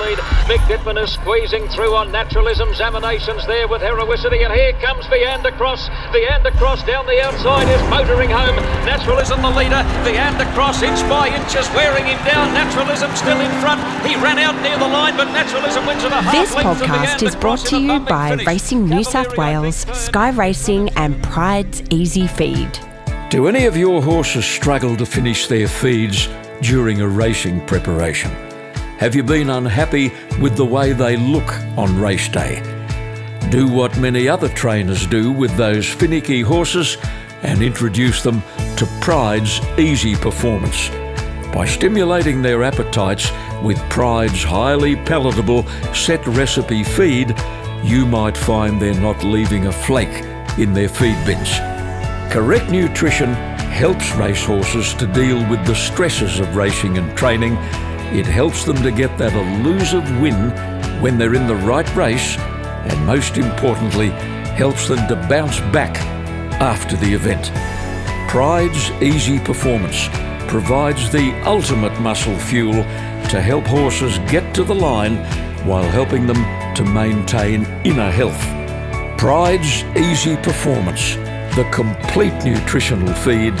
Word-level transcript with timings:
lead. 0.00 0.18
Mick 0.48 0.60
Dittman 0.66 1.02
is 1.02 1.12
squeezing 1.12 1.68
through 1.68 1.94
on 1.94 2.10
naturalism. 2.10 2.68
Examinations 2.70 3.46
there 3.46 3.68
with 3.68 3.82
heroicity. 3.82 4.44
And 4.44 4.52
here 4.52 4.72
comes 4.80 5.04
Veandercross. 5.06 5.88
Viander 6.12 6.52
Cross 6.56 6.84
down 6.84 7.06
the 7.06 7.20
outside 7.22 7.68
is 7.68 7.82
motoring 7.88 8.30
home. 8.30 8.56
Naturalism 8.84 9.42
the 9.42 9.50
leader. 9.50 9.82
Veandercross 10.02 10.82
inch 10.82 11.00
by 11.08 11.28
inch 11.28 11.54
is 11.54 11.68
wearing 11.70 12.06
him 12.06 12.18
down. 12.24 12.52
Naturalism 12.54 13.14
still 13.14 13.40
in 13.40 13.50
front. 13.60 13.80
He 14.06 14.16
ran 14.16 14.38
out 14.38 14.60
near 14.62 14.78
the 14.78 14.88
line, 14.88 15.16
but 15.16 15.30
Naturalism 15.32 15.86
wins 15.86 16.04
at 16.04 16.12
a 16.12 16.22
half 16.22 16.32
This 16.32 16.54
podcast 16.54 17.22
is 17.22 17.36
brought 17.36 17.60
to 17.66 17.78
you 17.78 18.00
by 18.00 18.34
Racing 18.46 18.84
New 18.86 19.04
South 19.04 19.36
Wales, 19.36 19.86
Sky 19.92 20.30
Racing, 20.30 20.88
and 20.90 21.14
Prydes 21.22 21.82
EasiFeed. 21.88 23.30
Do 23.30 23.46
any 23.46 23.66
of 23.66 23.76
your 23.76 24.02
horses 24.02 24.44
struggle 24.44 24.96
to 24.96 25.06
finish 25.06 25.46
their 25.46 25.68
feeds 25.68 26.28
during 26.62 27.00
a 27.00 27.06
racing 27.06 27.64
preparation? 27.66 28.49
Have 29.00 29.14
you 29.14 29.22
been 29.22 29.48
unhappy 29.48 30.12
with 30.42 30.56
the 30.56 30.66
way 30.66 30.92
they 30.92 31.16
look 31.16 31.54
on 31.78 31.98
race 31.98 32.28
day? 32.28 32.60
Do 33.48 33.66
what 33.66 33.96
many 33.96 34.28
other 34.28 34.50
trainers 34.50 35.06
do 35.06 35.32
with 35.32 35.56
those 35.56 35.88
finicky 35.88 36.42
horses 36.42 36.98
and 37.42 37.62
introduce 37.62 38.22
them 38.22 38.42
to 38.76 38.86
Pride's 39.00 39.58
easy 39.78 40.16
performance. 40.16 40.90
By 41.50 41.64
stimulating 41.64 42.42
their 42.42 42.62
appetites 42.62 43.30
with 43.62 43.78
Prydes 43.88 44.44
highly 44.44 44.96
palatable 44.96 45.66
set 45.94 46.26
recipe 46.26 46.84
feed, 46.84 47.34
you 47.82 48.04
might 48.04 48.36
find 48.36 48.78
they're 48.78 48.92
not 49.00 49.24
leaving 49.24 49.68
a 49.68 49.72
flake 49.72 50.26
in 50.58 50.74
their 50.74 50.90
feed 50.90 51.16
bins. 51.24 51.48
Correct 52.30 52.70
nutrition 52.70 53.32
helps 53.32 54.14
racehorses 54.16 54.92
to 54.92 55.06
deal 55.06 55.38
with 55.48 55.64
the 55.64 55.74
stresses 55.74 56.38
of 56.38 56.54
racing 56.54 56.98
and 56.98 57.16
training. 57.16 57.56
It 58.12 58.26
helps 58.26 58.64
them 58.64 58.82
to 58.82 58.90
get 58.90 59.16
that 59.18 59.32
elusive 59.32 60.20
win 60.20 60.50
when 61.00 61.16
they're 61.16 61.34
in 61.34 61.46
the 61.46 61.54
right 61.54 61.88
race, 61.94 62.36
and 62.38 63.06
most 63.06 63.38
importantly, 63.38 64.08
helps 64.58 64.88
them 64.88 65.06
to 65.06 65.14
bounce 65.28 65.60
back 65.72 65.96
after 66.60 66.96
the 66.96 67.14
event. 67.14 67.52
Pride's 68.28 68.90
Easy 69.00 69.38
Performance 69.38 70.08
provides 70.48 71.12
the 71.12 71.32
ultimate 71.44 71.98
muscle 72.00 72.36
fuel 72.36 72.82
to 73.30 73.40
help 73.40 73.64
horses 73.66 74.18
get 74.30 74.54
to 74.56 74.64
the 74.64 74.74
line 74.74 75.16
while 75.64 75.84
helping 75.84 76.26
them 76.26 76.42
to 76.74 76.84
maintain 76.84 77.64
inner 77.84 78.10
health. 78.10 78.40
Pride's 79.18 79.84
Easy 79.96 80.36
Performance, 80.38 81.14
the 81.54 81.68
complete 81.70 82.34
nutritional 82.44 83.14
feed 83.14 83.54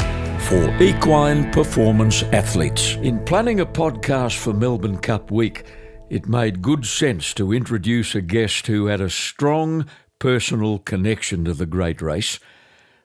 for 0.48 0.82
equine 0.82 1.50
performance 1.52 2.22
athletes. 2.24 2.96
In 2.96 3.22
planning 3.24 3.60
a 3.60 3.66
podcast 3.66 4.36
for 4.36 4.52
Melbourne 4.52 4.98
Cup 4.98 5.30
week, 5.30 5.64
it 6.08 6.28
made 6.28 6.62
good 6.62 6.86
sense 6.86 7.32
to 7.34 7.52
introduce 7.52 8.14
a 8.14 8.20
guest 8.20 8.66
who 8.66 8.86
had 8.86 9.00
a 9.00 9.10
strong 9.10 9.86
personal 10.18 10.78
connection 10.78 11.44
to 11.44 11.54
the 11.54 11.66
great 11.66 12.02
race, 12.02 12.40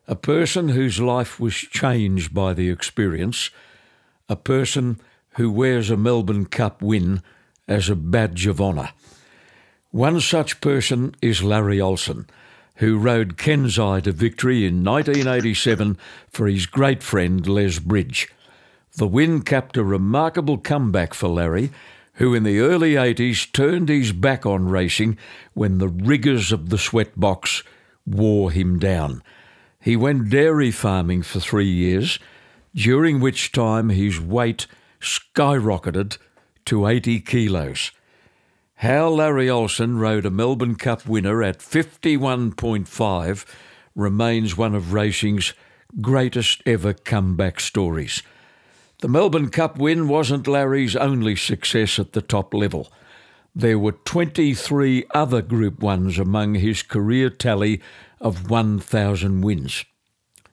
a 0.07 0.15
person 0.15 0.69
whose 0.69 0.99
life 0.99 1.39
was 1.39 1.55
changed 1.55 2.33
by 2.33 2.53
the 2.53 2.69
experience, 2.69 3.49
a 4.27 4.35
person 4.35 4.99
who 5.31 5.51
wears 5.51 5.89
a 5.89 5.97
Melbourne 5.97 6.45
Cup 6.45 6.81
win 6.81 7.21
as 7.67 7.89
a 7.89 7.95
badge 7.95 8.47
of 8.47 8.61
honour. 8.61 8.89
One 9.91 10.19
such 10.19 10.61
person 10.61 11.15
is 11.21 11.43
Larry 11.43 11.79
Olsen, 11.79 12.27
who 12.75 12.97
rode 12.97 13.37
Kensei 13.37 14.01
to 14.03 14.11
victory 14.11 14.65
in 14.65 14.83
1987 14.83 15.97
for 16.29 16.47
his 16.47 16.65
great 16.65 17.01
friend 17.01 17.47
Les 17.47 17.79
Bridge. 17.79 18.29
The 18.97 19.07
win 19.07 19.41
capped 19.41 19.77
a 19.77 19.83
remarkable 19.83 20.57
comeback 20.57 21.13
for 21.13 21.27
Larry, 21.27 21.71
who 22.13 22.33
in 22.33 22.43
the 22.43 22.59
early 22.59 22.93
80s 22.93 23.51
turned 23.51 23.89
his 23.89 24.11
back 24.11 24.45
on 24.45 24.69
racing 24.69 25.17
when 25.53 25.77
the 25.77 25.89
rigours 25.89 26.51
of 26.51 26.69
the 26.69 26.77
sweat 26.77 27.19
box 27.19 27.63
wore 28.05 28.51
him 28.51 28.79
down. 28.79 29.21
He 29.81 29.95
went 29.95 30.29
dairy 30.29 30.71
farming 30.71 31.23
for 31.23 31.39
three 31.39 31.69
years, 31.69 32.19
during 32.73 33.19
which 33.19 33.51
time 33.51 33.89
his 33.89 34.19
weight 34.19 34.67
skyrocketed 34.99 36.17
to 36.65 36.87
80 36.87 37.19
kilos. 37.21 37.91
How 38.79 39.07
Larry 39.07 39.49
Olsen 39.49 39.99
rode 39.99 40.25
a 40.25 40.29
Melbourne 40.29 40.75
Cup 40.75 41.07
winner 41.07 41.41
at 41.41 41.59
51.5 41.59 43.45
remains 43.95 44.57
one 44.57 44.75
of 44.75 44.91
racing's 44.91 45.53
greatest 46.01 46.61
ever 46.65 46.93
comeback 46.93 47.61
stories. 47.61 48.21
The 48.99 49.07
Melbourne 49.07 49.49
Cup 49.49 49.77
win 49.77 50.09
wasn't 50.09 50.45
Larry's 50.45 50.97
only 50.97 51.37
success 51.37 51.97
at 51.99 52.11
the 52.11 52.21
top 52.21 52.53
level. 52.53 52.91
There 53.55 53.79
were 53.79 53.93
23 53.93 55.05
other 55.13 55.41
Group 55.41 55.79
1s 55.79 56.19
among 56.19 56.55
his 56.55 56.83
career 56.83 57.29
tally 57.29 57.81
of 58.19 58.49
1,000 58.49 59.39
wins. 59.39 59.85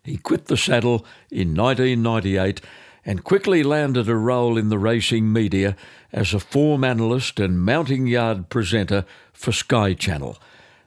He 0.04 0.16
quit 0.16 0.44
the 0.44 0.56
saddle 0.56 1.04
in 1.28 1.56
1998 1.56 2.60
and 3.04 3.24
quickly 3.24 3.62
landed 3.62 4.08
a 4.08 4.16
role 4.16 4.56
in 4.56 4.68
the 4.68 4.78
racing 4.78 5.32
media 5.32 5.76
as 6.12 6.32
a 6.32 6.40
form 6.40 6.84
analyst 6.84 7.40
and 7.40 7.60
mounting 7.60 8.06
yard 8.06 8.48
presenter 8.48 9.04
for 9.32 9.52
Sky 9.52 9.94
Channel, 9.94 10.38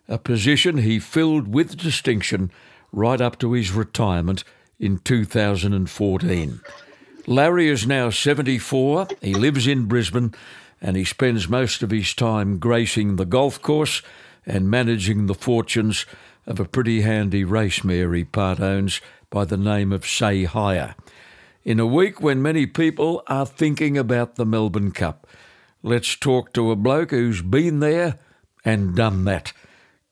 a 0.07 0.17
position 0.17 0.77
he 0.77 0.99
filled 0.99 1.47
with 1.53 1.77
distinction 1.77 2.51
right 2.91 3.19
up 3.19 3.37
to 3.39 3.51
his 3.53 3.71
retirement 3.71 4.43
in 4.79 4.99
2014. 4.99 6.61
Larry 7.27 7.67
is 7.67 7.87
now 7.87 8.09
74, 8.09 9.07
he 9.21 9.33
lives 9.33 9.67
in 9.67 9.85
Brisbane, 9.85 10.33
and 10.81 10.95
he 10.95 11.03
spends 11.03 11.49
most 11.49 11.81
of 11.81 11.91
his 11.91 12.13
time 12.13 12.59
gracing 12.59 13.15
the 13.15 13.25
golf 13.25 13.61
course 13.61 14.01
and 14.45 14.69
managing 14.69 15.25
the 15.25 15.33
fortunes 15.33 16.05
of 16.45 16.59
a 16.59 16.65
pretty 16.65 17.01
handy 17.01 17.43
race 17.43 17.83
mare 17.83 18.13
he 18.13 18.23
part 18.23 18.59
owns 18.59 19.01
by 19.31 19.43
the 19.43 19.57
name 19.57 19.91
of 19.91 20.05
Say 20.05 20.43
Higher. 20.43 20.95
In 21.65 21.79
a 21.79 21.85
week 21.87 22.21
when 22.21 22.43
many 22.43 22.67
people 22.67 23.23
are 23.25 23.47
thinking 23.47 23.97
about 23.97 24.35
the 24.35 24.45
Melbourne 24.45 24.91
Cup, 24.91 25.25
let's 25.81 26.15
talk 26.15 26.53
to 26.53 26.69
a 26.69 26.75
bloke 26.75 27.09
who's 27.09 27.41
been 27.41 27.79
there 27.79 28.19
and 28.63 28.95
done 28.95 29.25
that. 29.25 29.51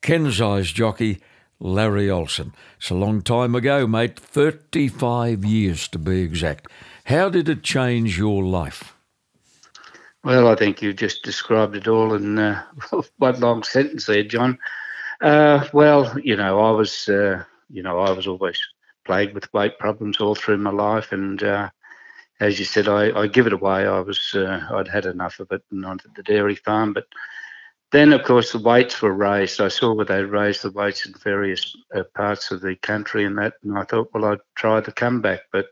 Kensei's 0.01 0.71
jockey, 0.71 1.21
Larry 1.59 2.09
Olsen. 2.09 2.55
It's 2.79 2.89
a 2.89 2.95
long 2.95 3.21
time 3.21 3.53
ago, 3.53 3.85
mate, 3.85 4.19
35 4.19 5.45
years 5.45 5.87
to 5.89 5.99
be 5.99 6.21
exact. 6.21 6.69
How 7.03 7.29
did 7.29 7.47
it 7.47 7.61
change 7.61 8.17
your 8.17 8.43
life? 8.43 8.95
Well, 10.23 10.47
I 10.47 10.55
think 10.55 10.81
you've 10.81 10.95
just 10.95 11.21
described 11.21 11.75
it 11.75 11.87
all 11.87 12.15
in 12.15 12.39
uh, 12.39 12.63
one 13.17 13.39
long 13.39 13.61
sentence 13.61 14.07
there, 14.07 14.23
John. 14.23 14.57
Uh, 15.21 15.67
well, 15.71 16.17
you 16.19 16.35
know, 16.35 16.59
I 16.61 16.71
was, 16.71 17.07
uh, 17.07 17.43
you 17.69 17.83
know, 17.83 17.99
I 17.99 18.09
was 18.09 18.25
always 18.25 18.59
plagued 19.05 19.33
with 19.33 19.53
weight 19.53 19.77
problems 19.79 20.19
all 20.19 20.35
through 20.35 20.57
my 20.57 20.71
life, 20.71 21.11
and 21.11 21.41
uh, 21.43 21.69
as 22.39 22.59
you 22.59 22.65
said, 22.65 22.87
I, 22.87 23.17
I, 23.17 23.27
give 23.27 23.47
it 23.47 23.53
away. 23.53 23.85
I 23.85 23.99
was, 23.99 24.33
uh, 24.35 24.67
I'd 24.71 24.87
had 24.87 25.05
enough 25.05 25.39
of 25.39 25.51
it, 25.51 25.63
and 25.71 25.85
onto 25.85 26.09
the 26.15 26.23
dairy 26.23 26.55
farm. 26.55 26.93
But 26.93 27.05
then, 27.91 28.11
of 28.13 28.23
course, 28.23 28.51
the 28.51 28.59
weights 28.59 29.01
were 29.01 29.13
raised. 29.13 29.61
I 29.61 29.67
saw 29.67 29.93
where 29.93 30.05
they 30.05 30.23
raised 30.23 30.63
the 30.63 30.71
weights 30.71 31.05
in 31.05 31.13
various 31.13 31.75
uh, 31.95 32.03
parts 32.15 32.51
of 32.51 32.61
the 32.61 32.75
country, 32.77 33.25
and 33.25 33.37
that, 33.37 33.53
and 33.63 33.77
I 33.77 33.83
thought, 33.83 34.09
well, 34.13 34.25
I'd 34.25 34.39
try 34.55 34.79
the 34.79 34.91
comeback, 34.91 35.41
but 35.51 35.69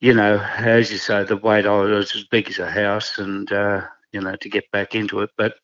you 0.00 0.12
know, 0.14 0.38
as 0.56 0.90
you 0.90 0.98
say, 0.98 1.24
the 1.24 1.36
weight 1.36 1.66
I 1.66 1.76
was 1.80 2.14
as 2.14 2.24
big 2.24 2.48
as 2.48 2.58
a 2.58 2.70
house, 2.70 3.18
and 3.18 3.50
uh, 3.50 3.82
you 4.12 4.20
know, 4.20 4.36
to 4.36 4.48
get 4.48 4.70
back 4.70 4.94
into 4.94 5.20
it. 5.20 5.30
But 5.36 5.54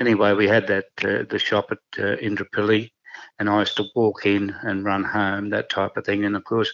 anyway, 0.00 0.32
we 0.32 0.48
had 0.48 0.66
that 0.68 0.86
uh, 1.02 1.24
the 1.28 1.38
shop 1.38 1.70
at 1.70 1.78
uh, 1.98 2.16
Indooroopilly, 2.16 2.90
and 3.38 3.48
I 3.48 3.60
used 3.60 3.76
to 3.76 3.84
walk 3.94 4.26
in 4.26 4.54
and 4.62 4.84
run 4.84 5.04
home, 5.04 5.50
that 5.50 5.70
type 5.70 5.96
of 5.96 6.04
thing. 6.04 6.24
And 6.24 6.36
of 6.36 6.44
course, 6.44 6.72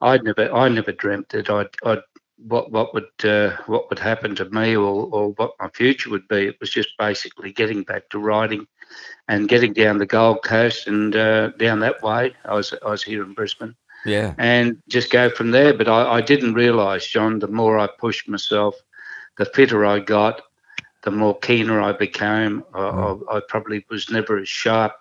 I'd 0.00 0.24
never, 0.24 0.52
I 0.52 0.68
never 0.68 0.92
dreamt 0.92 1.30
that 1.30 1.50
I'd, 1.50 1.68
I'd 1.84 2.02
what 2.46 2.70
what 2.70 2.94
would 2.94 3.08
uh, 3.24 3.56
what 3.66 3.90
would 3.90 3.98
happen 3.98 4.36
to 4.36 4.44
me 4.50 4.76
or, 4.76 5.08
or 5.10 5.30
what 5.30 5.54
my 5.60 5.68
future 5.70 6.10
would 6.10 6.28
be. 6.28 6.46
It 6.46 6.56
was 6.60 6.70
just 6.70 6.96
basically 6.96 7.52
getting 7.52 7.82
back 7.82 8.08
to 8.10 8.20
riding 8.20 8.66
and 9.26 9.48
getting 9.48 9.72
down 9.72 9.98
the 9.98 10.06
Gold 10.06 10.44
Coast 10.44 10.86
and 10.86 11.16
uh, 11.16 11.48
down 11.58 11.80
that 11.80 12.00
way. 12.02 12.34
I 12.44 12.54
was 12.54 12.72
I 12.84 12.90
was 12.90 13.02
here 13.02 13.24
in 13.24 13.34
Brisbane 13.34 13.74
yeah. 14.04 14.34
And 14.38 14.82
just 14.88 15.10
go 15.10 15.30
from 15.30 15.50
there. 15.50 15.74
But 15.74 15.88
I, 15.88 16.14
I 16.14 16.20
didn't 16.20 16.54
realise, 16.54 17.06
John, 17.06 17.38
the 17.38 17.48
more 17.48 17.78
I 17.78 17.88
pushed 17.98 18.28
myself, 18.28 18.74
the 19.36 19.44
fitter 19.46 19.84
I 19.84 20.00
got, 20.00 20.42
the 21.02 21.10
more 21.10 21.38
keener 21.38 21.80
I 21.80 21.92
became. 21.92 22.64
I, 22.74 22.78
mm. 22.78 23.22
I, 23.30 23.36
I, 23.36 23.40
probably 23.48 23.84
was 23.90 24.10
never 24.10 24.38
as 24.38 24.48
sharp. 24.48 24.92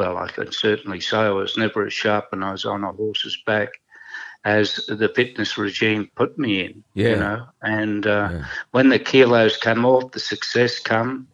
Well, 0.00 0.16
I 0.16 0.28
can 0.28 0.50
certainly 0.50 0.98
say 0.98 1.18
I 1.18 1.28
was 1.28 1.58
never 1.58 1.86
as 1.86 1.92
sharp 1.92 2.32
when 2.32 2.42
I 2.42 2.52
was 2.52 2.64
on 2.64 2.84
a 2.84 2.92
horse's 2.92 3.36
back 3.44 3.68
as 4.44 4.76
the 4.88 5.10
fitness 5.14 5.58
regime 5.58 6.10
put 6.14 6.38
me 6.38 6.64
in. 6.64 6.84
Yeah. 6.94 7.08
You 7.08 7.16
know, 7.16 7.46
and 7.60 8.06
uh, 8.06 8.28
yeah. 8.32 8.44
when 8.70 8.88
the 8.88 8.98
kilos 8.98 9.58
come 9.58 9.84
off, 9.84 10.12
the 10.12 10.18
success 10.18 10.80
come. 10.80 11.28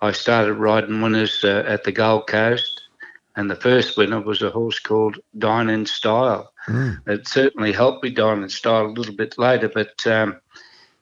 I 0.00 0.12
started 0.12 0.54
riding 0.54 1.02
winners 1.02 1.44
uh, 1.44 1.64
at 1.66 1.84
the 1.84 1.92
Gold 1.92 2.28
Coast 2.28 2.88
and 3.36 3.50
the 3.50 3.56
first 3.56 3.98
winner 3.98 4.22
was 4.22 4.40
a 4.40 4.50
horse 4.50 4.78
called 4.78 5.18
Dine 5.36 5.68
in 5.68 5.84
Style. 5.84 6.50
Mm. 6.66 7.06
It 7.06 7.28
certainly 7.28 7.72
helped 7.72 8.02
me 8.02 8.08
Dine 8.08 8.42
in 8.42 8.48
Style 8.48 8.86
a 8.86 8.96
little 8.98 9.14
bit 9.14 9.36
later, 9.36 9.68
but 9.68 10.06
um, 10.06 10.40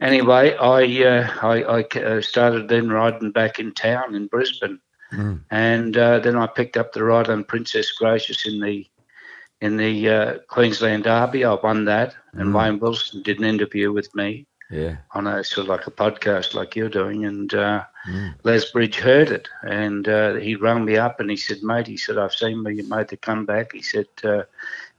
anyway, 0.00 0.56
I, 0.56 0.82
uh, 1.04 1.30
I, 1.40 1.62
I 1.62 1.98
uh, 2.00 2.20
started 2.20 2.68
then 2.68 2.88
riding 2.88 3.30
back 3.30 3.60
in 3.60 3.72
town 3.74 4.16
in 4.16 4.26
Brisbane, 4.26 4.80
mm. 5.12 5.40
and 5.50 5.96
uh, 5.96 6.18
then 6.18 6.36
I 6.36 6.46
picked 6.46 6.76
up 6.76 6.92
the 6.92 7.04
ride 7.04 7.28
on 7.28 7.44
Princess 7.44 7.92
Gracious 7.92 8.46
in 8.46 8.60
the 8.60 8.86
in 9.60 9.76
the 9.76 10.08
uh, 10.08 10.38
Queensland 10.48 11.04
Derby. 11.04 11.44
I 11.44 11.54
won 11.54 11.84
that, 11.86 12.14
and 12.32 12.50
mm. 12.50 12.58
Wayne 12.58 12.78
Wilson 12.78 13.22
did 13.22 13.38
an 13.38 13.44
interview 13.44 13.92
with 13.92 14.14
me. 14.14 14.46
Yeah. 14.68 14.96
On 15.14 15.28
a 15.28 15.44
sort 15.44 15.66
of 15.66 15.68
like 15.68 15.86
a 15.86 15.92
podcast 15.92 16.54
like 16.54 16.74
you're 16.74 16.88
doing, 16.88 17.24
and 17.24 17.54
uh, 17.54 17.84
mm. 18.08 18.34
Les 18.42 18.70
Bridge 18.72 18.96
heard 18.96 19.30
it, 19.30 19.48
and 19.62 20.08
uh, 20.08 20.34
he 20.34 20.56
rang 20.56 20.84
me 20.84 20.96
up 20.96 21.20
and 21.20 21.30
he 21.30 21.36
said, 21.36 21.62
"Mate," 21.62 21.86
he 21.86 21.96
said, 21.96 22.18
"I've 22.18 22.34
seen 22.34 22.64
where 22.64 22.72
you 22.72 22.88
made 22.88 23.08
the 23.08 23.16
comeback." 23.16 23.72
He 23.72 23.82
said, 23.82 24.06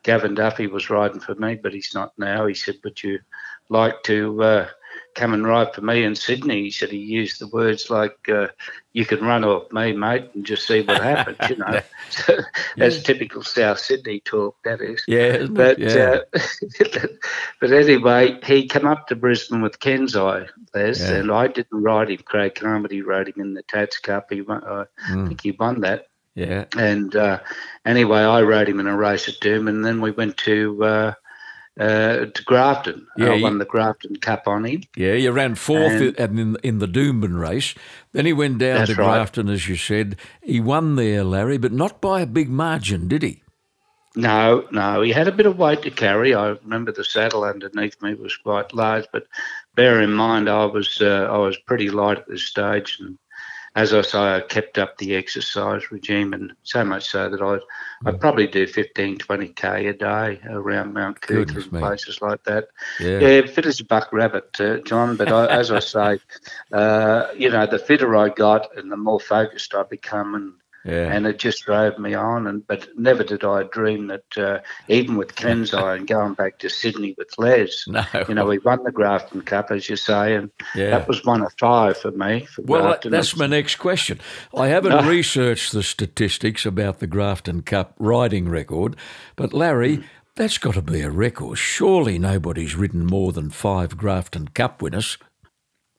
"Gavin 0.03 0.35
Duffy 0.35 0.67
was 0.67 0.89
riding 0.89 1.19
for 1.19 1.35
me, 1.35 1.55
but 1.55 1.73
he's 1.73 1.93
not 1.93 2.13
now." 2.17 2.45
He 2.45 2.53
said, 2.53 2.75
"But 2.81 3.03
you 3.03 3.19
like 3.67 4.03
to 4.03 4.67
come 5.17 5.33
and 5.33 5.45
ride 5.45 5.73
for 5.73 5.81
me 5.81 6.03
in 6.03 6.15
Sydney. 6.15 6.61
He 6.63 6.71
said 6.71 6.89
he 6.89 6.97
used 6.97 7.41
the 7.41 7.47
words 7.47 7.89
like, 7.89 8.17
uh, 8.29 8.47
"You 8.93 9.05
can 9.05 9.19
run 9.21 9.43
off 9.43 9.71
me, 9.71 9.91
mate, 9.91 10.29
and 10.33 10.45
just 10.45 10.67
see 10.67 10.81
what 10.81 11.01
happens." 11.01 11.37
You 11.49 11.57
know, 11.57 11.81
so 12.09 12.37
that's 12.77 12.97
yeah. 12.97 13.03
typical 13.03 13.43
South 13.43 13.79
Sydney 13.79 14.21
talk. 14.21 14.55
That 14.63 14.79
is. 14.79 15.03
Yeah, 15.07 15.47
but 15.49 15.79
yeah. 15.79 16.19
Uh, 16.33 17.07
but 17.59 17.71
anyway, 17.71 18.39
he 18.43 18.67
came 18.67 18.85
up 18.85 19.07
to 19.07 19.15
Brisbane 19.15 19.61
with 19.61 19.79
Kensei, 19.79 20.47
Les, 20.73 20.99
yeah. 21.01 21.15
and 21.15 21.31
I 21.31 21.47
didn't 21.47 21.83
ride 21.83 22.11
him. 22.11 22.19
Craig 22.23 22.55
Carmody 22.55 23.01
rode 23.01 23.29
him 23.29 23.41
in 23.41 23.53
the 23.55 23.63
Tats 23.63 23.97
Cup. 23.97 24.27
He 24.29 24.41
won, 24.41 24.63
I 24.63 24.85
mm. 25.09 25.27
think 25.27 25.41
he 25.41 25.51
won 25.51 25.81
that. 25.81 26.07
Yeah. 26.35 26.65
And 26.77 27.15
uh, 27.15 27.39
anyway, 27.83 28.19
I 28.19 28.43
rode 28.43 28.69
him 28.69 28.79
in 28.79 28.85
a 28.85 28.95
race 28.95 29.27
at 29.27 29.39
Doom, 29.41 29.67
and 29.67 29.83
then 29.83 29.99
we 29.99 30.11
went 30.11 30.37
to 30.37 31.15
uh, 31.79 32.25
to 32.25 32.43
Grafton. 32.45 33.07
Yeah, 33.17 33.33
I 33.33 33.41
won 33.41 33.57
the 33.59 33.65
Grafton 33.65 34.15
Cup 34.17 34.47
on 34.47 34.65
him. 34.65 34.83
Yeah, 34.95 35.13
you 35.13 35.31
ran 35.31 35.55
fourth 35.55 36.17
and, 36.17 36.39
in 36.39 36.57
in 36.63 36.79
the 36.79 36.87
Doomben 36.87 37.39
race. 37.39 37.75
Then 38.13 38.25
he 38.25 38.33
went 38.33 38.57
down 38.57 38.87
to 38.87 38.95
Grafton, 38.95 39.47
right. 39.47 39.53
as 39.53 39.67
you 39.67 39.75
said. 39.75 40.17
He 40.41 40.59
won 40.59 40.95
there, 40.95 41.23
Larry, 41.23 41.57
but 41.57 41.71
not 41.71 42.01
by 42.01 42.21
a 42.21 42.25
big 42.25 42.49
margin, 42.49 43.07
did 43.07 43.23
he? 43.23 43.43
No, 44.15 44.67
no. 44.71 45.01
He 45.03 45.11
had 45.11 45.27
a 45.27 45.31
bit 45.31 45.45
of 45.45 45.59
weight 45.59 45.83
to 45.83 45.91
carry. 45.91 46.33
I 46.33 46.47
remember 46.47 46.91
the 46.91 47.03
saddle 47.03 47.43
underneath 47.43 48.01
me 48.01 48.15
was 48.15 48.35
quite 48.35 48.73
large, 48.73 49.05
but 49.13 49.27
bear 49.75 50.01
in 50.01 50.11
mind 50.11 50.49
I 50.49 50.65
was 50.65 50.99
uh, 51.01 51.27
I 51.31 51.37
was 51.37 51.57
pretty 51.57 51.89
light 51.91 52.17
at 52.17 52.27
this 52.27 52.43
stage, 52.43 52.97
and 52.99 53.19
as 53.77 53.93
I 53.93 54.01
say, 54.01 54.17
I 54.17 54.41
kept 54.41 54.79
up 54.79 54.97
the 54.97 55.15
exercise 55.15 55.91
regime, 55.91 56.33
and 56.33 56.53
so 56.63 56.83
much 56.83 57.07
so 57.09 57.29
that 57.29 57.41
I 57.43 57.59
I 58.09 58.11
probably 58.11 58.47
do 58.47 58.65
15, 58.65 59.19
20 59.19 59.47
k 59.49 59.85
a 59.85 59.93
day 59.93 60.41
around 60.49 60.95
Mount 60.95 61.21
Coot 61.21 61.51
and 61.51 61.69
places 61.69 62.19
like 62.19 62.43
that. 62.45 62.69
Yeah, 62.99 63.19
yeah 63.19 63.45
fit 63.45 63.67
as 63.67 63.79
a 63.79 63.85
buck 63.85 64.11
rabbit, 64.11 64.59
uh, 64.59 64.77
John. 64.77 65.15
But 65.15 65.31
I, 65.31 65.45
as 65.45 65.69
I 65.71 65.77
say, 65.77 66.19
uh, 66.71 67.27
you 67.37 67.51
know, 67.51 67.67
the 67.67 67.77
fitter 67.77 68.15
I 68.15 68.29
got 68.29 68.75
and 68.75 68.91
the 68.91 68.97
more 68.97 69.19
focused 69.19 69.75
I 69.75 69.83
become, 69.83 70.33
and 70.33 70.53
yeah. 70.87 71.11
And 71.11 71.27
it 71.27 71.37
just 71.37 71.65
drove 71.65 71.99
me 71.99 72.13
on. 72.13 72.47
And 72.47 72.65
but 72.65 72.87
never 72.97 73.23
did 73.23 73.43
I 73.43 73.63
dream 73.63 74.07
that 74.07 74.37
uh, 74.37 74.59
even 74.87 75.17
with 75.17 75.35
Kensei 75.35 75.95
and 75.97 76.07
going 76.07 76.33
back 76.33 76.59
to 76.59 76.69
Sydney 76.69 77.13
with 77.17 77.29
Les, 77.37 77.85
no. 77.87 78.05
you 78.27 78.33
know, 78.33 78.45
we 78.45 78.59
won 78.59 78.83
the 78.83 78.91
Grafton 78.91 79.41
Cup, 79.41 79.69
as 79.69 79.89
you 79.89 79.97
say, 79.97 80.35
and 80.35 80.49
yeah. 80.75 80.91
that 80.91 81.07
was 81.07 81.25
one 81.25 81.41
of 81.41 81.53
five 81.59 81.97
for 81.97 82.11
me. 82.11 82.45
For 82.45 82.61
well, 82.61 82.83
Grafton. 82.83 83.11
that's 83.11 83.35
my 83.35 83.47
next 83.47 83.75
question. 83.75 84.19
I 84.55 84.67
haven't 84.67 84.91
no. 84.91 85.09
researched 85.09 85.73
the 85.73 85.83
statistics 85.83 86.65
about 86.65 86.99
the 86.99 87.07
Grafton 87.07 87.63
Cup 87.63 87.93
riding 87.99 88.47
record, 88.47 88.95
but 89.35 89.53
Larry. 89.53 89.97
Mm. 89.97 90.03
That's 90.35 90.59
got 90.59 90.75
to 90.75 90.83
be 90.83 91.01
a 91.01 91.09
record. 91.09 91.57
Surely 91.57 92.19
nobody's 92.19 92.75
ridden 92.75 93.07
more 93.07 93.31
than 93.31 93.49
five 93.49 93.97
Grafton 93.97 94.49
Cup 94.49 94.83
winners. 94.83 95.17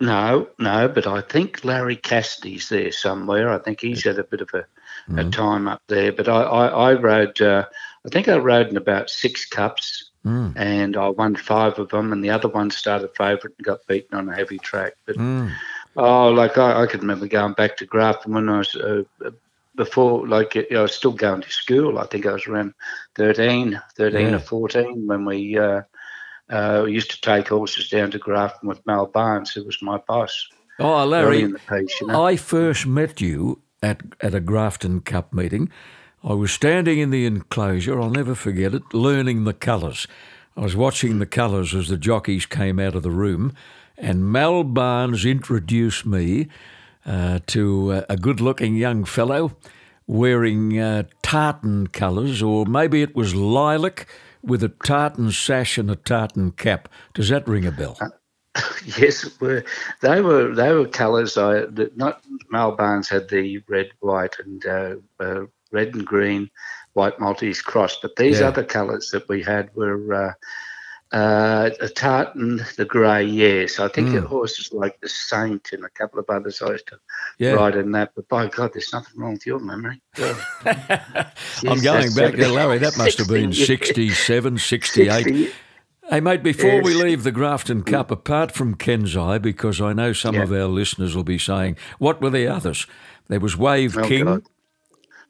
No, 0.01 0.49
no, 0.61 0.89
but 0.89 1.09
I 1.09 1.23
think 1.23 1.65
Larry 1.65 1.97
Cassidy's 1.97 2.69
there 2.69 2.93
somewhere. 2.93 3.49
I 3.49 3.59
think 3.59 3.81
he's 3.81 4.05
had 4.05 4.19
a 4.19 4.25
bit 4.25 4.41
of 4.41 4.51
a 4.55 4.65
mm. 5.09 5.27
a 5.27 5.31
time 5.31 5.69
up 5.69 5.83
there. 5.89 6.13
But 6.13 6.29
I, 6.29 6.43
I, 6.43 6.67
I 6.67 6.95
rode, 6.95 7.41
uh, 7.41 7.67
I 8.07 8.09
think 8.09 8.29
I 8.29 8.37
rode 8.39 8.69
in 8.69 8.77
about 8.77 9.11
six 9.11 9.45
cups 9.45 10.11
mm. 10.25 10.53
and 10.57 10.97
I 10.97 11.09
won 11.09 11.37
five 11.37 11.79
of 11.79 11.91
them, 11.91 12.13
and 12.13 12.25
the 12.25 12.31
other 12.31 12.49
one 12.49 12.71
started 12.71 13.11
favourite 13.17 13.57
and 13.57 13.65
got 13.65 13.87
beaten 13.87 14.17
on 14.17 14.29
a 14.29 14.35
heavy 14.35 14.59
track. 14.59 14.95
But 15.07 15.17
mm. 15.17 15.53
oh, 15.97 16.29
like 16.29 16.59
I, 16.59 16.83
I 16.83 16.87
can 16.87 17.01
remember 17.01 17.27
going 17.27 17.55
back 17.55 17.77
to 17.79 17.87
Grafton 17.87 18.35
when 18.35 18.49
I 18.49 18.59
was. 18.59 18.75
Uh, 18.75 19.05
before, 19.79 20.27
like, 20.27 20.57
you 20.57 20.67
know, 20.73 20.81
I 20.81 20.83
was 20.83 20.95
still 20.95 21.13
going 21.13 21.41
to 21.41 21.51
school. 21.51 21.99
I 21.99 22.07
think 22.07 22.27
I 22.27 22.33
was 22.33 22.49
around 22.49 22.75
13, 23.15 23.81
13 23.97 24.21
yeah. 24.21 24.35
or 24.35 24.41
14 24.41 25.07
when 25.07 25.25
we 25.25 25.57
uh, 25.57 25.83
uh, 26.51 26.85
used 26.85 27.13
to 27.13 27.21
take 27.21 27.49
horses 27.49 27.89
down 27.89 28.11
to 28.11 28.19
Grafton 28.19 28.69
with 28.69 28.85
Mal 28.87 29.07
Barnes, 29.07 29.53
who 29.53 29.65
was 29.65 29.81
my 29.81 29.99
boss. 30.09 30.49
Oh, 30.81 31.05
Larry, 31.05 31.53
piece, 31.69 32.01
you 32.01 32.09
know? 32.09 32.25
I 32.25 32.37
first 32.37 32.87
met 32.87 33.21
you 33.21 33.63
at, 33.83 34.03
at 34.21 34.35
a 34.35 34.41
Grafton 34.41 35.01
Cup 35.01 35.33
meeting. 35.33 35.71
I 36.23 36.35
was 36.35 36.53
standing 36.53 36.99
in 36.99 37.11
the 37.11 37.27
enclosure, 37.27 38.01
I'll 38.01 38.11
never 38.11 38.35
forget 38.35 38.75
it, 38.75 38.93
learning 38.93 39.45
the 39.45 39.55
colours. 39.55 40.07
I 40.57 40.63
was 40.63 40.75
watching 40.75 41.19
the 41.19 41.27
colours 41.27 41.75
as 41.75 41.89
the 41.89 41.97
jockeys 41.97 42.45
came 42.45 42.81
out 42.81 42.97
of 42.97 43.05
the 43.05 43.11
room, 43.11 43.53
and 43.97 44.31
Mal 44.31 44.65
Barnes 44.65 45.25
introduced 45.25 46.05
me 46.05 46.49
uh, 47.07 47.39
to 47.47 48.05
a 48.09 48.17
good 48.17 48.41
looking 48.41 48.75
young 48.75 49.05
fellow 49.05 49.57
wearing 50.09 50.79
uh, 50.79 51.05
tartan 51.23 51.87
colours, 51.89 52.43
or 52.43 52.67
maybe 52.67 53.03
it 53.03 53.15
was 53.15 53.35
lilac 53.35 54.09
with 54.43 54.63
a 54.63 54.69
tartan 54.69 55.31
sash 55.31 55.79
and 55.79 55.91
a 55.91 55.97
tartan 55.97 56.51
cap. 56.53 56.89
Does 57.15 57.29
that 57.29 57.47
ring 57.47 57.67
a 57.67 57.71
bell? 57.71 57.97
Uh, 58.55 58.63
yes, 58.99 59.39
were 59.41 59.65
they 60.01 60.21
were 60.21 60.55
they 60.55 60.73
were 60.73 60.87
colours. 60.87 61.37
I 61.37 61.65
not 61.97 62.23
Mal 62.51 62.73
Barnes 62.73 63.09
had 63.09 63.29
the 63.29 63.63
red, 63.69 63.91
white, 64.01 64.37
and 64.39 64.65
uh, 64.67 64.97
uh, 65.21 65.43
red 65.73 65.95
and 65.95 66.07
green, 66.07 66.51
white 66.95 67.19
Maltese 67.21 67.63
cross. 67.63 67.99
But 68.01 68.17
these 68.17 68.41
yeah. 68.41 68.49
other 68.49 68.65
colours 68.65 69.11
that 69.11 69.29
we 69.29 69.43
had 69.43 69.75
were 69.75 70.15
uh, 70.15 70.33
uh, 71.13 71.71
a 71.81 71.89
tartan, 71.89 72.65
the 72.77 72.85
grey. 72.85 73.25
Yes, 73.25 73.79
I 73.79 73.89
think 73.89 74.09
mm. 74.09 74.21
the 74.21 74.27
horses 74.27 74.73
like 74.73 75.01
the 75.01 75.09
Saint 75.09 75.73
and 75.73 75.85
a 75.85 75.89
couple 75.91 76.19
of 76.19 76.27
others 76.29 76.61
I 76.61 76.73
used 76.73 76.89
to 76.89 76.99
yeah. 77.39 77.53
ride 77.53 77.77
in 77.77 77.93
that. 77.93 78.13
But 78.15 78.29
by 78.29 78.49
God, 78.49 78.73
there's 78.75 78.93
nothing 78.93 79.19
wrong 79.19 79.33
with 79.33 79.47
your 79.47 79.59
memory. 79.59 80.03
yes, 80.19 81.65
I'm 81.67 81.81
going 81.81 82.13
back 82.15 82.35
there, 82.35 82.49
Larry. 82.49 82.79
That 82.79 82.99
must 82.99 83.19
have 83.19 83.29
been 83.29 83.53
67, 83.55 84.59
68. 84.59 85.25
60, 85.25 85.51
Hey, 86.11 86.21
mate, 86.21 86.43
before 86.43 86.71
yes. 86.71 86.85
we 86.85 86.95
leave 86.95 87.23
the 87.23 87.31
Grafton 87.31 87.83
Cup, 87.83 88.11
apart 88.11 88.51
from 88.51 88.77
Kensei, 88.77 89.43
because 89.43 89.79
I 89.79 89.93
know 89.93 90.15
some 90.15 90.37
yeah. 90.37 90.45
of 90.45 90.53
our 90.53 90.65
listeners 90.65 91.15
will 91.15 91.23
be 91.23 91.37
saying, 91.37 91.77
what 91.99 92.23
were 92.23 92.31
the 92.31 92.47
others? 92.47 92.87
There 93.29 93.41
was 93.41 93.59
Wave 93.59 93.95
oh, 93.99 94.09
King. 94.09 94.25
God. 94.25 94.43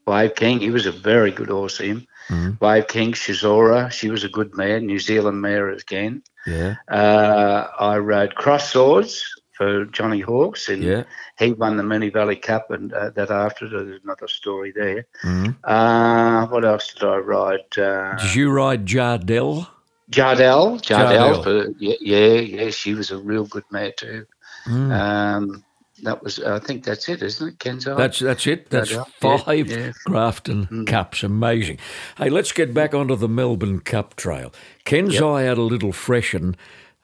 Wave 0.07 0.37
King, 0.37 0.61
he 0.61 0.71
was 0.71 0.87
a 0.87 0.93
very 0.93 1.33
good 1.33 1.49
horse, 1.49 1.79
him. 1.79 2.07
Mm-hmm. 2.29 2.65
Wave 2.65 2.87
King, 2.87 3.11
Shizora, 3.11 3.91
she 3.91 4.09
was 4.09 4.23
a 4.23 4.29
good 4.29 4.57
mare, 4.57 4.79
New 4.79 5.01
Zealand 5.01 5.43
mare 5.43 5.69
again. 5.71 6.23
Yeah. 6.47 6.77
Uh, 6.87 7.67
I 7.81 7.99
rode 7.99 8.37
Cross 8.37 8.71
Swords 8.71 9.25
for 9.55 9.85
Johnny 9.87 10.21
Hawkes, 10.21 10.69
and 10.69 10.85
yeah. 10.85 11.03
he 11.41 11.55
won 11.55 11.77
the 11.77 11.83
Moonee 11.83 12.13
Valley 12.13 12.37
Cup, 12.37 12.71
and 12.71 12.93
uh, 12.93 13.11
that 13.11 13.33
after 13.33 13.69
there's 13.69 14.01
another 14.05 14.29
story 14.29 14.71
there. 14.71 15.09
Mm-hmm. 15.25 15.55
Uh, 15.65 16.47
what 16.47 16.65
else 16.65 16.95
did 16.95 17.03
I 17.03 17.17
ride? 17.17 17.77
Uh, 17.77 18.15
did 18.15 18.37
you 18.37 18.53
ride 18.53 18.87
Jardel? 18.87 19.67
Jardel, 20.11 20.81
Jardel, 20.81 21.45
Jardel. 21.45 21.75
yeah, 21.79 21.95
yeah, 22.01 22.41
yeah, 22.41 22.71
she 22.71 22.95
was 22.95 23.11
a 23.11 23.19
real 23.19 23.45
good 23.47 23.65
mare 23.71 23.93
too. 23.93 24.27
Mm. 24.67 24.91
Um, 24.91 25.65
that 26.03 26.23
was, 26.23 26.39
I 26.39 26.61
think 26.61 26.85
that's 26.85 27.09
it, 27.09 27.23
isn't 27.23 27.49
it, 27.49 27.59
Kenzo? 27.59 27.97
That's 27.97 28.21
that's 28.21 28.47
it. 28.47 28.71
That's 28.71 28.93
Jardel. 28.93 29.45
five 29.45 29.69
yeah, 29.69 29.79
yeah. 29.79 29.93
Grafton 30.05 30.67
mm. 30.67 30.87
Cups. 30.87 31.23
Amazing. 31.23 31.79
Hey, 32.17 32.31
let's 32.31 32.53
get 32.53 32.73
back 32.73 32.95
onto 32.95 33.17
the 33.17 33.29
Melbourne 33.29 33.81
Cup 33.81 34.17
trail. 34.17 34.53
Kensei 34.85 35.41
yep. 35.41 35.49
had 35.49 35.59
a 35.59 35.63
little 35.63 35.93
freshen. 35.93 36.57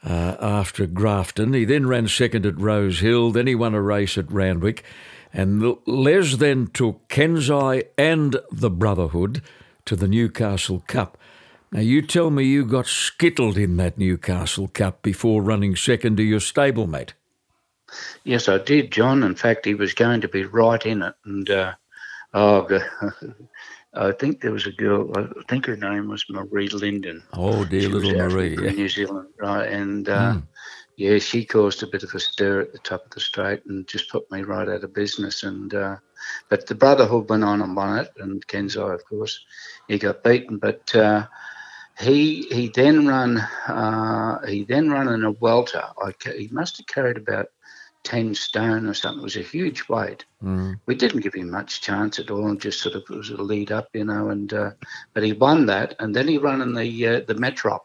Uh, 0.06 0.37
after 0.38 0.87
Grafton. 0.87 1.54
He 1.54 1.64
then 1.64 1.87
ran 1.87 2.08
second 2.08 2.44
at 2.44 2.61
Rose 2.61 3.00
Hill, 3.00 3.30
then 3.30 3.46
he 3.46 3.54
won 3.54 3.73
a 3.73 3.80
race 3.80 4.18
at 4.18 4.30
Randwick. 4.30 4.84
And 5.32 5.78
Les 5.87 6.37
then 6.37 6.66
took 6.75 7.08
Kensei 7.08 7.84
and 7.96 8.37
the 8.52 8.68
Brotherhood 8.68 9.40
to 9.87 9.96
the 9.96 10.06
Newcastle 10.06 10.84
Cup. 10.87 11.16
Now, 11.73 11.80
you 11.80 12.02
tell 12.02 12.30
me 12.30 12.44
you 12.44 12.64
got 12.64 12.87
skittled 12.87 13.59
in 13.59 13.76
that 13.78 13.99
Newcastle 13.99 14.68
Cup 14.68 15.02
before 15.02 15.42
running 15.42 15.75
second 15.75 16.16
to 16.18 16.23
your 16.23 16.40
stablemate. 16.40 17.11
Yes, 18.25 18.49
I 18.49 18.59
did, 18.59 18.90
John. 18.90 19.23
In 19.23 19.35
fact, 19.35 19.66
he 19.66 19.75
was 19.75 19.94
going 19.94 20.21
to 20.21 20.28
be 20.28 20.44
right 20.44 20.85
in 20.85 21.02
it. 21.02 21.14
And, 21.25 21.49
uh, 21.50 21.75
oh, 22.33 22.68
I 23.94 24.12
think 24.12 24.40
there 24.40 24.52
was 24.52 24.66
a 24.66 24.73
girl, 24.73 25.11
I 25.16 25.26
think 25.49 25.66
her 25.66 25.76
name 25.76 26.09
was 26.09 26.25
Maree 26.30 26.73
Lyndon. 26.73 27.23
Oh, 27.33 27.64
dear 27.64 27.83
she 27.83 27.88
little 27.88 28.12
Maree. 28.12 28.61
Yeah. 28.61 28.71
New 28.71 28.88
Zealand, 28.88 29.28
right. 29.38 29.71
And, 29.71 30.09
uh, 30.09 30.35
mm. 30.35 30.42
yeah, 30.97 31.18
she 31.18 31.44
caused 31.44 31.83
a 31.83 31.87
bit 31.87 32.02
of 32.02 32.12
a 32.14 32.21
stir 32.21 32.62
at 32.62 32.73
the 32.73 32.78
top 32.78 33.04
of 33.04 33.11
the 33.11 33.21
straight 33.21 33.64
and 33.66 33.87
just 33.87 34.11
put 34.11 34.30
me 34.30 34.42
right 34.42 34.68
out 34.68 34.85
of 34.85 34.94
business. 34.94 35.44
And, 35.44 35.75
uh, 35.75 35.97
but 36.49 36.66
the 36.66 36.75
Brotherhood 36.75 37.28
went 37.28 37.44
on 37.44 37.62
and 37.62 37.76
won 37.76 37.99
it, 37.99 38.11
and 38.18 38.44
Kensei, 38.47 38.94
of 38.94 39.04
course, 39.04 39.44
he 39.88 39.99
got 39.99 40.25
beaten. 40.25 40.59
But, 40.59 40.94
uh, 40.94 41.26
he 41.98 42.42
he 42.50 42.68
then 42.68 43.06
run 43.06 43.38
uh, 43.68 44.44
he 44.46 44.64
then 44.64 44.90
run 44.90 45.08
in 45.08 45.24
a 45.24 45.32
welter. 45.32 45.84
I, 46.02 46.12
he 46.36 46.48
must 46.50 46.76
have 46.78 46.86
carried 46.86 47.16
about 47.16 47.46
ten 48.02 48.34
stone 48.34 48.86
or 48.86 48.94
something. 48.94 49.20
It 49.20 49.24
was 49.24 49.36
a 49.36 49.42
huge 49.42 49.88
weight. 49.88 50.24
Mm. 50.42 50.78
We 50.86 50.94
didn't 50.94 51.20
give 51.20 51.34
him 51.34 51.50
much 51.50 51.80
chance 51.80 52.18
at 52.18 52.30
all, 52.30 52.46
and 52.48 52.60
just 52.60 52.80
sort 52.80 52.94
of 52.94 53.02
it 53.08 53.16
was 53.16 53.30
a 53.30 53.36
lead 53.40 53.72
up, 53.72 53.88
you 53.94 54.04
know. 54.04 54.28
And 54.28 54.52
uh, 54.52 54.70
but 55.12 55.22
he 55.22 55.32
won 55.32 55.66
that, 55.66 55.94
and 55.98 56.14
then 56.14 56.28
he 56.28 56.38
ran 56.38 56.60
in 56.60 56.74
the 56.74 57.06
uh, 57.06 57.20
the 57.26 57.34
Metrop, 57.34 57.80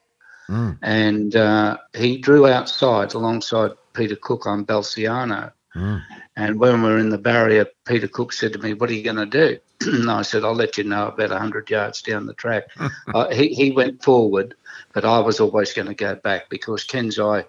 Mm. 0.50 0.80
and 0.82 1.36
uh, 1.36 1.78
he 1.96 2.18
drew 2.18 2.48
outside 2.48 3.14
alongside 3.14 3.72
Peter 3.94 4.16
Cook 4.16 4.48
on 4.48 4.66
Belciano. 4.66 5.52
Mm. 5.80 6.04
And 6.36 6.60
when 6.60 6.82
we 6.82 6.90
were 6.90 6.98
in 6.98 7.10
the 7.10 7.18
barrier, 7.18 7.66
Peter 7.86 8.08
Cook 8.08 8.34
said 8.34 8.54
to 8.54 8.60
me, 8.60 8.74
"What 8.74 8.90
are 8.90 8.94
you 8.94 9.04
going 9.04 9.16
to 9.18 9.26
do?" 9.26 9.58
and 9.92 10.12
I 10.12 10.22
said, 10.24 10.44
"I'll 10.44 10.54
let 10.56 10.78
you 10.78 10.84
know 10.84 11.08
about 11.08 11.32
hundred 11.32 11.70
yards 11.70 12.02
down 12.02 12.26
the 12.26 12.34
track." 12.34 12.64
uh, 13.14 13.30
he 13.30 13.50
he 13.50 13.72
went 13.72 14.04
forward, 14.04 14.56
but 14.94 15.06
I 15.06 15.20
was 15.20 15.40
always 15.40 15.74
going 15.74 15.88
to 15.88 15.94
go 15.96 16.16
back 16.16 16.50
because 16.50 16.86
Kensei. 16.86 17.46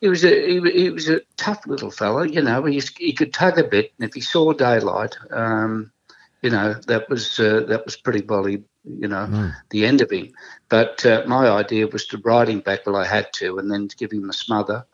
He 0.00 0.08
was 0.08 0.24
a 0.24 0.30
he, 0.30 0.60
he 0.72 0.90
was 0.90 1.08
a 1.08 1.20
tough 1.36 1.66
little 1.66 1.90
fella, 1.90 2.26
you 2.26 2.40
know. 2.40 2.64
He 2.64 2.82
he 2.98 3.12
could 3.12 3.34
tug 3.34 3.58
a 3.58 3.64
bit, 3.64 3.92
and 3.98 4.08
if 4.08 4.14
he 4.14 4.20
saw 4.22 4.52
daylight, 4.52 5.16
um, 5.30 5.92
you 6.42 6.50
know 6.50 6.74
that 6.86 7.08
was 7.10 7.38
uh, 7.38 7.64
that 7.68 7.84
was 7.84 7.96
pretty 7.96 8.20
he, 8.20 8.62
you 8.84 9.08
know, 9.08 9.26
Mm. 9.26 9.54
the 9.70 9.84
end 9.84 10.00
of 10.00 10.10
him. 10.10 10.32
But 10.68 11.04
uh, 11.04 11.24
my 11.26 11.48
idea 11.48 11.86
was 11.86 12.06
to 12.06 12.18
ride 12.24 12.48
him 12.48 12.60
back 12.60 12.86
while 12.86 12.96
I 12.96 13.06
had 13.06 13.32
to, 13.34 13.58
and 13.58 13.70
then 13.70 13.88
to 13.88 13.96
give 13.96 14.12
him 14.12 14.30
a 14.30 14.32
smother. 14.32 14.86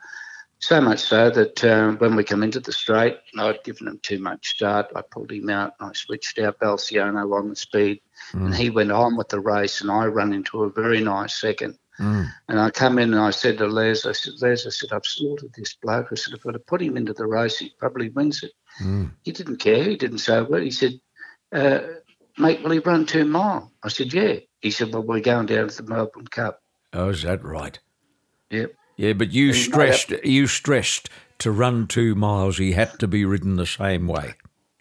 So 0.58 0.80
much 0.80 1.00
so 1.00 1.28
that 1.30 1.64
um, 1.64 1.98
when 1.98 2.16
we 2.16 2.25
come 2.25 2.42
into 2.42 2.60
the 2.60 2.72
straight, 2.72 3.18
I'd 3.38 3.62
given 3.62 3.88
him 3.88 4.00
too 4.02 4.18
much 4.18 4.48
start. 4.48 4.86
I 4.96 5.02
pulled 5.02 5.30
him 5.30 5.50
out 5.50 5.75
and 5.78 5.90
I 5.90 5.92
switched 5.92 6.38
out 6.38 6.58
Balciano 6.58 7.30
on 7.38 7.50
the 7.50 7.56
speed, 7.56 8.00
and 8.32 8.54
he 8.54 8.70
went 8.70 8.90
on 8.90 9.16
with 9.16 9.28
the 9.28 9.38
race, 9.40 9.82
and 9.82 9.90
I 9.90 10.06
ran 10.06 10.32
into 10.32 10.62
a 10.62 10.70
very 10.70 11.02
nice 11.02 11.38
second. 11.38 11.78
Mm. 11.98 12.30
And 12.48 12.60
I 12.60 12.70
come 12.70 12.98
in 12.98 13.14
and 13.14 13.22
I 13.22 13.30
said 13.30 13.58
to 13.58 13.66
Les, 13.66 14.04
I 14.06 14.12
said, 14.12 14.34
Les, 14.40 14.66
I 14.66 14.70
said, 14.70 14.92
I've 14.92 15.06
slaughtered 15.06 15.52
this 15.54 15.75
bloke. 15.75 16.08
I 16.12 16.14
said, 16.14 16.34
if 16.34 16.46
I'd 16.46 16.54
have 16.54 16.66
put 16.66 16.82
him 16.82 16.96
into 16.96 17.12
the 17.12 17.26
race, 17.26 17.58
he 17.58 17.72
probably 17.78 18.10
wins 18.10 18.42
it. 18.42 18.52
Mm. 18.82 19.12
He 19.22 19.32
didn't 19.32 19.56
care. 19.56 19.82
He 19.82 19.96
didn't 19.96 20.18
say 20.18 20.36
a 20.36 20.44
word. 20.44 20.62
He 20.62 20.70
said, 20.70 21.00
uh, 21.52 21.80
mate, 22.36 22.62
will 22.62 22.72
he 22.72 22.80
run 22.80 23.06
two 23.06 23.25
mile? 23.25 23.72
I 23.82 23.88
said, 23.88 24.12
yeah. 24.12 24.36
He 24.60 24.70
said, 24.70 24.92
well, 24.92 25.04
we're 25.04 25.20
going 25.20 25.46
down 25.46 25.68
to 25.68 25.82
the 25.82 25.88
Melbourne 25.88 26.26
Cup. 26.26 26.62
Oh, 26.92 27.08
is 27.08 27.22
that 27.22 27.42
right? 27.42 27.78
Yep. 28.50 28.72
Yeah, 28.97 29.12
but 29.12 29.33
you 29.33 29.49
might 29.49 29.55
stressed 29.55 30.11
you 30.25 30.47
stressed 30.47 31.09
to 31.38 31.50
run 31.50 31.87
two 31.87 32.15
miles. 32.15 32.59
He 32.59 32.73
had 32.73 32.99
to 32.99 33.07
be 33.09 33.25
ridden 33.25 33.57
the 33.57 33.67
same 33.67 34.07
way. 34.07 34.35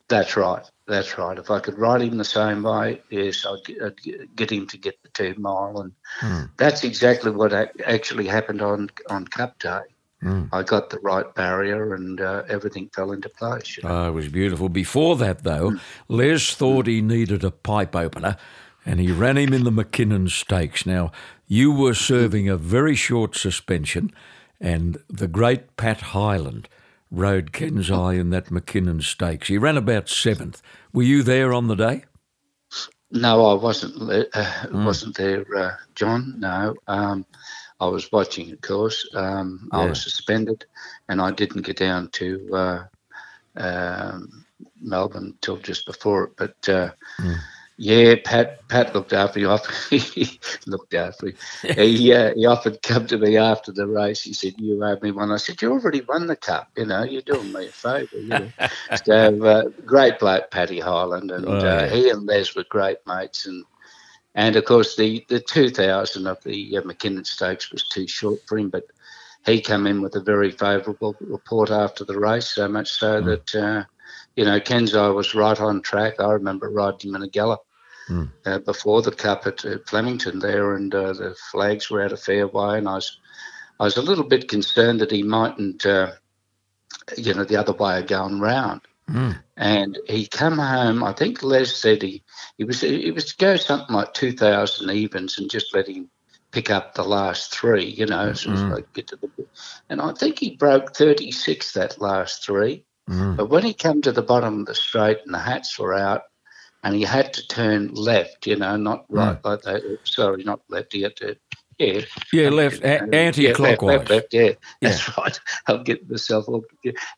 That's 0.07 0.37
right. 0.37 0.63
That's 0.87 1.17
right. 1.17 1.37
If 1.37 1.49
I 1.49 1.59
could 1.59 1.79
ride 1.79 2.01
him 2.01 2.17
the 2.17 2.23
same 2.23 2.61
way, 2.61 3.01
yes, 3.09 3.43
I'd, 3.45 3.63
get- 3.65 3.81
I'd 3.81 4.35
get- 4.35 4.51
him 4.51 4.67
to 4.67 4.77
get 4.77 5.01
the 5.01 5.09
two 5.09 5.33
mile, 5.39 5.81
and 5.81 5.91
Hmm. 6.19 6.45
that's 6.57 6.83
exactly 6.83 7.31
what 7.31 7.51
actually 7.85 8.27
happened 8.27 8.61
on 8.61 8.89
on 9.09 9.25
Cup 9.27 9.57
Day. 9.59 9.81
Hmm. 10.21 10.43
I 10.53 10.61
got 10.63 10.91
the 10.91 10.99
right 10.99 11.33
barrier, 11.35 11.93
and 11.95 12.21
uh, 12.21 12.43
everything 12.47 12.89
fell 12.95 13.11
into 13.11 13.29
place. 13.29 13.75
you 13.77 13.83
know. 13.83 13.89
Oh, 13.89 14.07
it 14.09 14.11
was 14.13 14.27
beautiful. 14.29 14.69
Before 14.69 15.15
that, 15.17 15.43
though, 15.43 15.73
Les 16.07 16.53
thought 16.53 16.87
he 16.87 17.01
needed 17.01 17.43
a 17.43 17.51
pipe 17.51 17.95
opener, 17.95 18.37
and 18.85 18.99
he 18.99 19.11
ran 19.11 19.37
him 19.37 19.53
in 19.53 19.63
the 19.63 19.71
Mackinnon 19.71 20.29
Stakes. 20.29 20.85
Now, 20.85 21.11
you 21.47 21.71
were 21.71 21.93
serving 21.93 22.49
a 22.49 22.57
very 22.57 22.95
short 22.95 23.35
suspension, 23.35 24.11
and 24.59 24.97
the 25.09 25.27
great 25.27 25.75
Pat 25.77 26.01
Hyland 26.01 26.67
rode 27.11 27.51
Kensei 27.51 28.19
in 28.19 28.29
that 28.31 28.51
Mackinnon 28.51 29.01
Stakes. 29.01 29.47
He 29.47 29.57
ran 29.57 29.77
about 29.77 30.09
seventh. 30.09 30.61
Were 30.93 31.03
you 31.03 31.23
there 31.23 31.53
on 31.53 31.67
the 31.67 31.75
day? 31.75 32.03
No, 33.11 33.45
I 33.45 33.53
wasn't. 33.53 33.95
Uh, 34.11 34.23
Hmm. 34.69 34.85
wasn't 34.85 35.15
there, 35.15 35.45
uh, 35.55 35.75
John? 35.93 36.35
No, 36.39 36.75
um, 36.87 37.25
I 37.79 37.87
was 37.87 38.11
watching, 38.11 38.51
of 38.51 38.61
course. 38.61 39.07
Um, 39.13 39.69
I 39.71 39.85
was 39.85 40.01
suspended, 40.01 40.65
and 41.07 41.21
I 41.21 41.31
didn't 41.31 41.61
get 41.61 41.77
down 41.77 42.09
to 42.13 42.49
uh, 42.53 42.83
um, 43.57 44.45
Melbourne 44.81 45.35
till 45.41 45.57
just 45.57 45.85
before 45.85 46.25
it. 46.25 46.31
But 46.37 46.69
uh, 46.69 46.91
Hmm. 47.17 47.33
Yeah, 47.77 48.15
Pat 48.23 48.67
Pat 48.69 48.93
looked 48.93 49.13
after 49.13 49.39
me. 49.39 49.45
He 49.89 50.39
looked 50.67 50.93
after 50.93 51.25
me. 51.27 51.33
he 51.75 52.13
uh, 52.13 52.31
he 52.35 52.45
offered 52.45 52.73
to 52.81 52.87
come 52.93 53.05
to 53.07 53.17
me 53.17 53.37
after 53.37 53.71
the 53.71 53.87
race. 53.87 54.21
He 54.23 54.33
said, 54.33 54.53
"You 54.57 54.83
owe 54.83 54.97
me 55.01 55.11
one." 55.11 55.31
I 55.31 55.37
said, 55.37 55.61
"You 55.61 55.71
already 55.71 56.01
won 56.07 56.27
the 56.27 56.35
cup. 56.35 56.67
You 56.77 56.85
know, 56.85 57.03
you're 57.03 57.21
doing 57.21 57.51
me 57.51 57.67
a 57.67 57.71
favour." 57.73 58.19
You 58.21 58.35
know? 58.35 58.51
so 58.93 59.43
uh, 59.45 59.63
great 59.85 60.19
bloke, 60.19 60.51
Paddy 60.51 60.79
Hyland, 60.79 61.31
and 61.31 61.63
Oh, 61.63 61.63
uh, 61.63 61.87
he 61.87 62.09
and 62.09 62.25
Les 62.25 62.55
were 62.55 62.65
great 62.69 62.97
mates, 63.07 63.45
and 63.45 63.65
and 64.35 64.55
of 64.55 64.65
course 64.65 64.95
the 64.95 65.25
the 65.29 65.39
2000 65.39 66.27
of 66.27 66.37
the 66.45 66.77
uh, 66.77 66.81
Mackinnon 66.85 67.25
Stakes 67.25 67.71
was 67.71 67.87
too 67.87 68.07
short 68.07 68.39
for 68.47 68.57
him, 68.57 68.69
but 68.69 68.83
he 69.45 69.61
came 69.61 69.85
in 69.87 70.01
with 70.01 70.15
a 70.15 70.21
very 70.23 70.51
favourable 70.51 71.15
report 71.21 71.71
after 71.71 72.03
the 72.05 72.19
race, 72.19 72.47
so 72.47 72.67
much 72.67 72.89
so 72.89 73.21
Mm. 73.21 73.25
that 73.25 73.55
uh, 73.55 73.83
you 74.35 74.45
know 74.45 74.59
Kenzo 74.59 75.13
was 75.15 75.35
right 75.35 75.59
on 75.59 75.81
track. 75.81 76.19
I 76.19 76.31
remember 76.31 76.69
riding 76.69 77.09
him 77.09 77.15
in 77.15 77.23
a 77.23 77.29
gallop. 77.29 77.61
Mm. 78.09 78.31
Uh, 78.45 78.59
before 78.59 79.01
the 79.01 79.11
cup 79.11 79.47
at 79.47 79.65
uh, 79.65 79.77
Flemington 79.87 80.37
there, 80.37 80.75
and 80.75 80.93
uh, 80.93 81.13
the 81.13 81.35
flags 81.51 81.89
were 81.89 82.03
out 82.03 82.11
of 82.11 82.21
fair 82.21 82.47
way, 82.47 82.77
and 82.77 82.87
I 82.87 82.93
was, 82.95 83.17
I 83.79 83.83
was 83.85 83.97
a 83.97 84.03
little 84.03 84.23
bit 84.23 84.47
concerned 84.47 85.01
that 85.01 85.09
he 85.09 85.23
mightn't, 85.23 85.83
uh, 85.87 86.11
you 87.17 87.33
know, 87.33 87.43
the 87.43 87.55
other 87.57 87.73
way 87.73 87.97
of 87.99 88.07
going 88.07 88.39
round 88.39 88.81
Mm. 89.09 89.37
and 89.57 89.99
he 90.07 90.25
come 90.27 90.57
home. 90.57 91.03
I 91.03 91.13
think 91.13 91.43
Les 91.43 91.75
said 91.75 92.01
he 92.01 92.23
he 92.57 92.63
was 92.63 92.81
he 92.81 93.11
was 93.11 93.25
to 93.33 93.37
go 93.37 93.55
something 93.55 93.95
like 93.95 94.13
two 94.13 94.31
thousand 94.31 94.89
evens 94.89 95.37
and 95.37 95.49
just 95.49 95.73
let 95.75 95.87
him 95.87 96.09
pick 96.51 96.69
up 96.71 96.93
the 96.95 97.03
last 97.03 97.53
three. 97.53 97.85
You 97.85 98.07
know, 98.07 98.33
so 98.33 98.49
it 98.49 98.51
was 98.53 98.61
Mm. 98.61 98.71
like 98.71 98.93
get 98.93 99.07
to 99.07 99.15
the 99.17 99.29
and 99.89 100.01
I 100.01 100.11
think 100.13 100.39
he 100.39 100.55
broke 100.55 100.95
thirty 100.95 101.31
six 101.31 101.73
that 101.73 102.01
last 102.01 102.43
three. 102.43 102.83
Mm. 103.09 103.37
But 103.37 103.49
when 103.49 103.63
he 103.63 103.73
came 103.73 104.01
to 104.01 104.11
the 104.11 104.21
bottom 104.23 104.61
of 104.61 104.65
the 104.65 104.75
straight 104.75 105.19
and 105.25 105.33
the 105.33 105.39
hats 105.39 105.77
were 105.77 105.93
out, 105.93 106.23
and 106.83 106.95
he 106.95 107.01
had 107.03 107.33
to 107.33 107.47
turn 107.47 107.93
left, 107.93 108.45
you 108.45 108.55
know, 108.55 108.75
not 108.77 109.05
right 109.09 109.37
like 109.43 109.61
that. 109.63 109.99
Sorry, 110.03 110.43
not 110.43 110.61
left. 110.69 110.93
He 110.93 111.01
had 111.01 111.15
to, 111.17 111.35
yeah, 111.79 112.01
Yeah, 112.31 112.49
left 112.49 112.83
a- 112.83 112.87
yeah, 112.87 112.99
left, 113.01 113.13
anti-clockwise. 113.13 113.97
left, 113.97 114.09
left, 114.11 114.33
yeah, 114.33 114.51
that's 114.81 115.17
right. 115.17 115.39
I'll 115.67 115.83
get 115.83 116.07
myself 116.09 116.47
all. 116.47 116.63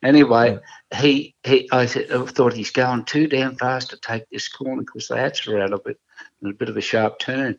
Anyway, 0.02 0.58
he 0.96 1.34
he. 1.44 1.68
I, 1.70 1.84
th- 1.86 2.10
I 2.10 2.24
thought 2.26 2.54
he's 2.54 2.70
going 2.70 3.04
too 3.04 3.26
damn 3.26 3.56
fast 3.56 3.90
to 3.90 3.98
take 3.98 4.24
this 4.30 4.48
corner 4.48 4.82
because 4.82 5.08
the 5.08 5.16
hats 5.16 5.46
were 5.46 5.60
out 5.60 5.72
of 5.74 5.82
it 5.86 5.98
and 6.42 6.50
a 6.50 6.54
bit 6.54 6.68
of 6.70 6.76
a 6.76 6.80
sharp 6.82 7.18
turn. 7.18 7.58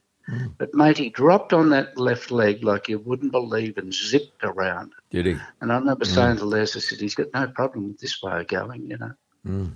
But 0.57 0.73
mate, 0.73 0.97
he 0.97 1.09
dropped 1.09 1.53
on 1.53 1.69
that 1.69 1.97
left 1.97 2.31
leg 2.31 2.63
like 2.63 2.89
you 2.89 2.99
wouldn't 2.99 3.31
believe 3.31 3.77
and 3.77 3.93
zipped 3.93 4.43
around. 4.43 4.93
Did 5.09 5.25
he? 5.25 5.37
And 5.61 5.71
I 5.71 5.75
remember 5.75 6.05
Mm. 6.05 6.13
saying 6.13 6.37
to 6.37 6.45
Les, 6.45 6.75
I 6.75 6.79
said, 6.79 6.99
he's 6.99 7.15
got 7.15 7.33
no 7.33 7.47
problem 7.47 7.87
with 7.87 7.99
this 7.99 8.21
way 8.21 8.39
of 8.39 8.47
going, 8.47 8.89
you 8.89 8.97
know. 8.97 9.11
Mm. 9.47 9.75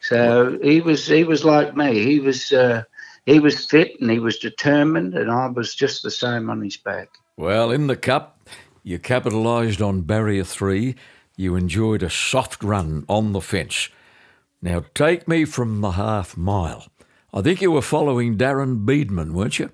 So 0.00 0.58
he 0.62 0.80
was 0.80 1.06
he 1.06 1.24
was 1.24 1.44
like 1.44 1.76
me. 1.76 2.04
He 2.04 2.20
was 2.20 2.52
uh, 2.52 2.82
he 3.24 3.40
was 3.40 3.64
fit 3.66 3.98
and 4.00 4.10
he 4.10 4.18
was 4.18 4.38
determined, 4.38 5.14
and 5.14 5.30
I 5.30 5.46
was 5.46 5.74
just 5.74 6.02
the 6.02 6.10
same 6.10 6.50
on 6.50 6.60
his 6.60 6.76
back. 6.76 7.08
Well, 7.36 7.70
in 7.70 7.86
the 7.86 7.96
cup, 7.96 8.48
you 8.82 8.98
capitalised 8.98 9.80
on 9.80 10.02
barrier 10.02 10.44
three. 10.44 10.94
You 11.36 11.56
enjoyed 11.56 12.02
a 12.02 12.10
soft 12.10 12.62
run 12.62 13.04
on 13.08 13.32
the 13.32 13.40
fence. 13.40 13.88
Now, 14.62 14.84
take 14.94 15.26
me 15.26 15.44
from 15.44 15.80
the 15.80 15.92
half 15.92 16.36
mile. 16.36 16.86
I 17.34 17.42
think 17.42 17.60
you 17.60 17.72
were 17.72 17.82
following 17.82 18.38
Darren 18.38 18.86
Beadman, 18.86 19.34
weren't 19.34 19.58
you? 19.58 19.70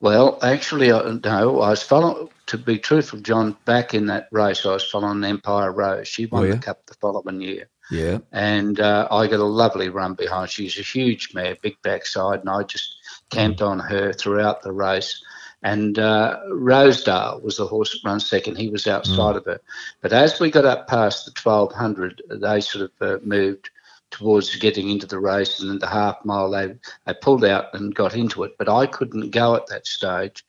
Well, 0.00 0.38
actually, 0.42 0.92
I, 0.92 1.18
no, 1.24 1.60
I 1.60 1.70
was 1.70 1.82
following. 1.82 2.28
To 2.46 2.56
be 2.58 2.78
truthful, 2.78 3.18
John, 3.18 3.56
back 3.64 3.92
in 3.92 4.06
that 4.06 4.28
race, 4.30 4.64
I 4.64 4.74
was 4.74 4.88
following 4.88 5.24
Empire 5.24 5.72
Rose. 5.72 6.06
She 6.06 6.26
won 6.26 6.44
Oh, 6.44 6.46
yeah? 6.46 6.52
the 6.54 6.58
cup 6.60 6.86
the 6.86 6.94
following 6.94 7.40
year, 7.40 7.66
Yeah. 7.90 8.18
and 8.30 8.78
uh, 8.78 9.08
I 9.10 9.26
got 9.26 9.40
a 9.40 9.44
lovely 9.44 9.88
run 9.88 10.14
behind. 10.14 10.50
She's 10.50 10.78
a 10.78 10.82
huge 10.82 11.34
mare, 11.34 11.56
big 11.60 11.74
backside, 11.82 12.38
and 12.40 12.48
I 12.48 12.62
just 12.62 12.94
camped 13.30 13.60
on 13.62 13.80
her 13.80 14.12
throughout 14.12 14.62
the 14.62 14.70
race. 14.70 15.20
And 15.64 15.98
uh, 15.98 16.38
Rosedale 16.52 17.40
was 17.42 17.56
the 17.56 17.66
horse 17.66 17.90
that 17.90 18.08
ran 18.08 18.20
second. 18.20 18.56
He 18.58 18.68
was 18.70 18.86
outside 18.86 19.34
of 19.34 19.44
her. 19.46 19.60
But 20.00 20.12
as 20.12 20.38
we 20.38 20.52
got 20.52 20.64
up 20.64 20.86
past 20.86 21.24
the 21.24 21.32
1200, 21.42 22.22
they 22.30 22.60
sort 22.60 22.84
of 22.84 22.90
uh, 23.00 23.18
moved 23.24 23.70
towards 24.16 24.54
getting 24.56 24.90
into 24.90 25.06
the 25.06 25.18
race. 25.18 25.60
And 25.60 25.70
in 25.70 25.78
the 25.78 25.86
half 25.86 26.24
mile, 26.24 26.50
they, 26.50 26.74
they 27.04 27.14
pulled 27.14 27.44
out 27.44 27.74
and 27.74 27.94
got 27.94 28.16
into 28.16 28.44
it. 28.44 28.56
But 28.58 28.68
I 28.68 28.86
couldn't 28.86 29.30
go 29.30 29.54
at 29.54 29.66
that 29.66 29.86
stage 29.86 30.44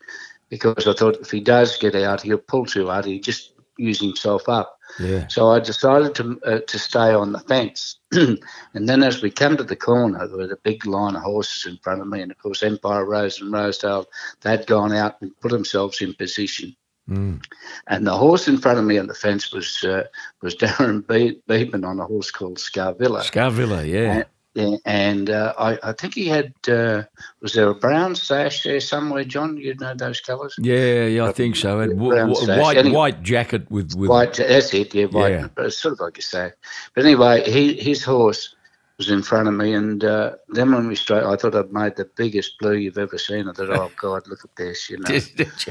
because 0.49 0.87
I 0.87 0.93
thought 0.93 1.17
if 1.17 1.31
he 1.31 1.41
does 1.41 1.77
get 1.77 1.95
out, 1.95 2.21
he'll 2.21 2.37
pull 2.37 2.65
too 2.65 2.87
hard. 2.87 3.05
He'll 3.05 3.21
just 3.21 3.53
use 3.77 3.99
himself 3.99 4.47
up. 4.47 4.79
Yeah. 4.99 5.27
So 5.27 5.49
I 5.51 5.59
decided 5.59 6.15
to 6.15 6.39
uh, 6.45 6.59
to 6.59 6.79
stay 6.79 7.13
on 7.13 7.33
the 7.33 7.39
fence. 7.39 7.99
and 8.11 8.39
then 8.73 9.03
as 9.03 9.21
we 9.21 9.29
come 9.29 9.57
to 9.57 9.63
the 9.63 9.75
corner, 9.75 10.25
there 10.27 10.37
was 10.37 10.51
a 10.51 10.57
big 10.63 10.85
line 10.85 11.15
of 11.15 11.23
horses 11.23 11.69
in 11.69 11.77
front 11.83 12.01
of 12.01 12.07
me. 12.07 12.21
And 12.21 12.31
of 12.31 12.37
course, 12.37 12.63
Empire 12.63 13.05
Rose 13.05 13.41
and 13.41 13.51
Rosedale, 13.51 14.07
they'd 14.41 14.65
gone 14.65 14.93
out 14.93 15.21
and 15.21 15.37
put 15.41 15.51
themselves 15.51 16.01
in 16.01 16.13
position. 16.13 16.75
Mm. 17.09 17.41
And 17.87 18.05
the 18.05 18.17
horse 18.17 18.47
in 18.47 18.57
front 18.57 18.79
of 18.79 18.85
me 18.85 18.97
on 18.97 19.07
the 19.07 19.13
fence 19.13 19.51
was 19.53 19.83
uh, 19.83 20.03
was 20.41 20.55
Darren 20.61 21.05
Be- 21.07 21.39
Beadman 21.47 21.85
on 21.85 21.99
a 21.99 22.05
horse 22.05 22.31
called 22.31 22.57
Scarvilla. 22.57 23.21
Scarvilla, 23.21 23.87
yeah. 23.87 24.13
And- 24.13 24.25
Yeah, 24.57 24.77
and 24.85 25.29
uh, 25.29 25.53
I, 25.59 25.77
I 25.83 25.93
think 25.93 26.15
he 26.15 26.25
had 26.27 26.51
uh, 26.67 27.03
was 27.41 27.53
there 27.53 27.69
a 27.69 27.75
brown 27.75 28.15
sash 28.15 28.63
there 28.63 28.79
somewhere, 28.81 29.23
John? 29.23 29.55
You 29.55 29.75
know 29.75 29.93
those 29.93 30.19
colours? 30.19 30.55
Yeah, 30.57 31.05
yeah, 31.05 31.25
I 31.29 31.31
think 31.31 31.55
so. 31.55 31.79
And 31.79 31.91
w- 31.93 32.15
w- 32.15 32.59
white 32.59 32.77
anyway, 32.77 32.95
white 32.95 33.21
jacket 33.21 33.69
with, 33.69 33.93
with 33.93 34.09
white. 34.09 34.33
That's 34.33 34.73
it. 34.73 34.95
Yeah, 34.95 35.05
white. 35.13 35.33
Yeah. 35.33 35.47
It's 35.59 35.77
sort 35.77 35.93
of 35.93 35.99
like 35.99 36.17
a 36.17 36.23
sash. 36.23 36.53
But 36.95 37.05
anyway, 37.05 37.43
he 37.47 37.75
his 37.77 38.03
horse 38.03 38.55
was 38.97 39.09
in 39.09 39.21
front 39.21 39.47
of 39.47 39.53
me, 39.53 39.73
and 39.73 40.03
uh, 40.03 40.35
then 40.49 40.71
when 40.71 40.87
we 40.87 40.95
straight, 40.95 41.23
I 41.23 41.35
thought 41.35 41.55
I'd 41.55 41.71
made 41.71 41.95
the 41.95 42.09
biggest 42.15 42.57
blue 42.59 42.73
you've 42.73 42.97
ever 42.97 43.17
seen. 43.17 43.47
I 43.47 43.53
thought, 43.53 43.69
oh 43.69 43.91
God, 43.95 44.27
look 44.27 44.43
at 44.43 44.55
this, 44.55 44.89
you 44.89 44.97
know. 44.99 45.19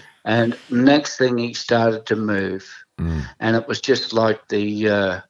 and 0.25 0.57
next 0.71 1.19
thing, 1.19 1.37
he 1.39 1.53
started 1.53 2.07
to 2.07 2.17
move, 2.17 2.73
mm. 2.99 3.27
and 3.41 3.57
it 3.57 3.67
was 3.67 3.81
just 3.81 4.13
like 4.13 4.47
the, 4.49 4.89
uh, 4.89 5.21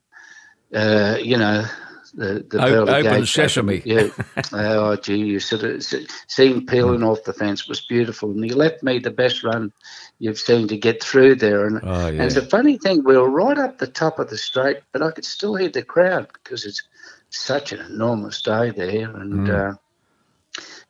uh, 0.74 1.16
you 1.22 1.38
know, 1.38 1.64
the 2.12 2.44
the 2.48 2.62
o- 2.62 2.86
open 2.86 3.24
sesame. 3.24 3.82
Yeah. 3.86 4.08
oh, 4.52 4.96
gee, 4.96 5.16
you 5.16 5.40
sort 5.40 5.62
of 5.62 5.82
seeing 6.28 6.66
peeling 6.66 7.00
mm. 7.00 7.10
off 7.10 7.24
the 7.24 7.32
fence 7.32 7.66
was 7.66 7.80
beautiful, 7.80 8.30
and 8.30 8.44
he 8.44 8.50
left 8.50 8.82
me 8.82 8.98
the 8.98 9.10
best 9.10 9.42
run 9.42 9.72
you've 10.18 10.38
seen 10.38 10.68
to 10.68 10.76
get 10.76 11.02
through 11.02 11.36
there. 11.36 11.66
And, 11.66 11.80
oh, 11.82 12.08
yeah. 12.08 12.08
and 12.08 12.22
it's 12.22 12.36
a 12.36 12.42
funny 12.42 12.76
thing, 12.78 13.04
we 13.04 13.16
were 13.16 13.30
right 13.30 13.58
up 13.58 13.78
the 13.78 13.86
top 13.86 14.18
of 14.18 14.28
the 14.28 14.38
straight, 14.38 14.80
but 14.92 15.02
I 15.02 15.10
could 15.10 15.24
still 15.24 15.54
hear 15.54 15.68
the 15.68 15.82
crowd 15.82 16.28
because 16.32 16.64
it's 16.64 16.82
such 17.30 17.72
an 17.72 17.80
enormous 17.80 18.42
day 18.42 18.70
there. 18.70 19.10
And 19.16 19.46
mm. 19.46 19.72
uh, 19.72 19.76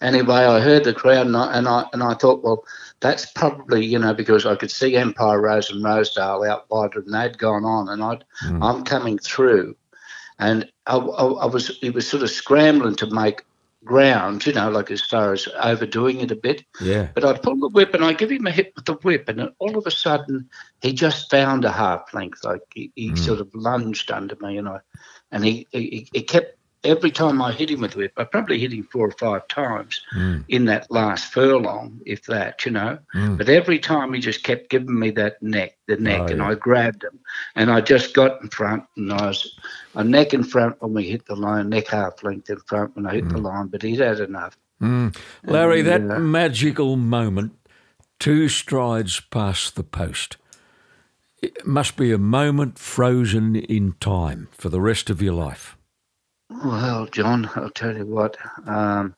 anyway, 0.00 0.35
I 0.35 0.61
heard 0.61 0.85
the 0.85 0.95
crowd, 0.95 1.26
and 1.26 1.37
I, 1.37 1.57
and 1.57 1.69
I 1.69 1.87
and 1.93 2.02
I 2.02 2.14
thought, 2.14 2.43
well, 2.43 2.64
that's 3.00 3.26
probably 3.33 3.85
you 3.85 3.99
know 3.99 4.14
because 4.14 4.47
I 4.47 4.57
could 4.57 4.71
see 4.71 4.97
Empire 4.97 5.40
Rose 5.40 5.71
and 5.71 5.83
Rosedale 5.83 6.45
out 6.45 6.71
wide, 6.71 6.95
and 6.97 7.12
they'd 7.12 7.38
gone 7.38 7.64
on, 7.64 7.88
and 7.88 8.02
i 8.02 8.19
mm. 8.45 8.62
I'm 8.62 8.85
coming 8.85 9.19
through, 9.19 9.76
and 10.38 10.71
I, 10.87 10.97
I, 10.97 11.25
I 11.25 11.47
was 11.47 11.78
he 11.81 11.90
was 11.90 12.09
sort 12.09 12.23
of 12.23 12.31
scrambling 12.31 12.97
to 12.97 13.11
make 13.11 13.45
ground, 13.87 14.45
you 14.45 14.52
know, 14.52 14.69
like 14.69 14.90
as 14.90 15.00
far 15.00 15.33
as 15.33 15.49
overdoing 15.62 16.21
it 16.21 16.31
a 16.31 16.37
bit. 16.37 16.64
Yeah. 16.81 17.09
But 17.14 17.25
I 17.25 17.38
pull 17.38 17.57
the 17.57 17.69
whip 17.69 17.95
and 17.95 18.05
I 18.05 18.12
give 18.12 18.31
him 18.31 18.47
a 18.47 18.50
hit 18.50 18.73
with 18.76 18.85
the 18.85 18.95
whip, 18.95 19.28
and 19.28 19.50
all 19.59 19.78
of 19.78 19.87
a 19.87 19.90
sudden 19.90 20.50
he 20.83 20.93
just 20.93 21.31
found 21.31 21.64
a 21.64 21.73
half 21.73 22.12
length. 22.12 22.45
Like 22.45 22.61
he, 22.75 22.93
he 22.95 23.12
mm. 23.12 23.19
sort 23.19 23.40
of 23.40 23.49
lunged 23.55 24.11
under 24.11 24.37
me, 24.40 24.59
and 24.59 24.69
I 24.69 24.81
and 25.33 25.45
he, 25.45 25.66
he, 25.71 26.09
he 26.12 26.23
kept 26.23 26.56
every 26.87 27.11
time 27.11 27.42
I 27.42 27.52
hit 27.52 27.71
him 27.71 27.80
with 27.80 27.92
the 27.92 27.99
whip, 27.99 28.12
I 28.16 28.25
probably 28.25 28.59
hit 28.59 28.73
him 28.73 28.85
four 28.85 29.09
or 29.09 29.12
five 29.12 29.47
times 29.49 30.00
mm. 30.14 30.45
in 30.49 30.66
that 30.66 30.90
last 30.90 31.33
furlong, 31.33 32.00
if 32.06 32.25
that, 32.26 32.64
you 32.64 32.73
know. 32.73 32.99
Mm. 33.14 33.37
But 33.38 33.49
every 33.49 33.78
time 33.78 34.12
he 34.12 34.21
just 34.21 34.42
kept 34.45 34.71
giving 34.71 34.99
me 34.99 35.11
that 35.12 35.42
neck, 35.42 35.76
the 35.87 35.97
neck, 35.97 36.23
oh, 36.23 36.26
and 36.26 36.38
yeah. 36.38 36.49
I 36.49 36.54
grabbed 36.54 37.04
him, 37.04 37.18
and 37.54 37.71
I 37.71 37.80
just 37.80 38.14
got 38.14 38.40
in 38.42 38.49
front, 38.49 38.85
and 38.97 39.12
I 39.12 39.26
was 39.26 39.59
a 39.95 40.04
neck 40.04 40.33
in 40.33 40.45
front 40.45 40.80
when 40.80 40.95
we 40.95 41.09
hit 41.09 41.26
the 41.26 41.37
line, 41.37 41.68
neck 41.68 41.88
half 41.88 42.23
length 42.23 42.50
in 42.50 42.59
front 42.61 42.97
when 42.97 43.06
I 43.06 43.14
hit 43.14 43.25
mm. 43.25 43.33
the 43.33 43.38
line, 43.38 43.66
but 43.66 43.83
he'd 43.83 44.00
had 44.00 44.21
enough. 44.21 44.56
Mm. 44.80 45.16
Larry, 45.45 45.80
and, 45.80 46.11
that 46.11 46.16
uh, 46.16 46.18
magical 46.21 46.97
moment, 46.97 47.52
two 48.18 48.49
strides 48.49 49.21
past 49.21 49.75
the 49.75 49.85
post. 49.85 50.37
It 51.47 51.65
must 51.65 51.97
be 51.97 52.11
a 52.11 52.19
moment 52.19 52.76
frozen 52.76 53.55
in 53.55 53.93
time 54.00 54.49
for 54.50 54.69
the 54.69 54.81
rest 54.81 55.11
of 55.11 55.23
your 55.23 55.35
life. 55.35 55.79
Well, 56.50 57.07
John, 57.07 57.49
I'll 57.55 57.71
tell 57.71 57.97
you 57.97 58.05
what. 58.05 58.37
Um, 58.67 59.15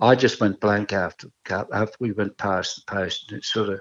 I 0.00 0.16
just 0.16 0.40
went 0.40 0.58
blank 0.58 0.92
after 0.92 1.28
after 1.48 1.96
we 2.00 2.10
went 2.10 2.36
past 2.36 2.84
the 2.84 2.92
post, 2.92 3.30
and 3.30 3.38
it 3.38 3.44
sort 3.44 3.68
of 3.68 3.80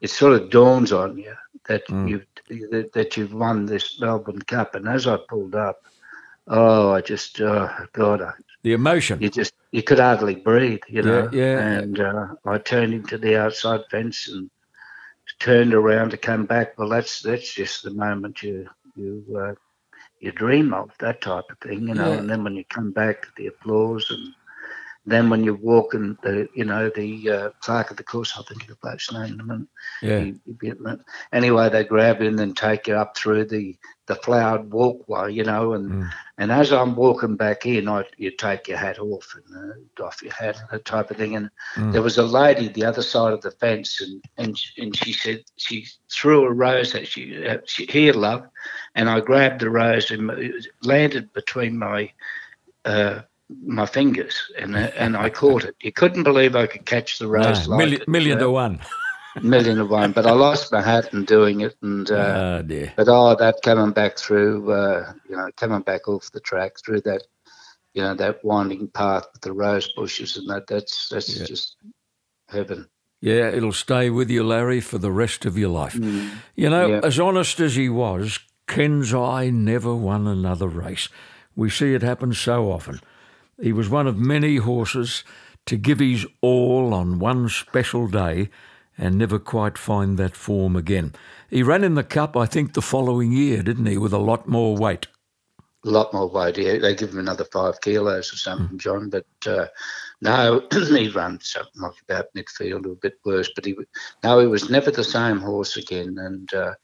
it 0.00 0.08
sort 0.08 0.40
of 0.40 0.48
dawns 0.48 0.90
on 0.90 1.18
you 1.18 1.34
that 1.68 1.86
mm. 1.86 2.08
you 2.08 2.68
that, 2.70 2.94
that, 2.94 3.16
you've 3.18 3.34
won 3.34 3.66
this 3.66 4.00
Melbourne 4.00 4.40
Cup. 4.40 4.74
And 4.74 4.88
as 4.88 5.06
I 5.06 5.18
pulled 5.28 5.54
up, 5.54 5.84
oh, 6.48 6.92
I 6.92 7.02
just 7.02 7.38
oh 7.42 7.68
God, 7.92 8.22
I, 8.22 8.32
the 8.62 8.72
emotion. 8.72 9.20
You 9.20 9.28
just 9.28 9.52
you 9.70 9.82
could 9.82 9.98
hardly 9.98 10.36
breathe, 10.36 10.80
you 10.88 11.02
know. 11.02 11.28
Yeah. 11.30 11.42
yeah. 11.42 11.68
And 11.78 12.00
uh, 12.00 12.28
I 12.46 12.56
turned 12.56 12.94
into 12.94 13.18
the 13.18 13.38
outside 13.38 13.82
fence 13.90 14.28
and 14.28 14.50
turned 15.42 15.74
around 15.74 16.10
to 16.10 16.16
come 16.16 16.46
back. 16.46 16.78
Well, 16.78 16.88
that's 16.88 17.20
that's 17.20 17.52
just 17.52 17.82
the 17.82 17.90
moment 17.90 18.42
you 18.42 18.68
you 18.94 19.24
uh, 19.36 19.54
you 20.20 20.30
dream 20.30 20.72
of 20.72 20.90
that 21.00 21.20
type 21.20 21.44
of 21.50 21.58
thing, 21.58 21.88
you 21.88 21.94
know. 21.94 22.12
Yeah. 22.12 22.18
And 22.18 22.30
then 22.30 22.44
when 22.44 22.54
you 22.54 22.64
come 22.64 22.92
back, 22.92 23.26
the 23.36 23.48
applause 23.48 24.06
and 24.10 24.34
then 25.04 25.30
when 25.30 25.42
you're 25.42 25.54
walking, 25.54 26.16
the 26.22 26.48
you 26.54 26.64
know 26.64 26.88
the 26.94 27.30
uh, 27.30 27.50
clerk 27.60 27.90
of 27.90 27.96
the 27.96 28.04
course, 28.04 28.34
I 28.38 28.42
think 28.42 28.66
the 28.66 28.76
bloke's 28.76 29.12
name 29.12 29.34
in 29.34 29.40
a 29.40 29.44
minute. 29.44 29.68
Yeah. 30.00 30.20
He, 30.20 30.34
he 30.60 30.72
anyway, 31.32 31.68
they 31.68 31.82
grab 31.82 32.20
you 32.20 32.28
and 32.28 32.38
then 32.38 32.54
take 32.54 32.86
you 32.86 32.94
up 32.94 33.16
through 33.16 33.46
the 33.46 33.76
the 34.06 34.14
flowered 34.16 34.72
walkway, 34.72 35.32
you 35.32 35.42
know, 35.42 35.72
and 35.72 35.90
mm. 35.90 36.10
and 36.38 36.52
as 36.52 36.72
I'm 36.72 36.94
walking 36.94 37.36
back 37.36 37.66
in, 37.66 37.88
I 37.88 38.04
you 38.16 38.30
take 38.30 38.68
your 38.68 38.78
hat 38.78 39.00
off 39.00 39.34
and 39.34 39.74
uh, 40.00 40.04
off 40.04 40.22
your 40.22 40.32
hat, 40.32 40.60
that 40.70 40.84
type 40.84 41.10
of 41.10 41.16
thing. 41.16 41.34
And 41.34 41.50
mm. 41.74 41.92
there 41.92 42.02
was 42.02 42.18
a 42.18 42.22
lady 42.22 42.68
the 42.68 42.84
other 42.84 43.02
side 43.02 43.32
of 43.32 43.40
the 43.42 43.50
fence, 43.50 44.00
and 44.00 44.22
and 44.38 44.56
and 44.78 44.96
she 44.96 45.12
said 45.12 45.42
she 45.56 45.86
threw 46.10 46.44
a 46.44 46.52
rose 46.52 46.94
at 46.94 47.08
she, 47.08 47.46
uh, 47.46 47.58
she 47.64 47.86
here, 47.86 48.12
love, 48.12 48.46
and 48.94 49.10
I 49.10 49.20
grabbed 49.20 49.60
the 49.60 49.70
rose 49.70 50.12
and 50.12 50.30
landed 50.82 51.32
between 51.32 51.78
my. 51.78 52.12
Uh, 52.84 53.22
my 53.64 53.86
fingers, 53.86 54.34
and 54.58 54.76
and 54.76 55.16
I 55.16 55.30
caught 55.30 55.64
it. 55.64 55.76
You 55.80 55.92
couldn't 55.92 56.22
believe 56.22 56.56
I 56.56 56.66
could 56.66 56.86
catch 56.86 57.18
the 57.18 57.28
rose. 57.28 57.68
No, 57.68 57.76
like 57.76 57.78
million, 57.78 58.04
million 58.06 58.38
to 58.38 58.50
one. 58.50 58.80
million 59.42 59.78
to 59.78 59.86
one. 59.86 60.12
But 60.12 60.26
I 60.26 60.32
lost 60.32 60.72
my 60.72 60.82
hat 60.82 61.12
in 61.12 61.24
doing 61.24 61.60
it, 61.60 61.76
and 61.82 62.10
uh, 62.10 62.14
oh 62.58 62.62
dear. 62.62 62.92
But 62.96 63.08
oh, 63.08 63.34
that 63.36 63.56
coming 63.62 63.92
back 63.92 64.18
through, 64.18 64.70
uh, 64.70 65.12
you 65.28 65.36
know, 65.36 65.48
coming 65.56 65.82
back 65.82 66.08
off 66.08 66.30
the 66.32 66.40
track 66.40 66.72
through 66.84 67.02
that, 67.02 67.22
you 67.94 68.02
know, 68.02 68.14
that 68.14 68.44
winding 68.44 68.88
path 68.88 69.26
with 69.32 69.42
the 69.42 69.52
rose 69.52 69.92
bushes 69.92 70.36
and 70.36 70.48
that. 70.50 70.66
That's 70.66 71.08
that's 71.08 71.38
yeah. 71.38 71.46
just 71.46 71.76
heaven. 72.48 72.88
Yeah, 73.20 73.50
it'll 73.50 73.72
stay 73.72 74.10
with 74.10 74.30
you, 74.30 74.42
Larry, 74.42 74.80
for 74.80 74.98
the 74.98 75.12
rest 75.12 75.46
of 75.46 75.56
your 75.56 75.68
life. 75.68 75.94
Mm. 75.94 76.30
You 76.56 76.68
know, 76.68 76.86
yeah. 76.88 77.00
as 77.04 77.20
honest 77.20 77.60
as 77.60 77.76
he 77.76 77.88
was, 77.88 78.40
Kensei 78.66 79.52
never 79.52 79.94
won 79.94 80.26
another 80.26 80.66
race. 80.66 81.08
We 81.54 81.70
see 81.70 81.94
it 81.94 82.02
happen 82.02 82.32
so 82.32 82.72
often. 82.72 83.00
He 83.62 83.72
was 83.72 83.88
one 83.88 84.08
of 84.08 84.18
many 84.18 84.56
horses 84.56 85.22
to 85.66 85.76
give 85.76 86.00
his 86.00 86.26
all 86.40 86.92
on 86.92 87.20
one 87.20 87.48
special 87.48 88.08
day 88.08 88.50
and 88.98 89.16
never 89.16 89.38
quite 89.38 89.78
find 89.78 90.18
that 90.18 90.34
form 90.34 90.74
again. 90.74 91.14
He 91.48 91.62
ran 91.62 91.84
in 91.84 91.94
the 91.94 92.02
Cup, 92.02 92.36
I 92.36 92.44
think, 92.44 92.74
the 92.74 92.82
following 92.82 93.30
year, 93.30 93.62
didn't 93.62 93.86
he, 93.86 93.96
with 93.96 94.12
a 94.12 94.18
lot 94.18 94.48
more 94.48 94.76
weight? 94.76 95.06
A 95.84 95.90
lot 95.90 96.12
more 96.12 96.28
weight. 96.28 96.58
Yeah, 96.58 96.78
they 96.78 96.96
give 96.96 97.10
him 97.10 97.20
another 97.20 97.44
five 97.44 97.80
kilos 97.80 98.32
or 98.32 98.36
something, 98.36 98.76
mm. 98.76 98.80
John. 98.80 99.10
But 99.10 99.26
uh, 99.46 99.66
no, 100.20 100.66
he 100.72 101.08
ran 101.10 101.38
something 101.40 101.82
like 101.82 101.94
about 102.08 102.34
midfield 102.34 102.84
or 102.86 102.92
a 102.92 102.96
bit 102.96 103.18
worse. 103.24 103.50
But 103.54 103.64
he, 103.64 103.76
no, 104.24 104.40
he 104.40 104.46
was 104.48 104.70
never 104.70 104.90
the 104.90 105.04
same 105.04 105.38
horse 105.38 105.76
again. 105.76 106.18
And 106.18 106.52
uh, 106.52 106.74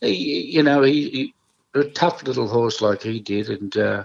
he, 0.00 0.42
you 0.42 0.62
know, 0.62 0.82
he, 0.82 1.10
he 1.10 1.34
a 1.74 1.84
tough 1.84 2.22
little 2.22 2.48
horse 2.48 2.80
like 2.80 3.02
he 3.02 3.18
did, 3.20 3.48
and 3.48 3.76
uh, 3.76 4.04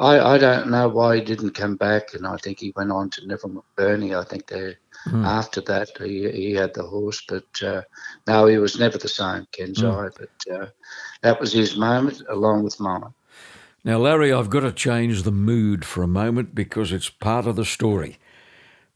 I, 0.00 0.34
I 0.34 0.38
don't 0.38 0.70
know 0.70 0.88
why 0.88 1.16
he 1.16 1.22
didn't 1.22 1.50
come 1.50 1.76
back, 1.76 2.14
and 2.14 2.26
I 2.26 2.38
think 2.38 2.58
he 2.58 2.72
went 2.74 2.90
on 2.90 3.10
to 3.10 3.26
Neville 3.26 3.62
McBurney. 3.62 4.18
I 4.18 4.24
think 4.24 4.46
they 4.46 4.76
mm. 5.06 5.26
after 5.26 5.60
that 5.60 5.90
he, 5.98 6.30
he 6.30 6.54
had 6.54 6.72
the 6.72 6.84
horse, 6.84 7.22
but 7.28 7.62
uh, 7.62 7.82
no, 8.26 8.46
he 8.46 8.56
was 8.56 8.78
never 8.78 8.96
the 8.96 9.08
same, 9.08 9.46
Kensei. 9.52 9.82
Mm. 9.82 10.12
But 10.18 10.54
uh, 10.54 10.66
that 11.20 11.38
was 11.38 11.52
his 11.52 11.76
moment, 11.76 12.22
along 12.30 12.64
with 12.64 12.80
mine. 12.80 13.12
Now, 13.84 13.98
Larry, 13.98 14.32
I've 14.32 14.48
got 14.48 14.60
to 14.60 14.72
change 14.72 15.22
the 15.22 15.30
mood 15.30 15.84
for 15.84 16.02
a 16.02 16.08
moment 16.08 16.54
because 16.54 16.92
it's 16.92 17.10
part 17.10 17.46
of 17.46 17.56
the 17.56 17.66
story. 17.66 18.18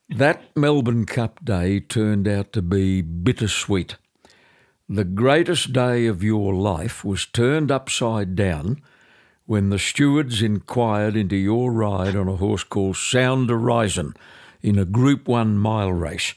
That 0.08 0.56
Melbourne 0.56 1.04
Cup 1.04 1.44
day 1.44 1.80
turned 1.80 2.26
out 2.26 2.54
to 2.54 2.62
be 2.62 3.02
bittersweet. 3.02 3.96
The 4.88 5.04
greatest 5.04 5.74
day 5.74 6.06
of 6.06 6.22
your 6.22 6.54
life 6.54 7.04
was 7.04 7.26
turned 7.26 7.70
upside 7.70 8.34
down 8.36 8.80
when 9.46 9.70
the 9.70 9.78
stewards 9.78 10.42
inquired 10.42 11.16
into 11.16 11.36
your 11.36 11.72
ride 11.72 12.16
on 12.16 12.28
a 12.28 12.36
horse 12.36 12.64
called 12.64 12.96
Sound 12.96 13.50
Horizon 13.50 14.14
in 14.62 14.78
a 14.78 14.84
Group 14.84 15.28
1 15.28 15.58
mile 15.58 15.92
race. 15.92 16.34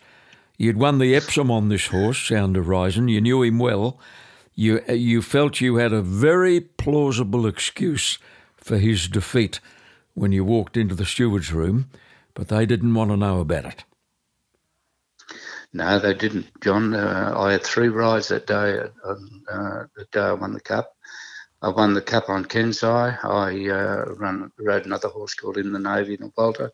You'd 0.58 0.78
won 0.78 0.98
the 1.00 1.16
Epsom 1.16 1.50
on 1.50 1.70
this 1.70 1.88
horse, 1.88 2.18
Sound 2.20 2.56
Horizon. 2.56 3.08
You 3.08 3.22
knew 3.22 3.44
him 3.44 3.60
well. 3.60 4.00
You, 4.56 4.82
you 4.90 5.22
felt 5.22 5.62
you 5.62 5.76
had 5.76 5.94
a 5.94 6.02
very 6.02 6.60
plausible 6.60 7.46
excuse 7.46 8.18
for 8.56 8.78
his 8.78 9.08
defeat 9.08 9.60
when 10.16 10.32
you 10.32 10.44
walked 10.44 10.76
into 10.76 10.96
the 10.96 11.06
steward's 11.06 11.54
room, 11.54 11.90
but 12.34 12.48
they 12.48 12.66
didn't 12.66 12.94
want 12.94 13.12
to 13.12 13.18
know 13.18 13.40
about 13.40 13.66
it. 13.66 13.84
No, 15.74 16.00
they 16.00 16.14
didn't, 16.14 16.48
John. 16.62 16.96
Uh, 16.96 17.34
I 17.38 17.52
had 17.52 17.64
three 17.64 17.90
rides 17.90 18.30
that 18.30 18.48
day. 18.48 18.80
Uh, 19.06 19.16
uh, 19.52 19.86
the 19.96 20.06
day 20.12 20.22
I 20.22 20.34
won 20.34 20.54
the 20.54 20.60
cup, 20.60 20.97
I 21.62 21.70
won 21.70 21.94
the 21.94 22.02
cup 22.02 22.30
on 22.30 22.46
Kensei. 22.46 23.18
I 23.24 23.70
uh, 23.70 24.06
run, 24.14 24.52
rode 24.60 24.86
another 24.86 25.08
horse 25.08 25.34
called 25.34 25.58
In 25.58 25.72
the 25.72 25.80
Navy 25.80 26.14
in 26.14 26.22
the 26.22 26.32
Walter. 26.38 26.72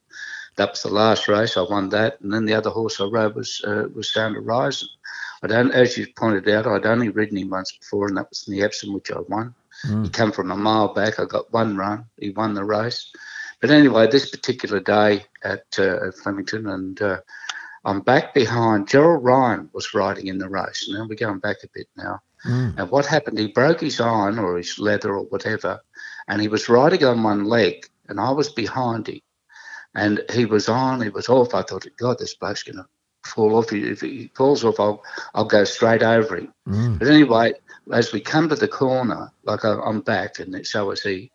That 0.56 0.72
was 0.72 0.84
the 0.84 0.90
last 0.90 1.28
race. 1.28 1.58
I 1.58 1.62
won 1.62 1.90
that, 1.90 2.20
and 2.22 2.34
then 2.34 2.46
the 2.46 2.54
other 2.54 2.70
horse 2.70 3.00
I 3.00 3.06
rode 3.06 3.36
was 3.36 3.64
uh, 3.66 3.88
was 3.96 4.12
Sound 4.12 4.36
Horizon. 4.36 4.90
I 5.42 5.48
don't, 5.48 5.72
as 5.72 5.98
you 5.98 6.08
pointed 6.16 6.48
out, 6.50 6.68
I'd 6.68 6.86
only 6.86 7.10
ridden 7.10 7.38
him 7.38 7.50
once 7.50 7.72
before, 7.72 8.08
and 8.08 8.18
that 8.18 8.30
was 8.30 8.48
in 8.48 8.54
the 8.54 8.64
Epsom, 8.64 8.94
which 8.94 9.12
I 9.12 9.20
won. 9.20 9.56
Mm. 9.86 10.04
He 10.06 10.10
came 10.10 10.32
from 10.32 10.52
a 10.52 10.56
mile 10.56 10.94
back. 10.94 11.20
I 11.20 11.26
got 11.26 11.52
one 11.52 11.76
run. 11.76 12.06
He 12.18 12.30
won 12.30 12.54
the 12.54 12.64
race. 12.64 13.12
But 13.60 13.72
anyway, 13.72 14.08
this 14.08 14.30
particular 14.30 14.80
day 14.80 15.26
at, 15.44 15.66
uh, 15.80 16.08
at 16.08 16.16
Flemington, 16.16 16.68
and 16.68 17.02
uh, 17.02 17.20
I'm 17.86 18.02
back 18.02 18.34
behind. 18.34 18.88
Gerald 18.88 19.24
Ryan 19.24 19.70
was 19.74 19.94
riding 19.94 20.28
in 20.28 20.38
the 20.38 20.50
race. 20.50 20.88
Now 20.90 21.06
we're 21.08 21.16
going 21.16 21.40
back 21.40 21.58
a 21.64 21.68
bit 21.74 21.88
now. 21.98 22.22
Mm. 22.46 22.78
And 22.78 22.92
what 22.92 23.06
happened? 23.06 23.38
He 23.38 23.48
broke 23.48 23.82
his 23.82 24.00
iron 24.00 24.40
or 24.40 24.58
his 24.58 24.78
leather 24.80 25.16
or 25.16 25.24
whatever, 25.26 25.82
and 26.28 26.42
he 26.42 26.48
was 26.48 26.70
riding 26.70 27.04
on 27.04 27.24
one 27.24 27.46
leg, 27.46 27.88
and 28.10 28.20
I 28.20 28.32
was 28.32 28.52
behind 28.52 29.08
him. 29.08 29.22
And 29.96 30.24
he 30.32 30.46
was 30.46 30.68
on, 30.70 31.02
he 31.02 31.10
was 31.10 31.30
off. 31.30 31.54
I 31.54 31.62
thought, 31.62 31.86
God, 31.98 32.18
this 32.18 32.34
bloke's 32.34 32.64
going 32.64 32.78
to 32.78 32.88
fall 33.24 33.56
off. 33.56 33.72
If 33.72 34.02
he 34.02 34.32
falls 34.36 34.64
off, 34.64 34.80
I'll, 34.80 35.04
I'll 35.36 35.46
go 35.46 35.64
straight 35.64 36.02
over 36.02 36.38
him. 36.38 36.54
Mm. 36.68 37.00
But 37.00 37.08
anyway, 37.08 37.54
as 37.92 38.12
we 38.12 38.20
come 38.20 38.50
to 38.50 38.56
the 38.56 38.68
corner, 38.68 39.32
like 39.44 39.64
I, 39.66 39.78
am 39.88 40.02
back, 40.02 40.40
and 40.40 40.66
so 40.66 40.92
is 40.92 41.04
he. 41.04 41.32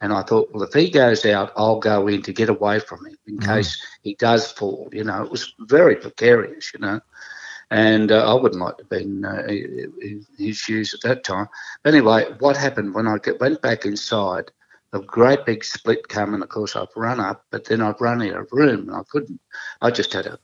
And 0.00 0.12
I 0.12 0.22
thought, 0.22 0.50
well, 0.52 0.64
if 0.64 0.72
he 0.72 0.90
goes 0.90 1.24
out, 1.24 1.52
I'll 1.56 1.78
go 1.78 2.08
in 2.08 2.22
to 2.22 2.32
get 2.32 2.48
away 2.48 2.80
from 2.80 3.06
him 3.06 3.16
in 3.26 3.38
mm. 3.38 3.46
case 3.46 3.80
he 4.02 4.16
does 4.16 4.50
fall. 4.50 4.88
You 4.92 5.04
know, 5.04 5.22
it 5.22 5.30
was 5.30 5.54
very 5.60 5.94
precarious, 5.94 6.72
you 6.74 6.80
know. 6.80 7.00
And 7.72 8.12
uh, 8.12 8.30
I 8.30 8.38
wouldn't 8.38 8.60
like 8.60 8.76
to 8.76 8.84
be 8.84 9.02
in, 9.02 9.24
uh, 9.24 9.48
his 10.36 10.58
shoes 10.58 10.92
at 10.92 11.00
that 11.08 11.24
time. 11.24 11.48
But 11.82 11.94
anyway, 11.94 12.26
what 12.38 12.54
happened 12.54 12.92
when 12.92 13.08
I 13.08 13.16
get, 13.16 13.40
went 13.40 13.62
back 13.62 13.86
inside? 13.86 14.50
A 14.92 15.00
great 15.00 15.46
big 15.46 15.64
split 15.64 16.06
came, 16.08 16.34
and 16.34 16.42
of 16.42 16.50
course 16.50 16.76
I've 16.76 16.94
run 16.94 17.18
up, 17.18 17.46
but 17.50 17.64
then 17.64 17.80
I've 17.80 17.98
run 17.98 18.20
out 18.20 18.36
of 18.36 18.52
room, 18.52 18.90
and 18.90 18.94
I 18.94 19.00
couldn't. 19.08 19.40
I 19.80 19.90
just 19.90 20.12
had 20.12 20.26
a 20.26 20.38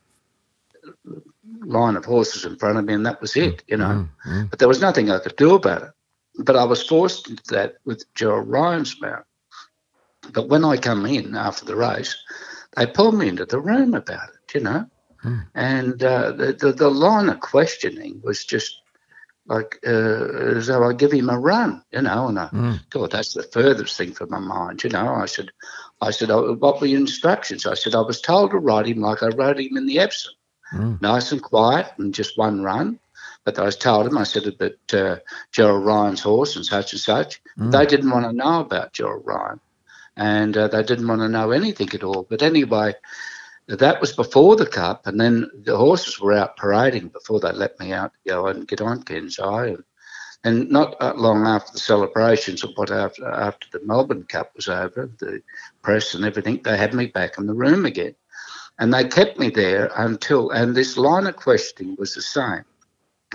line 1.61 1.97
of 1.97 2.07
horses 2.07 2.47
in 2.47 2.57
front 2.57 2.79
of 2.79 2.87
me, 2.87 2.95
and 2.95 3.05
that 3.05 3.21
was 3.21 3.37
it, 3.37 3.62
you 3.67 3.77
know. 3.77 4.09
Mm-hmm. 4.27 4.45
But 4.47 4.59
there 4.59 4.69
was 4.69 4.81
nothing 4.81 5.11
I 5.11 5.19
could 5.19 5.37
do 5.37 5.55
about 5.55 5.83
it. 5.83 5.91
But 6.38 6.57
I 6.57 6.64
was 6.64 6.87
forced 6.87 7.29
into 7.29 7.43
that 7.51 7.75
with 7.85 8.07
Gerald 8.14 8.49
Ryan's 8.49 8.99
mount. 9.03 9.27
But 10.33 10.49
when 10.49 10.64
I 10.64 10.79
come 10.79 11.05
in 11.05 11.37
after 11.37 11.67
the 11.67 11.77
race, 11.77 12.17
they 12.75 12.87
pulled 12.87 13.19
me 13.19 13.29
into 13.29 13.45
the 13.45 13.61
room 13.61 13.93
about 13.93 14.31
it, 14.31 14.55
you 14.55 14.62
know. 14.62 14.87
Mm. 15.24 15.46
And 15.54 16.02
uh, 16.02 16.33
the, 16.33 16.52
the, 16.52 16.72
the 16.72 16.90
line 16.90 17.28
of 17.28 17.40
questioning 17.40 18.20
was 18.22 18.44
just 18.44 18.83
like 19.46 19.78
uh, 19.87 20.57
as 20.57 20.66
though 20.66 20.85
I 20.85 20.92
give 20.92 21.12
him 21.12 21.31
a 21.31 21.38
run, 21.38 21.83
you 21.92 22.02
know. 22.02 22.28
And 22.28 22.38
I 22.38 22.48
mm. 22.48 22.81
thought 22.90 23.11
that's 23.11 23.35
the 23.35 23.42
furthest 23.42 23.96
thing 23.96 24.12
from 24.12 24.31
my 24.31 24.38
mind, 24.38 24.85
you 24.85 24.90
know. 24.90 25.14
I 25.14 25.26
said, 25.26 25.50
I 26.00 26.11
said, 26.11 26.31
oh, 26.31 26.54
what 26.54 26.81
were 26.81 26.87
your 26.87 27.00
instructions? 27.00 27.66
I 27.66 27.74
said 27.74 27.94
I 27.94 28.00
was 28.00 28.20
told 28.20 28.50
to 28.50 28.59
ride 28.59 28.87
him 28.87 29.00
like 29.00 29.22
I 29.22 29.28
rode 29.28 29.59
him 29.59 29.76
in 29.76 29.87
the 29.87 29.98
Epsom, 29.98 30.35
mm. 30.72 31.00
nice 31.00 31.33
and 31.33 31.42
quiet 31.42 31.90
and 31.98 32.14
just 32.14 32.38
one 32.38 32.62
run. 32.62 32.98
But 33.44 33.59
I 33.59 33.64
was 33.64 33.76
told 33.76 34.07
him, 34.07 34.18
I 34.18 34.24
said 34.24 34.44
that 34.59 34.94
uh, 34.94 35.16
Gerald 35.52 35.87
Ryan's 35.87 36.20
horse 36.20 36.54
and 36.54 36.66
such 36.66 36.92
and 36.92 37.00
such. 37.00 37.40
Mm. 37.59 37.72
They 37.72 37.87
didn't 37.87 38.11
want 38.11 38.26
to 38.26 38.33
know 38.33 38.61
about 38.61 38.92
Gerald 38.92 39.24
Ryan 39.24 39.61
and 40.18 40.57
uh, 40.57 40.68
they 40.68 40.83
didn't 40.83 41.07
want 41.07 41.20
to 41.20 41.28
know 41.28 41.52
anything 41.52 41.88
at 41.94 42.02
all. 42.02 42.26
But 42.28 42.42
anyway, 42.42 42.94
that 43.68 44.00
was 44.00 44.12
before 44.12 44.57
the 44.57 44.66
cup, 44.66 45.07
and 45.07 45.20
then 45.20 45.50
the 45.62 45.76
horses 45.76 46.18
were 46.18 46.33
out 46.33 46.57
parading 46.57 47.09
before 47.09 47.38
they 47.38 47.52
let 47.52 47.78
me 47.78 47.92
out 47.92 48.12
to 48.12 48.31
go 48.31 48.46
and 48.46 48.66
get 48.66 48.81
on 48.81 49.02
Kensei. 49.02 49.74
And, 49.74 49.85
and 50.44 50.70
not 50.70 51.18
long 51.18 51.46
after 51.46 51.72
the 51.72 51.78
celebrations, 51.78 52.64
or 52.64 52.68
what 52.76 52.90
after 52.90 53.28
after 53.28 53.66
the 53.72 53.85
Melbourne 53.85 54.24
Cup 54.24 54.52
was 54.57 54.68
over, 54.68 55.11
the 55.18 55.42
press 55.83 56.14
and 56.14 56.24
everything, 56.24 56.62
they 56.62 56.76
had 56.76 56.94
me 56.94 57.07
back 57.07 57.37
in 57.37 57.46
the 57.46 57.54
room 57.54 57.85
again, 57.85 58.14
and 58.78 58.94
they 58.94 59.07
kept 59.07 59.38
me 59.38 59.50
there 59.50 59.90
until. 59.96 60.50
And 60.50 60.74
this 60.74 60.96
line 60.96 61.26
of 61.26 61.37
questioning 61.37 61.96
was 61.98 62.14
the 62.14 62.22
same 62.22 62.64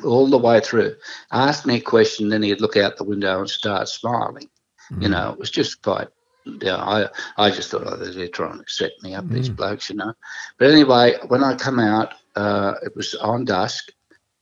all 0.04 0.28
the 0.28 0.38
way 0.38 0.60
through. 0.60 0.96
Asked 1.32 1.68
me 1.68 1.76
a 1.76 1.82
question, 1.82 2.30
then 2.30 2.42
he'd 2.42 2.62
look 2.62 2.78
out 2.78 2.98
the 2.98 3.04
window 3.04 3.40
and 3.40 3.50
start 3.50 3.88
smiling. 3.88 4.50
Mm. 4.92 5.04
You 5.04 5.10
know, 5.10 5.32
it 5.32 5.40
was 5.40 5.52
just 5.52 5.82
quite 5.82 6.08
yeah, 6.46 6.78
I 6.78 7.08
I 7.38 7.52
just 7.52 7.72
thought, 7.72 7.84
oh, 7.86 7.96
they're 7.96 8.28
trying 8.28 8.60
to 8.60 8.66
set 8.68 8.92
me 9.02 9.16
up, 9.16 9.26
mm. 9.26 9.32
these 9.32 9.50
blokes, 9.50 9.90
you 9.90 9.96
know. 9.96 10.14
But 10.58 10.72
anyway, 10.72 11.16
when 11.28 11.44
I 11.44 11.56
come 11.56 11.80
out, 11.80 12.14
uh, 12.36 12.76
it 12.84 12.96
was 12.96 13.16
on 13.16 13.46
dusk, 13.46 13.92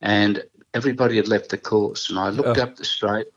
and 0.00 0.42
everybody 0.74 1.16
had 1.16 1.28
left 1.28 1.50
the 1.50 1.58
course, 1.58 2.10
and 2.10 2.18
I 2.18 2.30
looked 2.30 2.58
oh. 2.58 2.62
up 2.62 2.76
the 2.76 2.84
straight, 2.84 3.28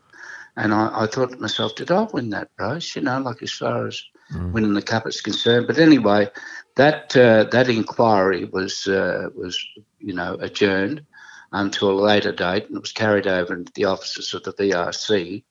and 0.56 0.74
I, 0.74 1.04
I, 1.04 1.08
thought 1.08 1.32
to 1.32 1.38
myself, 1.38 1.76
did 1.76 1.92
I 1.92 2.04
win 2.04 2.30
that 2.32 2.50
race? 2.58 2.96
You 2.96 3.04
know, 3.04 3.20
like 3.20 3.44
as 3.44 3.52
far 3.52 3.88
as 3.88 4.04
mm. 4.34 4.52
winning 4.52 4.74
the 4.74 4.82
cup 4.82 5.06
is 5.08 5.22
concerned. 5.22 5.68
But 5.68 5.78
anyway, 5.78 6.30
that 6.76 7.16
uh, 7.16 7.46
that 7.46 7.70
inquiry 7.70 8.46
was 8.46 8.88
uh, 8.88 9.30
was 9.36 9.64
you 10.00 10.14
know 10.14 10.36
adjourned 10.40 11.06
until 11.52 11.92
a 11.92 12.02
later 12.02 12.32
date, 12.32 12.68
and 12.68 12.78
it 12.78 12.82
was 12.82 12.92
carried 12.92 13.28
over 13.28 13.54
into 13.54 13.72
the 13.74 13.86
offices 13.86 14.34
of 14.34 14.44
the 14.44 14.54
VRC 14.54 15.44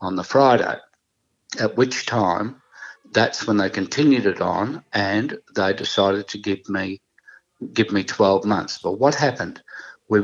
on 0.00 0.16
the 0.16 0.24
Friday 0.24 0.78
at 1.58 1.76
which 1.76 2.06
time 2.06 2.60
that's 3.12 3.46
when 3.46 3.56
they 3.56 3.70
continued 3.70 4.26
it 4.26 4.40
on 4.40 4.84
and 4.92 5.38
they 5.54 5.72
decided 5.72 6.28
to 6.28 6.38
give 6.38 6.68
me 6.68 7.00
give 7.72 7.90
me 7.90 8.04
12 8.04 8.44
months. 8.44 8.78
But 8.78 8.98
what 8.98 9.14
happened? 9.14 9.60
We, 10.08 10.22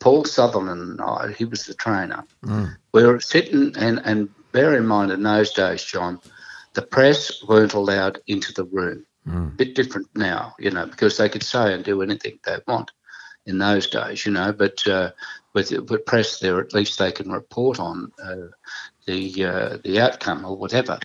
Paul 0.00 0.24
Sutherland 0.24 0.80
and 0.80 1.00
I, 1.00 1.32
he 1.32 1.44
was 1.44 1.64
the 1.64 1.74
trainer. 1.74 2.24
Mm. 2.44 2.76
We 2.92 3.04
were 3.04 3.20
sitting, 3.20 3.74
and, 3.76 4.00
and 4.04 4.28
bear 4.52 4.76
in 4.76 4.86
mind 4.86 5.10
in 5.10 5.22
those 5.22 5.52
days, 5.52 5.82
John, 5.82 6.20
the 6.74 6.82
press 6.82 7.42
weren't 7.42 7.74
allowed 7.74 8.20
into 8.26 8.52
the 8.52 8.64
room. 8.64 9.06
Mm. 9.26 9.56
Bit 9.56 9.74
different 9.74 10.08
now, 10.14 10.54
you 10.58 10.70
know, 10.70 10.86
because 10.86 11.16
they 11.16 11.28
could 11.28 11.42
say 11.42 11.72
and 11.72 11.82
do 11.82 12.02
anything 12.02 12.38
they 12.44 12.58
want 12.68 12.92
in 13.46 13.58
those 13.58 13.88
days, 13.88 14.24
you 14.26 14.32
know. 14.32 14.52
But 14.52 14.86
uh, 14.86 15.12
with 15.54 15.70
with 15.70 16.04
press 16.04 16.38
there, 16.40 16.60
at 16.60 16.74
least 16.74 16.98
they 16.98 17.10
can 17.10 17.32
report 17.32 17.80
on 17.80 18.12
uh, 18.22 18.48
the 19.06 19.44
uh, 19.44 19.78
the 19.84 20.00
outcome 20.00 20.44
or 20.44 20.56
whatever. 20.56 20.98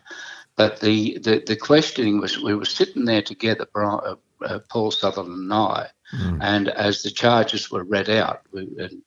But 0.59 0.81
the, 0.81 1.17
the, 1.19 1.41
the 1.47 1.55
questioning 1.55 2.19
was 2.19 2.37
we 2.37 2.53
were 2.53 2.65
sitting 2.65 3.05
there 3.05 3.21
together, 3.21 3.65
uh, 3.73 4.15
uh, 4.41 4.59
Paul 4.69 4.91
Sutherland 4.91 5.43
and 5.43 5.53
I, 5.53 5.87
mm. 6.13 6.37
and 6.41 6.67
as 6.67 7.01
the 7.01 7.11
charges 7.11 7.71
were 7.71 7.85
read 7.85 8.09
out, 8.09 8.41
we, 8.51 8.67
and, 8.77 9.01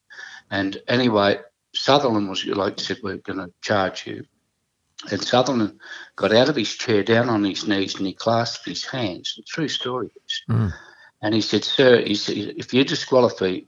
and 0.50 0.83
anyway, 0.88 1.40
Sutherland 1.74 2.31
was 2.31 2.46
like 2.46 2.81
said, 2.81 3.00
we're 3.02 3.18
going 3.18 3.38
to 3.38 3.52
charge 3.61 4.07
you. 4.07 4.24
And 5.11 5.22
Sutherland 5.22 5.78
got 6.16 6.33
out 6.33 6.48
of 6.48 6.57
his 6.57 6.72
chair, 6.72 7.02
down 7.02 7.28
on 7.28 7.44
his 7.44 7.68
knees, 7.68 7.96
and 7.96 8.07
he 8.07 8.14
clasped 8.14 8.64
his 8.64 8.87
hands. 8.87 9.38
true 9.46 9.68
story 9.68 10.11
is. 10.24 10.42
Mm. 10.48 10.72
And 11.20 11.35
he 11.35 11.42
said, 11.42 11.64
"Sir, 11.64 12.00
he 12.00 12.14
said, 12.14 12.37
if 12.37 12.72
you 12.72 12.83
disqualify, 12.83 13.59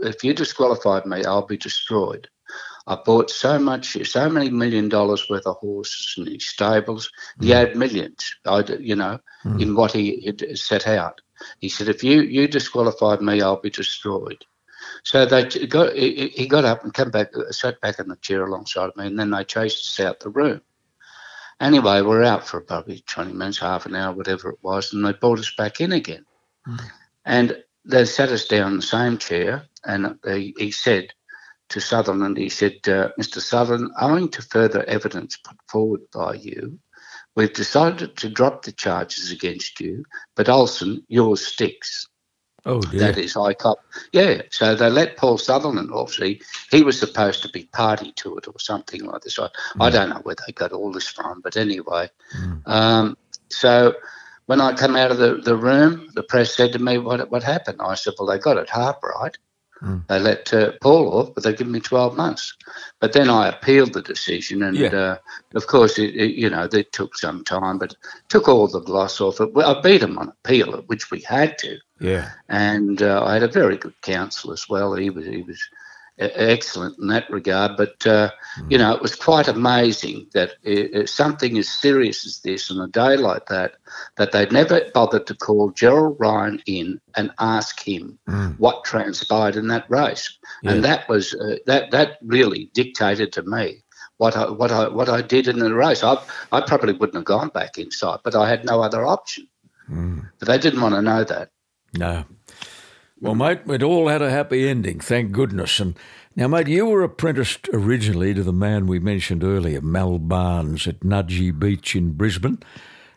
if 0.00 0.24
you 0.24 0.34
disqualified 0.34 1.06
me, 1.06 1.24
I'll 1.24 1.46
be 1.46 1.56
destroyed. 1.56 2.28
I 2.88 2.96
bought 3.04 3.30
so 3.30 3.58
much, 3.58 3.96
so 4.06 4.30
many 4.30 4.48
million 4.50 4.88
dollars 4.88 5.28
worth 5.28 5.46
of 5.46 5.56
horses 5.56 6.14
and 6.16 6.28
his 6.28 6.46
stables. 6.46 7.10
He 7.40 7.50
had 7.50 7.76
millions, 7.76 8.32
you 8.78 8.94
know, 8.94 9.18
mm. 9.44 9.60
in 9.60 9.74
what 9.74 9.92
he 9.92 10.24
had 10.24 10.56
set 10.56 10.86
out. 10.86 11.20
He 11.58 11.68
said, 11.68 11.88
if 11.88 12.04
you, 12.04 12.22
you 12.22 12.46
disqualified 12.46 13.20
me, 13.20 13.42
I'll 13.42 13.60
be 13.60 13.70
destroyed. 13.70 14.44
So 15.02 15.26
they 15.26 15.44
got, 15.66 15.94
he 15.94 16.46
got 16.46 16.64
up 16.64 16.84
and 16.84 16.94
came 16.94 17.10
back, 17.10 17.32
sat 17.50 17.80
back 17.80 17.98
in 17.98 18.08
the 18.08 18.16
chair 18.16 18.44
alongside 18.44 18.90
me, 18.96 19.06
and 19.06 19.18
then 19.18 19.30
they 19.30 19.44
chased 19.44 20.00
us 20.00 20.06
out 20.06 20.20
the 20.20 20.30
room. 20.30 20.60
Anyway, 21.60 22.02
we're 22.02 22.22
out 22.22 22.46
for 22.46 22.60
probably 22.60 23.00
20 23.00 23.32
minutes, 23.32 23.58
half 23.58 23.86
an 23.86 23.96
hour, 23.96 24.14
whatever 24.14 24.50
it 24.50 24.58
was, 24.62 24.92
and 24.92 25.04
they 25.04 25.12
brought 25.12 25.38
us 25.38 25.52
back 25.56 25.80
in 25.80 25.92
again. 25.92 26.24
Mm. 26.68 26.80
And 27.24 27.64
they 27.84 28.04
sat 28.04 28.30
us 28.30 28.46
down 28.46 28.72
in 28.72 28.76
the 28.76 28.82
same 28.82 29.18
chair, 29.18 29.64
and 29.84 30.18
they, 30.22 30.52
he 30.56 30.70
said, 30.70 31.12
to 31.68 31.80
Sutherland, 31.80 32.36
he 32.36 32.48
said, 32.48 32.74
uh, 32.86 33.10
Mr. 33.18 33.40
Sutherland, 33.40 33.90
owing 34.00 34.28
to 34.30 34.42
further 34.42 34.84
evidence 34.84 35.36
put 35.36 35.56
forward 35.68 36.02
by 36.12 36.34
you, 36.34 36.78
we've 37.34 37.52
decided 37.52 38.16
to 38.16 38.28
drop 38.28 38.62
the 38.62 38.72
charges 38.72 39.30
against 39.30 39.80
you, 39.80 40.04
but 40.34 40.48
Olsen, 40.48 41.04
yours 41.08 41.44
sticks. 41.46 42.08
Oh, 42.64 42.80
dear. 42.80 43.00
That 43.00 43.18
is 43.18 43.34
ICOP. 43.34 43.76
Yeah, 44.12 44.42
so 44.50 44.74
they 44.74 44.90
let 44.90 45.16
Paul 45.16 45.38
Sutherland 45.38 45.92
off. 45.92 46.14
See, 46.14 46.40
he 46.72 46.82
was 46.82 46.98
supposed 46.98 47.42
to 47.42 47.48
be 47.48 47.64
party 47.72 48.10
to 48.16 48.36
it 48.38 48.48
or 48.48 48.58
something 48.58 49.04
like 49.04 49.22
this. 49.22 49.38
I, 49.38 49.46
mm. 49.46 49.50
I 49.78 49.88
don't 49.88 50.10
know 50.10 50.20
where 50.24 50.34
they 50.34 50.52
got 50.52 50.72
all 50.72 50.90
this 50.90 51.06
from, 51.06 51.40
but 51.42 51.56
anyway. 51.56 52.10
Mm. 52.36 52.66
Um, 52.66 53.16
so 53.50 53.94
when 54.46 54.60
I 54.60 54.72
come 54.72 54.96
out 54.96 55.12
of 55.12 55.18
the, 55.18 55.36
the 55.36 55.56
room, 55.56 56.08
the 56.14 56.24
press 56.24 56.56
said 56.56 56.72
to 56.72 56.80
me, 56.80 56.98
what, 56.98 57.30
what 57.30 57.44
happened? 57.44 57.80
I 57.80 57.94
said, 57.94 58.14
well, 58.18 58.28
they 58.28 58.38
got 58.38 58.56
it 58.56 58.68
half 58.68 58.96
right. 59.00 59.36
Mm. 59.82 60.06
They 60.06 60.18
let 60.18 60.52
uh, 60.54 60.72
Paul 60.80 61.12
off, 61.12 61.34
but 61.34 61.44
they 61.44 61.52
give 61.52 61.66
me 61.66 61.80
12 61.80 62.16
months. 62.16 62.56
But 63.00 63.12
then 63.12 63.28
I 63.28 63.48
appealed 63.48 63.92
the 63.92 64.02
decision, 64.02 64.62
and 64.62 64.76
yeah. 64.76 64.88
uh, 64.88 65.16
of 65.54 65.66
course, 65.66 65.98
it, 65.98 66.14
it, 66.14 66.34
you 66.34 66.48
know, 66.48 66.68
it 66.72 66.92
took 66.92 67.16
some 67.16 67.44
time, 67.44 67.78
but 67.78 67.94
took 68.28 68.48
all 68.48 68.68
the 68.68 68.80
gloss 68.80 69.20
off 69.20 69.40
it. 69.40 69.52
Well, 69.52 69.76
I 69.76 69.80
beat 69.80 70.02
him 70.02 70.18
on 70.18 70.28
appeal, 70.28 70.82
which 70.86 71.10
we 71.10 71.20
had 71.20 71.58
to. 71.58 71.78
Yeah. 72.00 72.30
And 72.48 73.02
uh, 73.02 73.24
I 73.24 73.34
had 73.34 73.42
a 73.42 73.48
very 73.48 73.76
good 73.76 74.00
counsel 74.02 74.52
as 74.52 74.68
well. 74.68 74.94
He 74.94 75.10
was 75.10 75.26
he 75.26 75.42
was 75.42 75.62
excellent 76.18 76.98
in 76.98 77.08
that 77.08 77.28
regard. 77.30 77.76
But, 77.76 78.06
uh, 78.06 78.30
mm. 78.58 78.70
you 78.70 78.78
know, 78.78 78.94
it 78.94 79.02
was 79.02 79.14
quite 79.14 79.48
amazing 79.48 80.26
that 80.34 80.54
it, 80.62 81.08
something 81.08 81.58
as 81.58 81.68
serious 81.68 82.26
as 82.26 82.40
this 82.40 82.70
on 82.70 82.80
a 82.80 82.88
day 82.88 83.16
like 83.16 83.46
that, 83.46 83.74
that 84.16 84.32
they'd 84.32 84.52
never 84.52 84.80
bothered 84.94 85.26
to 85.26 85.34
call 85.34 85.70
Gerald 85.70 86.16
Ryan 86.18 86.62
in 86.66 87.00
and 87.16 87.30
ask 87.38 87.80
him 87.80 88.18
mm. 88.28 88.58
what 88.58 88.84
transpired 88.84 89.56
in 89.56 89.68
that 89.68 89.88
race. 89.90 90.38
Yeah. 90.62 90.72
And 90.72 90.84
that 90.84 91.08
was, 91.08 91.34
uh, 91.34 91.56
that, 91.66 91.90
that 91.90 92.18
really 92.22 92.70
dictated 92.74 93.32
to 93.34 93.42
me 93.42 93.82
what 94.18 94.36
I 94.36 94.48
what 94.48 94.72
I 94.72 94.88
what 94.88 95.10
I 95.10 95.20
did 95.20 95.46
in 95.46 95.58
the 95.58 95.74
race. 95.74 96.02
I 96.02 96.16
I 96.50 96.62
probably 96.62 96.94
wouldn't 96.94 97.16
have 97.16 97.24
gone 97.24 97.48
back 97.48 97.76
inside, 97.76 98.20
but 98.24 98.34
I 98.34 98.48
had 98.48 98.64
no 98.64 98.80
other 98.80 99.04
option. 99.04 99.46
Mm. 99.90 100.30
But 100.38 100.48
they 100.48 100.58
didn't 100.58 100.80
want 100.80 100.94
to 100.94 101.02
know 101.02 101.22
that. 101.24 101.50
No. 101.92 102.24
Well, 103.20 103.34
mate, 103.34 103.60
it 103.66 103.82
all 103.82 104.08
had 104.08 104.20
a 104.20 104.30
happy 104.30 104.68
ending, 104.68 105.00
thank 105.00 105.32
goodness. 105.32 105.80
And 105.80 105.96
now, 106.34 106.48
mate, 106.48 106.68
you 106.68 106.84
were 106.84 107.02
apprenticed 107.02 107.66
originally 107.72 108.34
to 108.34 108.42
the 108.42 108.52
man 108.52 108.86
we 108.86 108.98
mentioned 108.98 109.42
earlier, 109.42 109.80
Mal 109.80 110.18
Barnes, 110.18 110.86
at 110.86 111.00
Nudgee 111.00 111.58
Beach 111.58 111.96
in 111.96 112.12
Brisbane. 112.12 112.58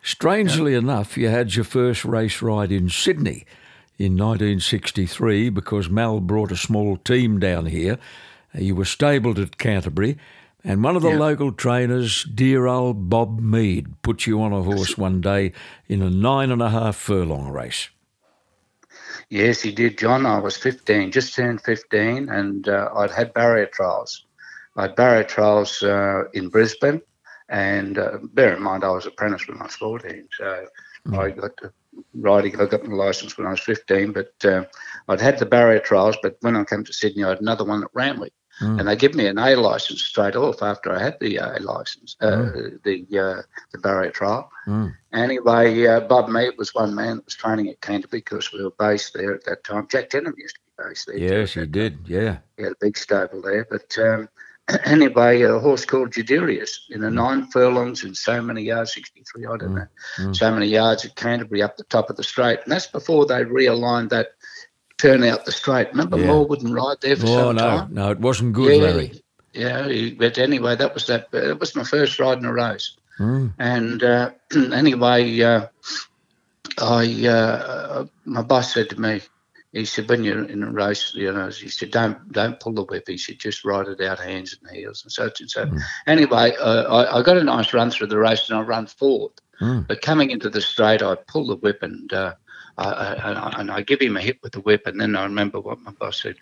Strangely 0.01 0.71
yeah. 0.71 0.77
enough, 0.77 1.17
you 1.17 1.27
had 1.27 1.53
your 1.53 1.65
first 1.65 2.05
race 2.05 2.41
ride 2.41 2.71
in 2.71 2.87
Sydney 2.87 3.45
in 3.97 4.13
1963 4.13 5.49
because 5.49 5.89
Mal 5.89 6.21
brought 6.21 6.53
a 6.53 6.57
small 6.57 6.95
team 6.95 7.37
down 7.37 7.65
here. 7.65 7.99
Uh, 8.55 8.59
you 8.59 8.75
were 8.75 8.85
stabled 8.85 9.37
at 9.37 9.57
Canterbury, 9.57 10.17
and 10.63 10.81
one 10.81 10.95
of 10.95 11.01
the 11.01 11.09
yeah. 11.09 11.19
local 11.19 11.51
trainers, 11.51 12.23
dear 12.23 12.67
old 12.67 13.09
Bob 13.09 13.41
Mead, 13.41 14.01
put 14.01 14.25
you 14.25 14.41
on 14.41 14.53
a 14.53 14.63
horse 14.63 14.97
one 14.97 15.19
day 15.19 15.51
in 15.89 16.01
a 16.01 16.09
nine 16.09 16.51
and 16.51 16.61
a 16.61 16.69
half 16.69 16.95
furlong 16.95 17.49
race. 17.49 17.89
Yes, 19.29 19.61
he 19.61 19.71
did, 19.71 19.97
John. 19.97 20.25
I 20.25 20.39
was 20.39 20.57
15, 20.57 21.11
just 21.11 21.35
turned 21.35 21.61
15, 21.61 22.29
and 22.29 22.67
uh, 22.67 22.89
I'd 22.95 23.11
had 23.11 23.33
barrier 23.33 23.67
trials. 23.67 24.25
I 24.75 24.83
had 24.83 24.95
barrier 24.95 25.23
trials 25.23 25.83
uh, 25.83 26.23
in 26.33 26.49
Brisbane, 26.49 27.01
and 27.47 27.99
uh, 27.99 28.17
bear 28.33 28.55
in 28.55 28.63
mind 28.63 28.83
I 28.83 28.89
was 28.89 29.05
apprentice 29.05 29.47
when 29.47 29.59
I 29.59 29.65
was 29.65 29.75
14, 29.75 30.27
so 30.35 30.65
mm. 31.07 31.19
I 31.19 31.29
got 31.29 31.55
to 31.57 31.71
riding. 32.13 32.59
I 32.59 32.65
got 32.65 32.85
my 32.85 32.95
license 32.95 33.37
when 33.37 33.45
I 33.45 33.51
was 33.51 33.59
15, 33.59 34.13
but 34.13 34.33
uh, 34.43 34.63
I'd 35.07 35.21
had 35.21 35.37
the 35.37 35.45
barrier 35.45 35.79
trials. 35.79 36.17
But 36.21 36.37
when 36.41 36.55
I 36.55 36.63
came 36.63 36.83
to 36.83 36.93
Sydney, 36.93 37.23
I 37.23 37.29
had 37.29 37.41
another 37.41 37.65
one 37.65 37.83
at 37.83 37.89
Randwick. 37.93 38.33
Mm. 38.61 38.79
And 38.79 38.87
they 38.87 38.95
give 38.95 39.15
me 39.15 39.27
an 39.27 39.37
A 39.37 39.55
license 39.55 40.01
straight 40.01 40.35
off 40.35 40.61
after 40.61 40.91
I 40.91 41.01
had 41.01 41.19
the 41.19 41.37
A 41.37 41.59
license, 41.59 42.15
uh, 42.19 42.27
mm. 42.27 42.83
the 42.83 43.19
uh, 43.19 43.41
the 43.71 43.77
barrier 43.77 44.11
trial. 44.11 44.51
Mm. 44.67 44.95
Anyway, 45.13 45.87
uh, 45.87 46.01
Bob 46.01 46.29
Mead 46.29 46.53
was 46.57 46.73
one 46.75 46.93
man 46.93 47.17
that 47.17 47.25
was 47.25 47.35
training 47.35 47.69
at 47.69 47.81
Canterbury 47.81 48.19
because 48.19 48.51
we 48.51 48.63
were 48.63 48.71
based 48.77 49.13
there 49.13 49.33
at 49.33 49.45
that 49.45 49.63
time. 49.63 49.87
Jack 49.89 50.09
Denham 50.09 50.35
used 50.37 50.55
to 50.55 50.61
be 50.61 50.89
based 50.89 51.07
there. 51.07 51.17
Yes, 51.17 51.53
he 51.53 51.65
did. 51.65 51.99
Yeah, 52.05 52.37
he 52.57 52.63
had 52.63 52.73
a 52.73 52.81
big 52.81 52.97
stable 52.97 53.41
there. 53.41 53.65
But 53.69 53.97
um, 53.97 54.29
anyway, 54.85 55.41
a 55.41 55.59
horse 55.59 55.85
called 55.85 56.11
Juderius 56.11 56.89
in 56.89 57.03
a 57.03 57.09
mm. 57.09 57.13
nine 57.13 57.47
furlongs 57.47 58.03
and 58.03 58.15
so 58.15 58.41
many 58.41 58.63
yards, 58.63 58.93
63, 58.93 59.45
I 59.45 59.57
don't 59.57 59.69
mm. 59.69 59.87
know, 60.19 60.33
so 60.33 60.51
many 60.51 60.67
yards 60.67 61.05
at 61.05 61.15
Canterbury 61.15 61.61
up 61.61 61.77
the 61.77 61.83
top 61.85 62.09
of 62.09 62.17
the 62.17 62.23
straight. 62.23 62.59
And 62.63 62.71
that's 62.71 62.87
before 62.87 63.25
they 63.25 63.43
realigned 63.43 64.09
that 64.09 64.31
turn 64.99 65.23
out 65.23 65.45
the 65.45 65.51
straight. 65.51 65.89
Remember, 65.89 66.19
yeah. 66.19 66.27
Moore 66.27 66.45
wouldn't 66.45 66.73
ride 66.73 66.97
there 67.01 67.15
for 67.15 67.27
oh, 67.27 67.35
some 67.35 67.55
no, 67.55 67.61
time. 67.61 67.93
No, 67.93 68.11
it 68.11 68.19
wasn't 68.19 68.53
good, 68.53 68.75
yeah, 68.75 68.83
Larry. 68.83 69.21
Yeah, 69.53 70.09
but 70.17 70.37
anyway, 70.37 70.75
that 70.75 70.93
was 70.93 71.07
that. 71.07 71.31
That 71.31 71.59
was 71.59 71.75
my 71.75 71.83
first 71.83 72.19
ride 72.19 72.37
in 72.37 72.45
a 72.45 72.53
race. 72.53 72.95
Mm. 73.17 73.53
And 73.57 74.03
uh, 74.03 74.31
anyway, 74.73 75.41
uh, 75.41 75.67
I 76.77 77.27
uh, 77.27 78.05
my 78.25 78.43
boss 78.43 78.73
said 78.73 78.89
to 78.91 79.01
me, 79.01 79.21
he 79.71 79.85
said, 79.85 80.09
when 80.09 80.23
you're 80.23 80.45
in 80.45 80.63
a 80.63 80.71
race, 80.71 81.13
you 81.13 81.31
know, 81.31 81.49
he 81.49 81.69
said, 81.69 81.91
don't 81.91 82.31
don't 82.31 82.59
pull 82.59 82.73
the 82.73 82.83
whip. 82.83 83.03
He 83.07 83.17
said, 83.17 83.39
just 83.39 83.63
ride 83.63 83.87
it 83.87 84.01
out 84.01 84.19
hands 84.19 84.55
and 84.59 84.75
heels 84.75 85.03
and 85.03 85.11
such 85.11 85.41
and 85.41 85.49
so. 85.49 85.65
Mm. 85.65 85.79
Anyway, 86.07 86.53
uh, 86.59 86.83
I, 86.83 87.19
I, 87.19 87.23
got 87.23 87.37
a 87.37 87.43
nice 87.43 87.73
run 87.73 87.91
through 87.91 88.07
the 88.07 88.17
race 88.17 88.49
and 88.49 88.57
I 88.57 88.61
run 88.61 88.87
fourth. 88.87 89.33
Mm. 89.61 89.87
But 89.87 90.01
coming 90.01 90.31
into 90.31 90.49
the 90.49 90.61
straight, 90.61 91.03
I 91.03 91.15
pulled 91.15 91.49
the 91.49 91.55
whip 91.57 91.83
and 91.83 92.11
uh, 92.11 92.33
I, 92.79 93.13
I, 93.13 93.59
and 93.59 93.71
I 93.71 93.81
give 93.81 94.01
him 94.01 94.17
a 94.17 94.21
hit 94.21 94.39
with 94.41 94.53
the 94.53 94.61
whip. 94.61 94.87
And 94.87 94.99
then 94.99 95.15
I 95.15 95.23
remember 95.23 95.59
what 95.59 95.81
my 95.81 95.91
boss 95.91 96.21
said 96.21 96.35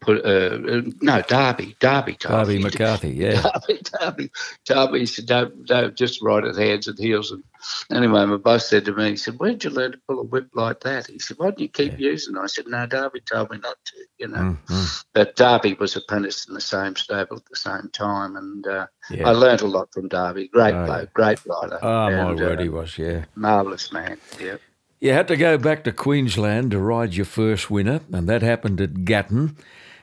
put 0.00 0.24
uh, 0.24 0.82
no 1.00 1.22
Darby, 1.22 1.76
Darby, 1.78 2.16
Darby 2.18 2.58
McCarthy, 2.58 3.10
yeah, 3.10 3.42
Darby, 3.42 3.80
Darby, 3.82 4.30
Darby. 4.64 4.98
He 5.00 5.06
said, 5.06 5.26
don't, 5.26 5.66
don't 5.66 5.94
just 5.94 6.22
ride 6.22 6.44
at 6.44 6.56
hands 6.56 6.88
and 6.88 6.98
heels. 6.98 7.30
And 7.30 7.44
anyway, 7.90 8.24
my 8.24 8.38
boss 8.38 8.68
said 8.68 8.86
to 8.86 8.94
me, 8.94 9.10
he 9.10 9.16
said, 9.16 9.38
where'd 9.38 9.62
you 9.62 9.70
learn 9.70 9.92
to 9.92 10.00
pull 10.08 10.20
a 10.20 10.24
whip 10.24 10.48
like 10.54 10.80
that? 10.80 11.06
He 11.06 11.18
said, 11.18 11.38
why 11.38 11.46
don't 11.46 11.60
you 11.60 11.68
keep 11.68 11.92
yeah. 11.92 12.10
using 12.10 12.36
it? 12.36 12.40
I 12.40 12.46
said, 12.46 12.66
no, 12.66 12.86
Darby 12.86 13.20
told 13.20 13.50
me 13.50 13.58
not 13.58 13.76
to, 13.84 13.96
you 14.18 14.28
know. 14.28 14.38
Mm-hmm. 14.38 14.84
But 15.12 15.36
Darby 15.36 15.74
was 15.74 15.96
apprenticed 15.96 16.48
in 16.48 16.54
the 16.54 16.60
same 16.60 16.96
stable 16.96 17.36
at 17.36 17.46
the 17.46 17.56
same 17.56 17.90
time, 17.92 18.36
and 18.36 18.66
uh, 18.66 18.86
yeah. 19.10 19.28
I 19.28 19.32
learned 19.32 19.60
a 19.60 19.66
lot 19.66 19.92
from 19.92 20.08
Darby. 20.08 20.48
Great 20.48 20.74
oh, 20.74 20.86
bloke, 20.86 21.12
great 21.12 21.44
rider. 21.44 21.78
Oh 21.82 22.06
and, 22.06 22.16
my 22.16 22.32
word, 22.42 22.58
uh, 22.58 22.62
he 22.62 22.68
was, 22.68 22.96
yeah, 22.96 23.26
marvelous 23.34 23.92
man. 23.92 24.18
Yeah. 24.40 24.56
You 25.00 25.12
had 25.12 25.28
to 25.28 25.36
go 25.36 25.56
back 25.56 25.84
to 25.84 25.92
Queensland 25.92 26.72
to 26.72 26.78
ride 26.78 27.14
your 27.14 27.24
first 27.24 27.70
winner, 27.70 28.00
and 28.12 28.28
that 28.28 28.42
happened 28.42 28.80
at 28.80 29.04
Gatton 29.04 29.56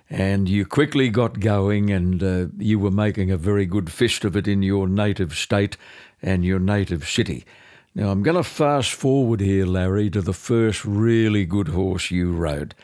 and 0.09 0.47
you 0.47 0.65
quickly 0.65 1.09
got 1.09 1.39
going 1.39 1.89
and 1.89 2.23
uh, 2.23 2.47
you 2.57 2.79
were 2.79 2.91
making 2.91 3.29
a 3.31 3.37
very 3.37 3.65
good 3.65 3.91
fist 3.91 4.23
of 4.23 4.35
it 4.37 4.47
in 4.47 4.63
your 4.63 4.87
native 4.87 5.35
state 5.35 5.77
and 6.21 6.45
your 6.45 6.59
native 6.59 7.07
city. 7.07 7.45
Now, 7.93 8.09
I'm 8.11 8.23
going 8.23 8.37
to 8.37 8.43
fast 8.43 8.93
forward 8.93 9.41
here, 9.41 9.65
Larry, 9.65 10.09
to 10.11 10.21
the 10.21 10.33
first 10.33 10.85
really 10.85 11.45
good 11.45 11.69
horse 11.69 12.11
you 12.11 12.31
rode. 12.31 12.75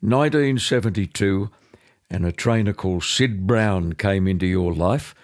1972, 0.00 1.50
and 2.10 2.26
a 2.26 2.32
trainer 2.32 2.72
called 2.72 3.04
Sid 3.04 3.46
Brown 3.46 3.94
came 3.94 4.26
into 4.26 4.46
your 4.46 4.74
life 4.74 5.14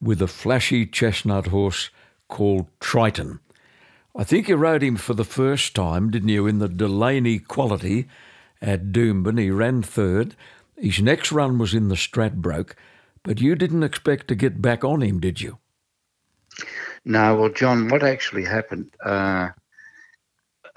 with 0.00 0.20
a 0.20 0.26
flashy 0.26 0.86
chestnut 0.86 1.48
horse 1.48 1.90
called 2.28 2.66
Triton. 2.80 3.40
I 4.18 4.24
think 4.24 4.48
you 4.48 4.56
rode 4.56 4.82
him 4.82 4.96
for 4.96 5.12
the 5.12 5.24
first 5.24 5.74
time, 5.74 6.10
didn't 6.10 6.30
you, 6.30 6.46
in 6.46 6.58
the 6.58 6.68
Delaney 6.68 7.38
Quality 7.38 8.08
at 8.62 8.90
Doomben. 8.90 9.38
He 9.38 9.50
ran 9.50 9.82
third. 9.82 10.34
His 10.76 11.02
next 11.02 11.32
run 11.32 11.58
was 11.58 11.74
in 11.74 11.88
the 11.88 11.96
Stradbroke, 11.96 12.72
but 13.22 13.42
you 13.42 13.54
didn't 13.54 13.82
expect 13.82 14.28
to 14.28 14.34
get 14.34 14.62
back 14.62 14.84
on 14.84 15.02
him, 15.02 15.20
did 15.20 15.42
you? 15.42 15.58
No, 17.04 17.36
well, 17.36 17.50
John, 17.50 17.88
what 17.88 18.02
actually 18.02 18.44
happened? 18.44 18.90
Uh, 19.04 19.50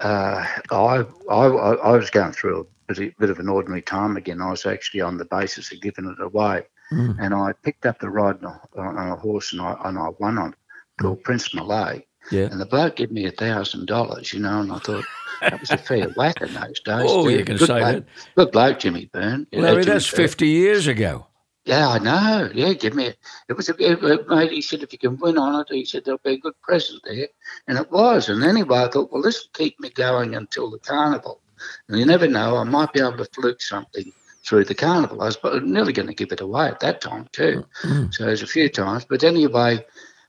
uh, 0.00 0.46
I, 0.70 1.04
I, 1.30 1.46
I 1.46 1.96
was 1.96 2.10
going 2.10 2.32
through 2.32 2.66
a 2.88 2.94
bit, 2.94 3.16
bit, 3.18 3.30
of 3.30 3.38
an 3.38 3.48
ordinary 3.48 3.82
time 3.82 4.18
again. 4.18 4.42
I 4.42 4.50
was 4.50 4.66
actually 4.66 5.00
on 5.00 5.16
the 5.16 5.24
basis 5.24 5.72
of 5.72 5.80
giving 5.80 6.06
it 6.06 6.22
away, 6.22 6.62
mm. 6.92 7.16
and 7.18 7.34
I 7.34 7.52
picked 7.62 7.86
up 7.86 8.00
the 8.00 8.10
ride 8.10 8.44
on 8.44 8.60
a, 8.76 8.80
on 8.80 9.08
a 9.08 9.16
horse, 9.16 9.52
and 9.52 9.62
I, 9.62 9.76
and 9.84 9.98
I 9.98 10.08
won 10.18 10.38
on 10.38 10.54
called 11.00 11.20
mm. 11.20 11.24
Prince 11.24 11.54
Malay. 11.54 12.04
Yeah. 12.30 12.48
And 12.50 12.60
the 12.60 12.66
bloke 12.66 12.96
gave 12.96 13.10
me 13.10 13.26
a 13.26 13.30
thousand 13.30 13.86
dollars, 13.86 14.32
you 14.32 14.40
know, 14.40 14.60
and 14.60 14.72
I 14.72 14.78
thought, 14.78 15.04
that 15.40 15.60
was 15.60 15.70
a 15.70 15.78
fair 15.78 16.08
whack 16.16 16.40
in 16.40 16.52
those 16.52 16.80
days. 16.80 17.06
Oh, 17.08 17.28
you 17.28 17.44
can 17.44 17.56
good 17.56 17.66
say 17.66 17.78
bloke, 17.78 17.94
that. 17.94 18.34
Good 18.36 18.52
bloke, 18.52 18.78
Jimmy 18.78 19.06
Byrne. 19.12 19.46
Larry, 19.52 19.84
that's 19.84 20.06
50 20.06 20.46
years 20.46 20.86
ago. 20.86 21.26
Yeah, 21.64 21.88
I 21.88 21.98
know. 21.98 22.50
Yeah, 22.54 22.72
give 22.72 22.94
me. 22.94 23.08
A, 23.08 23.14
it 23.48 23.56
was 23.56 23.68
a 23.68 23.74
it, 23.78 24.28
mate. 24.28 24.50
He 24.50 24.62
said, 24.62 24.82
if 24.82 24.92
you 24.92 24.98
can 24.98 25.18
win 25.18 25.38
on 25.38 25.60
it, 25.60 25.66
he 25.70 25.84
said 25.84 26.04
there'll 26.04 26.20
be 26.24 26.34
a 26.34 26.38
good 26.38 26.60
present 26.62 27.02
there, 27.04 27.28
and 27.68 27.78
it 27.78 27.90
was. 27.90 28.28
And 28.28 28.42
anyway, 28.42 28.78
I 28.78 28.88
thought, 28.88 29.12
well, 29.12 29.22
this 29.22 29.42
will 29.42 29.64
keep 29.64 29.78
me 29.78 29.90
going 29.90 30.34
until 30.34 30.70
the 30.70 30.78
carnival. 30.78 31.40
And 31.88 31.98
you 31.98 32.06
never 32.06 32.26
know, 32.26 32.56
I 32.56 32.64
might 32.64 32.92
be 32.92 33.00
able 33.00 33.18
to 33.18 33.26
fluke 33.26 33.60
something 33.60 34.10
through 34.44 34.64
the 34.64 34.74
carnival. 34.74 35.20
I 35.20 35.26
was 35.26 35.38
nearly 35.62 35.92
going 35.92 36.08
to 36.08 36.14
give 36.14 36.32
it 36.32 36.40
away 36.40 36.68
at 36.68 36.80
that 36.80 37.00
time 37.02 37.28
too. 37.32 37.64
Mm-hmm. 37.82 38.10
So 38.10 38.24
there's 38.24 38.42
a 38.42 38.46
few 38.46 38.68
times. 38.68 39.04
But 39.04 39.22
anyway, 39.22 39.84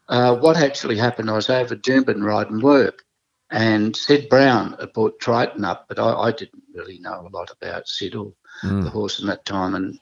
uh, 0.08 0.36
what 0.36 0.58
actually 0.58 0.98
happened? 0.98 1.30
I 1.30 1.34
was 1.34 1.50
over 1.50 1.76
Doomben 1.76 2.24
riding 2.24 2.62
work, 2.62 3.04
and 3.50 3.96
Sid 3.96 4.30
Brown 4.30 4.76
had 4.80 4.94
brought 4.94 5.20
Triton 5.20 5.66
up, 5.66 5.86
but 5.88 6.00
I, 6.00 6.14
I, 6.14 6.32
didn't 6.32 6.64
really 6.74 7.00
know 7.00 7.28
a 7.28 7.36
lot 7.36 7.52
about 7.52 7.88
Sid 7.88 8.16
or 8.16 8.34
mm. 8.64 8.84
the 8.84 8.90
horse 8.90 9.20
in 9.20 9.28
that 9.28 9.46
time. 9.46 9.76
And 9.76 10.00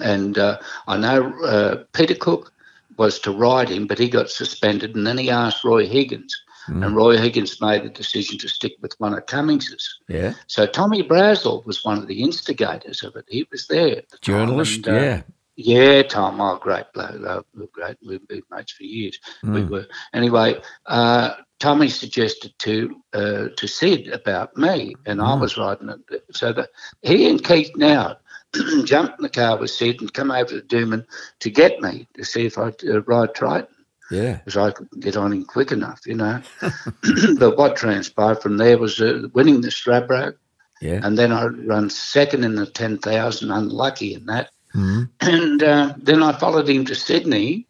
and 0.00 0.38
uh, 0.38 0.58
I 0.86 0.96
know 0.96 1.32
uh, 1.44 1.84
Peter 1.92 2.14
Cook 2.14 2.52
was 2.96 3.18
to 3.20 3.30
ride 3.30 3.68
him, 3.68 3.86
but 3.86 3.98
he 3.98 4.08
got 4.08 4.30
suspended. 4.30 4.94
And 4.96 5.06
then 5.06 5.18
he 5.18 5.30
asked 5.30 5.64
Roy 5.64 5.86
Higgins, 5.86 6.40
mm. 6.68 6.84
and 6.84 6.96
Roy 6.96 7.18
Higgins 7.18 7.60
made 7.60 7.84
the 7.84 7.90
decision 7.90 8.38
to 8.38 8.48
stick 8.48 8.72
with 8.80 8.94
one 8.98 9.14
of 9.14 9.26
Cummings's. 9.26 9.98
Yeah. 10.08 10.34
So 10.46 10.66
Tommy 10.66 11.02
Brazel 11.02 11.64
was 11.64 11.84
one 11.84 11.98
of 11.98 12.06
the 12.06 12.22
instigators 12.22 13.02
of 13.02 13.16
it. 13.16 13.26
He 13.28 13.46
was 13.50 13.66
there. 13.66 14.02
The 14.10 14.18
Journalist, 14.20 14.86
and, 14.86 14.96
uh, 14.96 15.00
yeah. 15.00 15.22
Yeah, 15.64 16.02
Tom, 16.02 16.40
oh, 16.40 16.58
great 16.58 16.86
bloke, 16.92 17.24
uh, 17.26 17.42
great. 17.72 17.96
We've 18.06 18.26
been 18.26 18.42
mates 18.50 18.72
for 18.72 18.84
years. 18.84 19.18
Mm. 19.44 19.54
We 19.54 19.64
were 19.64 19.86
anyway. 20.12 20.60
Uh, 20.86 21.34
Tommy 21.62 21.88
suggested 21.88 22.52
to 22.58 22.96
uh, 23.12 23.48
to 23.56 23.68
Sid 23.68 24.08
about 24.08 24.56
me, 24.56 24.96
and 25.06 25.20
mm. 25.20 25.24
I 25.24 25.40
was 25.40 25.56
riding 25.56 25.90
it. 25.90 26.24
So 26.32 26.52
that 26.52 26.70
he 27.02 27.28
and 27.30 27.42
Keith 27.42 27.70
now 27.76 28.16
jumped 28.84 29.18
in 29.18 29.22
the 29.22 29.30
car 29.30 29.56
with 29.56 29.70
Sid 29.70 30.00
and 30.00 30.12
come 30.12 30.32
over 30.32 30.60
to 30.60 30.62
Doomben 30.62 31.06
to 31.38 31.50
get 31.50 31.80
me 31.80 32.08
to 32.14 32.24
see 32.24 32.46
if 32.46 32.58
I'd 32.58 32.82
uh, 32.84 33.02
ride 33.02 33.34
Triton. 33.34 33.68
Yeah, 34.10 34.38
because 34.38 34.56
I 34.56 34.72
could 34.72 34.88
get 34.98 35.16
on 35.16 35.32
him 35.32 35.44
quick 35.44 35.70
enough, 35.70 36.00
you 36.04 36.16
know. 36.16 36.42
but 37.38 37.56
what 37.56 37.76
transpired 37.76 38.42
from 38.42 38.56
there 38.56 38.76
was 38.76 39.00
uh, 39.00 39.28
winning 39.32 39.60
the 39.60 39.68
Stradbroke. 39.68 40.36
Yeah, 40.80 41.00
and 41.04 41.16
then 41.16 41.30
I 41.30 41.46
run 41.46 41.88
second 41.90 42.42
in 42.42 42.56
the 42.56 42.66
ten 42.66 42.98
thousand, 42.98 43.52
unlucky 43.52 44.14
in 44.14 44.26
that. 44.26 44.50
Mm. 44.74 45.08
And 45.20 45.62
uh, 45.62 45.94
then 45.98 46.22
I 46.22 46.32
followed 46.32 46.68
him 46.68 46.84
to 46.86 46.94
Sydney 46.94 47.66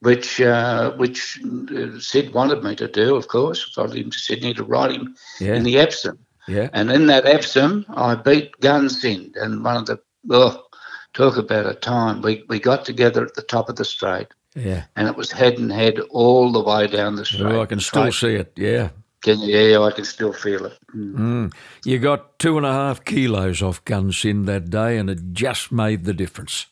which 0.00 0.40
uh, 0.40 0.92
which 0.92 1.40
uh, 1.44 1.98
Sid 1.98 2.32
wanted 2.32 2.62
me 2.62 2.76
to 2.76 2.88
do, 2.88 3.16
of 3.16 3.28
course. 3.28 3.72
Followed 3.74 3.96
him 3.96 4.10
to 4.10 4.18
Sydney 4.18 4.54
to 4.54 4.64
ride 4.64 4.92
him 4.92 5.16
yeah. 5.40 5.54
in 5.54 5.64
the 5.64 5.78
Epsom. 5.78 6.18
Yeah. 6.46 6.68
And 6.72 6.90
in 6.90 7.06
that 7.08 7.26
Epsom, 7.26 7.84
I 7.90 8.14
beat 8.14 8.52
Gunsynd. 8.60 9.36
And 9.36 9.62
one 9.62 9.76
of 9.76 9.86
the, 9.86 10.00
oh, 10.30 10.64
talk 11.12 11.36
about 11.36 11.66
a 11.66 11.74
time. 11.74 12.22
We, 12.22 12.44
we 12.48 12.58
got 12.58 12.84
together 12.84 13.24
at 13.24 13.34
the 13.34 13.42
top 13.42 13.68
of 13.68 13.76
the 13.76 13.84
straight. 13.84 14.28
Yeah. 14.54 14.84
And 14.96 15.08
it 15.08 15.16
was 15.16 15.30
head 15.30 15.58
and 15.58 15.70
head 15.70 16.00
all 16.10 16.50
the 16.50 16.62
way 16.62 16.86
down 16.86 17.16
the 17.16 17.26
straight. 17.26 17.52
Oh, 17.52 17.60
I 17.60 17.66
can 17.66 17.80
still 17.80 18.10
see 18.10 18.34
it. 18.34 18.52
Yeah. 18.56 18.88
Can 19.22 19.40
you? 19.40 19.56
Yeah, 19.56 19.80
I 19.80 19.90
can 19.90 20.04
still 20.04 20.32
feel 20.32 20.66
it. 20.66 20.78
Mm. 20.94 21.14
Mm. 21.14 21.54
You 21.84 21.98
got 21.98 22.38
two 22.38 22.56
and 22.56 22.66
a 22.66 22.72
half 22.72 23.04
kilos 23.04 23.62
off 23.62 23.84
Gunsynd 23.84 24.46
that 24.46 24.70
day, 24.70 24.96
and 24.96 25.10
it 25.10 25.32
just 25.32 25.72
made 25.72 26.04
the 26.04 26.14
difference. 26.14 26.66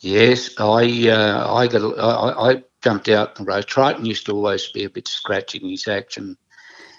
Yes, 0.00 0.50
I 0.58 1.08
uh, 1.08 1.54
I 1.54 1.66
got 1.68 1.98
I, 1.98 2.50
I 2.50 2.64
jumped 2.82 3.08
out 3.08 3.36
the 3.36 3.44
road. 3.44 3.66
Triton 3.66 4.04
used 4.04 4.26
to 4.26 4.32
always 4.32 4.68
be 4.68 4.84
a 4.84 4.90
bit 4.90 5.08
scratchy 5.08 5.58
in 5.58 5.70
his 5.70 5.88
action, 5.88 6.36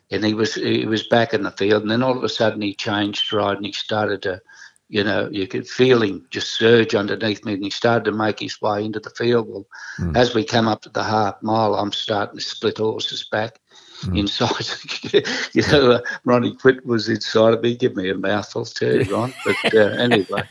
and 0.09 0.25
he 0.25 0.33
was 0.33 0.55
he 0.55 0.85
was 0.85 1.05
back 1.07 1.33
in 1.33 1.43
the 1.43 1.51
field, 1.51 1.83
and 1.83 1.91
then 1.91 2.01
all 2.01 2.17
of 2.17 2.23
a 2.23 2.29
sudden 2.29 2.61
he 2.61 2.73
changed 2.73 3.19
stride 3.19 3.57
and 3.57 3.65
he 3.65 3.71
started 3.71 4.23
to, 4.23 4.41
you 4.89 5.03
know, 5.03 5.29
you 5.31 5.47
could 5.47 5.67
feel 5.67 6.01
him 6.01 6.25
just 6.31 6.55
surge 6.55 6.95
underneath 6.95 7.45
me, 7.45 7.53
and 7.53 7.63
he 7.63 7.69
started 7.69 8.05
to 8.05 8.11
make 8.11 8.39
his 8.39 8.59
way 8.61 8.83
into 8.83 8.99
the 8.99 9.11
field. 9.11 9.47
Well, 9.47 9.67
mm. 9.99 10.17
as 10.17 10.33
we 10.33 10.43
come 10.43 10.67
up 10.67 10.81
to 10.81 10.89
the 10.89 11.03
half 11.03 11.35
mile, 11.43 11.75
I'm 11.75 11.91
starting 11.91 12.39
to 12.39 12.43
split 12.43 12.79
horses 12.79 13.27
back, 13.29 13.59
mm. 14.01 14.17
inside. 14.17 14.65
you 15.53 15.61
know, 15.71 15.91
uh, 15.91 16.01
Ronnie 16.25 16.55
Quit 16.55 16.85
was 16.85 17.09
inside 17.09 17.53
of 17.53 17.61
me. 17.61 17.75
Give 17.75 17.95
me 17.95 18.09
a 18.09 18.15
mouthful 18.15 18.65
too, 18.65 19.05
Ron. 19.11 19.33
But 19.45 19.75
uh, 19.75 19.79
anyway, 19.79 20.43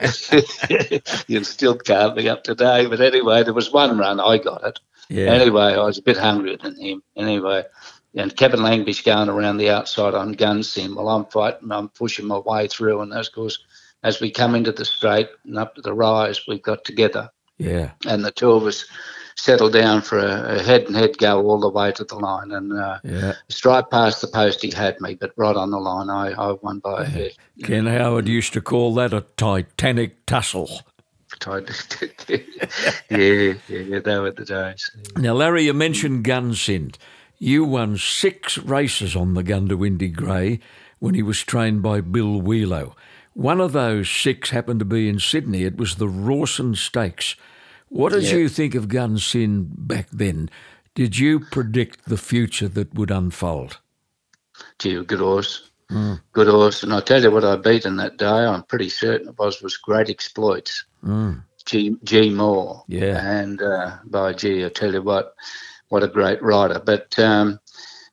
you 1.28 1.44
still 1.44 1.76
can't 1.76 2.16
be 2.16 2.28
up 2.28 2.44
today. 2.44 2.86
But 2.86 3.00
anyway, 3.00 3.42
there 3.42 3.54
was 3.54 3.72
one 3.72 3.98
run. 3.98 4.20
I 4.20 4.38
got 4.38 4.64
it. 4.64 4.80
Yeah. 5.08 5.26
Anyway, 5.26 5.74
I 5.74 5.84
was 5.84 5.98
a 5.98 6.02
bit 6.02 6.16
hungrier 6.16 6.56
than 6.56 6.80
him. 6.80 7.02
Anyway, 7.16 7.64
and 8.14 8.36
Kevin 8.36 8.60
Langby's 8.60 9.02
going 9.02 9.28
around 9.28 9.58
the 9.58 9.70
outside 9.70 10.14
on 10.14 10.34
Gunsynd 10.34 10.94
while 10.94 11.08
I'm 11.08 11.26
fighting. 11.26 11.70
I'm 11.70 11.88
pushing 11.90 12.26
my 12.26 12.38
way 12.38 12.68
through, 12.68 13.00
and 13.00 13.12
of 13.12 13.30
course, 13.32 13.58
as 14.02 14.20
we 14.20 14.30
come 14.30 14.54
into 14.54 14.72
the 14.72 14.84
straight 14.84 15.28
and 15.44 15.58
up 15.58 15.74
to 15.74 15.82
the 15.82 15.94
rise, 15.94 16.46
we 16.46 16.58
got 16.58 16.84
together. 16.84 17.30
Yeah. 17.58 17.92
And 18.06 18.24
the 18.24 18.30
two 18.30 18.50
of 18.50 18.64
us 18.64 18.84
settle 19.36 19.70
down 19.70 20.02
for 20.02 20.18
a, 20.18 20.56
a 20.56 20.62
head 20.62 20.84
and 20.84 20.96
head 20.96 21.18
go 21.18 21.42
all 21.46 21.58
the 21.58 21.68
way 21.68 21.92
to 21.92 22.04
the 22.04 22.16
line. 22.16 22.52
And 22.52 22.72
uh, 22.72 22.98
yeah. 23.04 23.34
straight 23.48 23.90
past 23.90 24.20
the 24.20 24.28
post, 24.28 24.62
he 24.62 24.70
had 24.70 25.00
me, 25.00 25.14
but 25.14 25.32
right 25.36 25.56
on 25.56 25.70
the 25.70 25.78
line, 25.78 26.10
I, 26.10 26.32
I 26.32 26.52
won 26.52 26.78
by 26.78 27.02
a 27.02 27.04
head. 27.04 27.32
Ken 27.62 27.86
Howard 27.86 28.28
used 28.28 28.52
to 28.54 28.60
call 28.60 28.94
that 28.94 29.12
a 29.12 29.22
Titanic 29.36 30.26
tussle. 30.26 30.80
yeah, 31.48 31.58
yeah, 33.10 33.54
yeah, 33.68 33.98
they 33.98 34.18
were 34.18 34.30
the 34.30 34.44
days. 34.46 34.90
Now, 35.16 35.34
Larry, 35.34 35.64
you 35.64 35.74
mentioned 35.74 36.24
Gunsynd. 36.24 36.96
You 37.38 37.64
won 37.64 37.98
six 37.98 38.56
races 38.58 39.16
on 39.16 39.34
the 39.34 39.42
Goondiwindi 39.42 40.14
Grey 40.14 40.60
when 41.00 41.14
he 41.14 41.22
was 41.22 41.42
trained 41.42 41.82
by 41.82 42.00
Bill 42.00 42.40
Wehlow. 42.40 42.94
One 43.34 43.60
of 43.60 43.72
those 43.72 44.08
six 44.08 44.50
happened 44.50 44.78
to 44.78 44.84
be 44.84 45.08
in 45.08 45.18
Sydney. 45.18 45.64
It 45.64 45.76
was 45.76 45.96
the 45.96 46.08
Rawson 46.08 46.76
Stakes. 46.76 47.34
What 47.94 48.12
did 48.12 48.24
yeah. 48.24 48.38
you 48.38 48.48
think 48.48 48.74
of 48.74 48.88
Gunsynd 48.88 49.68
back 49.86 50.08
then? 50.10 50.50
Did 50.96 51.16
you 51.16 51.38
predict 51.38 52.06
the 52.06 52.16
future 52.16 52.66
that 52.66 52.92
would 52.92 53.12
unfold? 53.12 53.78
Gee, 54.80 55.00
good 55.04 55.20
horse. 55.20 55.70
Mm. 55.92 56.20
Good 56.32 56.48
horse. 56.48 56.82
And 56.82 56.92
I 56.92 56.98
tell 56.98 57.22
you 57.22 57.30
what 57.30 57.44
I 57.44 57.54
beat 57.54 57.86
in 57.86 57.94
that 57.98 58.16
day, 58.16 58.26
I'm 58.26 58.64
pretty 58.64 58.88
certain 58.88 59.28
it 59.28 59.38
was, 59.38 59.62
was 59.62 59.76
Great 59.76 60.10
Exploits. 60.10 60.84
Mm. 61.04 61.44
G, 61.66 61.96
G 62.02 62.30
Moore. 62.30 62.82
Yeah. 62.88 63.24
And 63.24 63.62
uh, 63.62 63.98
by 64.06 64.32
G, 64.32 64.64
I 64.64 64.70
tell 64.70 64.92
you 64.92 65.02
what, 65.02 65.34
what 65.90 66.02
a 66.02 66.08
great 66.08 66.42
rider. 66.42 66.82
But 66.84 67.16
um, 67.20 67.60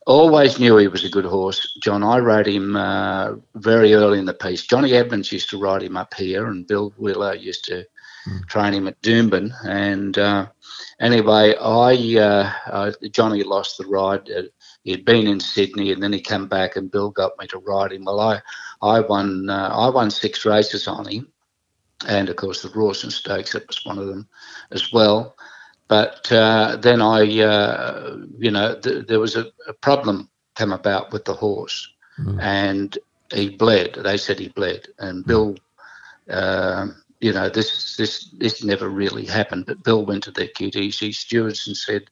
always 0.05 0.59
knew 0.59 0.77
he 0.77 0.89
was 0.89 1.03
a 1.03 1.09
good 1.09 1.25
horse, 1.25 1.75
John. 1.81 2.03
I 2.03 2.19
rode 2.19 2.47
him 2.47 2.75
uh, 2.75 3.33
very 3.55 3.95
early 3.95 4.19
in 4.19 4.25
the 4.25 4.33
piece. 4.35 4.61
Johnny 4.61 4.93
Evans 4.93 5.31
used 5.31 5.49
to 5.49 5.59
ride 5.59 5.81
him 5.81 5.97
up 5.97 6.13
here, 6.13 6.45
and 6.45 6.67
Bill 6.67 6.93
Wehlow 6.99 7.41
used 7.41 7.65
to 7.65 7.83
mm. 8.27 8.45
train 8.47 8.73
him 8.73 8.87
at 8.87 9.01
Doomben. 9.01 9.53
And 9.65 10.17
uh, 10.17 10.47
anyway, 10.99 11.55
I 11.59 12.17
uh, 12.19 12.51
uh, 12.71 12.91
Johnny 13.11 13.43
lost 13.43 13.77
the 13.77 13.85
ride. 13.85 14.29
Uh, 14.29 14.43
he'd 14.83 15.05
been 15.05 15.27
in 15.27 15.39
Sydney, 15.39 15.91
and 15.91 16.01
then 16.01 16.13
he 16.13 16.19
came 16.19 16.47
back, 16.47 16.75
and 16.75 16.91
Bill 16.91 17.09
got 17.09 17.37
me 17.39 17.47
to 17.47 17.59
ride 17.59 17.93
him. 17.93 18.05
Well, 18.05 18.19
I 18.19 18.41
I 18.81 18.99
won 18.99 19.49
uh, 19.49 19.69
I 19.73 19.89
won 19.89 20.11
six 20.11 20.45
races 20.45 20.87
on 20.87 21.07
him, 21.07 21.27
and 22.07 22.29
of 22.29 22.35
course 22.35 22.61
the 22.61 22.69
Rawson 22.69 23.11
Stakes 23.11 23.53
that 23.53 23.67
was 23.67 23.85
one 23.85 23.97
of 23.97 24.07
them 24.07 24.27
as 24.71 24.91
well. 24.91 25.35
But 25.87 26.31
uh, 26.31 26.77
then 26.77 27.01
I, 27.01 27.21
you 27.23 28.51
know, 28.51 28.79
th- 28.81 29.07
there 29.07 29.19
was 29.19 29.35
a, 29.35 29.47
a 29.67 29.73
problem 29.73 30.29
come 30.55 30.71
about 30.71 31.11
with 31.11 31.25
the 31.25 31.33
horse, 31.33 31.91
mm. 32.17 32.41
and 32.41 32.97
he 33.33 33.49
bled. 33.49 33.97
They 34.01 34.15
said 34.15 34.39
he 34.39 34.47
bled, 34.47 34.87
and 34.99 35.25
Bill 35.25 35.57
uh, 36.29 36.87
you 37.21 37.31
know, 37.31 37.49
this 37.49 37.95
this 37.95 38.25
this 38.37 38.63
never 38.63 38.89
really 38.89 39.25
happened. 39.25 39.67
But 39.67 39.83
Bill 39.83 40.05
went 40.05 40.23
to 40.23 40.31
the 40.31 40.47
QTC 40.47 41.13
stewards 41.13 41.67
and 41.67 41.77
said 41.77 42.09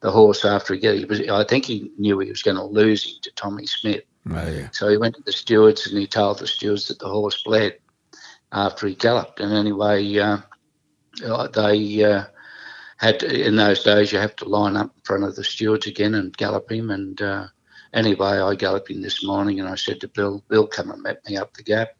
the 0.00 0.10
horse 0.10 0.44
after 0.44 0.74
he, 0.74 0.98
he 0.98 1.04
was, 1.04 1.20
I 1.28 1.44
think 1.44 1.64
he 1.64 1.90
knew 1.98 2.18
he 2.18 2.30
was 2.30 2.42
going 2.42 2.56
to 2.56 2.64
lose 2.64 3.04
him 3.04 3.14
to 3.22 3.30
Tommy 3.32 3.66
Smith. 3.66 4.02
Oh, 4.30 4.50
yeah. 4.50 4.68
So 4.72 4.88
he 4.88 4.98
went 4.98 5.16
to 5.16 5.22
the 5.22 5.32
stewards 5.32 5.86
and 5.86 5.98
he 5.98 6.06
told 6.06 6.38
the 6.38 6.46
stewards 6.46 6.88
that 6.88 6.98
the 6.98 7.08
horse 7.08 7.42
bled 7.42 7.78
after 8.52 8.86
he 8.86 8.94
galloped. 8.94 9.40
And 9.40 9.52
anyway, 9.52 10.18
uh, 10.18 10.38
they 11.48 12.04
uh, 12.04 12.24
had 12.98 13.20
to, 13.20 13.46
in 13.46 13.56
those 13.56 13.82
days 13.82 14.12
you 14.12 14.18
have 14.18 14.36
to 14.36 14.48
line 14.48 14.76
up 14.76 14.92
in 14.94 15.02
front 15.04 15.24
of 15.24 15.36
the 15.36 15.44
stewards 15.44 15.86
again 15.86 16.14
and 16.14 16.36
gallop 16.36 16.70
him. 16.70 16.90
And 16.90 17.20
uh, 17.20 17.46
anyway, 17.94 18.40
I 18.40 18.54
galloped 18.56 18.90
him 18.90 19.00
this 19.00 19.24
morning 19.24 19.60
and 19.60 19.68
I 19.68 19.76
said 19.76 20.00
to 20.00 20.08
Bill, 20.08 20.44
Bill, 20.48 20.66
come 20.66 20.90
and 20.90 21.02
met 21.02 21.24
me 21.26 21.36
up 21.36 21.54
the 21.54 21.62
gap. 21.62 21.90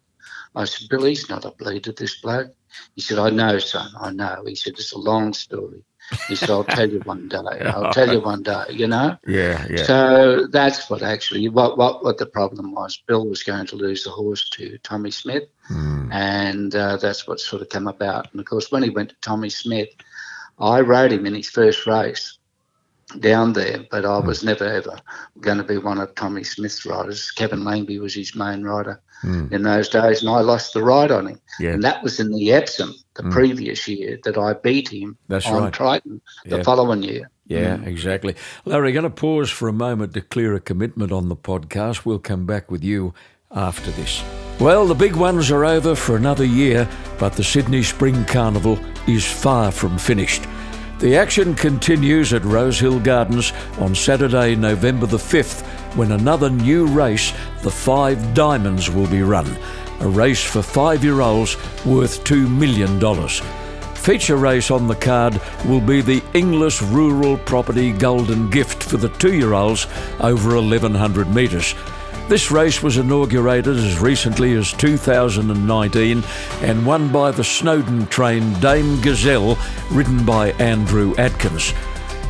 I 0.54 0.64
said, 0.64 0.88
Bill, 0.88 1.04
he's 1.04 1.28
not 1.28 1.44
a 1.44 1.50
bleeder, 1.52 1.92
this 1.92 2.20
bloke. 2.20 2.52
He 2.94 3.00
said, 3.00 3.18
I 3.18 3.30
know, 3.30 3.58
son, 3.58 3.90
I 4.00 4.10
know. 4.10 4.44
He 4.46 4.54
said, 4.54 4.74
it's 4.74 4.92
a 4.92 4.98
long 4.98 5.32
story. 5.32 5.82
He 6.28 6.34
said, 6.34 6.50
I'll 6.50 6.64
tell 6.64 6.90
you 6.90 7.00
one 7.00 7.28
day. 7.28 7.36
I'll 7.64 7.92
tell 7.92 8.12
you 8.12 8.20
one 8.20 8.42
day, 8.42 8.64
you 8.70 8.88
know? 8.88 9.16
Yeah, 9.26 9.64
yeah. 9.70 9.84
So 9.84 10.46
that's 10.48 10.90
what 10.90 11.02
actually, 11.02 11.48
what, 11.48 11.78
what, 11.78 12.02
what 12.02 12.18
the 12.18 12.26
problem 12.26 12.72
was. 12.72 13.00
Bill 13.06 13.26
was 13.28 13.42
going 13.42 13.66
to 13.66 13.76
lose 13.76 14.04
the 14.04 14.10
horse 14.10 14.48
to 14.50 14.78
Tommy 14.78 15.12
Smith, 15.12 15.44
mm. 15.70 16.12
and 16.12 16.74
uh, 16.74 16.96
that's 16.96 17.28
what 17.28 17.38
sort 17.38 17.62
of 17.62 17.68
came 17.68 17.86
about. 17.86 18.30
And 18.32 18.40
of 18.40 18.46
course, 18.46 18.72
when 18.72 18.82
he 18.82 18.90
went 18.90 19.10
to 19.10 19.16
Tommy 19.20 19.50
Smith, 19.50 19.88
I 20.58 20.80
rode 20.80 21.12
him 21.12 21.26
in 21.26 21.34
his 21.34 21.48
first 21.48 21.86
race 21.86 22.38
down 23.20 23.52
there, 23.52 23.84
but 23.90 24.04
I 24.04 24.18
was 24.18 24.42
mm. 24.42 24.46
never 24.46 24.64
ever 24.64 24.98
going 25.40 25.58
to 25.58 25.64
be 25.64 25.78
one 25.78 25.98
of 25.98 26.14
Tommy 26.16 26.42
Smith's 26.42 26.84
riders. 26.84 27.30
Kevin 27.30 27.60
Langby 27.60 28.00
was 28.00 28.14
his 28.14 28.34
main 28.34 28.64
rider 28.64 29.00
mm. 29.22 29.52
in 29.52 29.62
those 29.62 29.88
days, 29.88 30.22
and 30.22 30.30
I 30.30 30.40
lost 30.40 30.74
the 30.74 30.82
ride 30.82 31.10
on 31.10 31.26
him. 31.26 31.40
Yeah. 31.58 31.70
And 31.70 31.82
that 31.82 32.02
was 32.02 32.20
in 32.20 32.30
the 32.30 32.52
Epsom 32.52 32.94
the 33.14 33.22
mm. 33.24 33.32
previous 33.32 33.86
year 33.88 34.18
that 34.24 34.38
I 34.38 34.54
beat 34.54 34.88
him 34.88 35.16
That's 35.28 35.46
on 35.46 35.64
right. 35.64 35.72
Triton 35.72 36.20
the 36.44 36.58
yeah. 36.58 36.62
following 36.62 37.02
year. 37.02 37.30
Yeah, 37.46 37.78
mm. 37.78 37.86
exactly. 37.86 38.36
Larry, 38.64 38.92
going 38.92 39.02
to 39.04 39.10
pause 39.10 39.50
for 39.50 39.68
a 39.68 39.72
moment 39.72 40.14
to 40.14 40.20
clear 40.20 40.54
a 40.54 40.60
commitment 40.60 41.12
on 41.12 41.28
the 41.28 41.36
podcast. 41.36 42.04
We'll 42.04 42.20
come 42.20 42.46
back 42.46 42.70
with 42.70 42.84
you 42.84 43.12
after 43.50 43.90
this. 43.90 44.22
Well, 44.60 44.86
the 44.86 44.94
big 44.94 45.16
ones 45.16 45.50
are 45.50 45.64
over 45.64 45.94
for 45.94 46.16
another 46.16 46.44
year, 46.44 46.88
but 47.18 47.32
the 47.32 47.42
Sydney 47.42 47.82
Spring 47.82 48.24
Carnival 48.26 48.78
is 49.08 49.24
far 49.24 49.72
from 49.72 49.98
finished. 49.98 50.42
The 51.00 51.16
action 51.16 51.54
continues 51.54 52.34
at 52.34 52.44
Rosehill 52.44 53.00
Gardens 53.00 53.54
on 53.78 53.94
Saturday, 53.94 54.54
November 54.54 55.06
the 55.06 55.16
5th, 55.16 55.62
when 55.96 56.12
another 56.12 56.50
new 56.50 56.86
race, 56.86 57.32
the 57.62 57.70
Five 57.70 58.34
Diamonds, 58.34 58.90
will 58.90 59.06
be 59.06 59.22
run. 59.22 59.46
A 60.00 60.06
race 60.06 60.44
for 60.44 60.60
five 60.60 61.02
year 61.02 61.22
olds 61.22 61.56
worth 61.86 62.22
$2 62.24 62.54
million. 62.54 63.00
Feature 63.94 64.36
race 64.36 64.70
on 64.70 64.88
the 64.88 64.94
card 64.94 65.40
will 65.64 65.80
be 65.80 66.02
the 66.02 66.22
Inglis 66.34 66.82
Rural 66.82 67.38
Property 67.38 67.92
Golden 67.92 68.50
Gift 68.50 68.82
for 68.82 68.98
the 68.98 69.08
two 69.08 69.32
year 69.32 69.54
olds 69.54 69.86
over 70.20 70.54
1100 70.54 71.34
metres. 71.34 71.74
This 72.30 72.52
race 72.52 72.80
was 72.80 72.96
inaugurated 72.96 73.76
as 73.76 73.98
recently 73.98 74.54
as 74.54 74.72
2019 74.74 76.22
and 76.62 76.86
won 76.86 77.10
by 77.10 77.32
the 77.32 77.42
Snowden 77.42 78.06
trained 78.06 78.60
Dame 78.60 79.00
Gazelle, 79.00 79.58
ridden 79.90 80.24
by 80.24 80.52
Andrew 80.52 81.12
Adkins. 81.18 81.74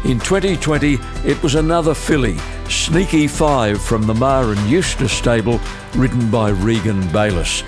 In 0.07 0.19
2020, 0.19 0.99
it 1.27 1.43
was 1.43 1.55
another 1.55 1.93
filly, 1.93 2.39
Sneaky 2.67 3.27
Five 3.27 3.83
from 3.83 4.07
the 4.07 4.15
Maher 4.15 4.53
and 4.53 4.71
Eustace 4.71 5.13
stable, 5.13 5.61
ridden 5.95 6.31
by 6.31 6.49
Regan 6.49 7.07
Bayliss. 7.13 7.63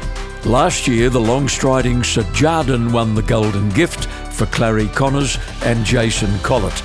Last 0.47 0.89
year, 0.89 1.11
the 1.11 1.21
long 1.21 1.51
striding 1.51 2.03
Sir 2.03 2.23
Jardin 2.33 2.93
won 2.93 3.15
the 3.15 3.21
Golden 3.21 3.69
Gift 3.69 4.07
for 4.33 4.47
Clarry 4.47 4.89
Conners 4.95 5.37
and 5.65 5.85
Jason 5.85 6.39
Collett. 6.39 6.83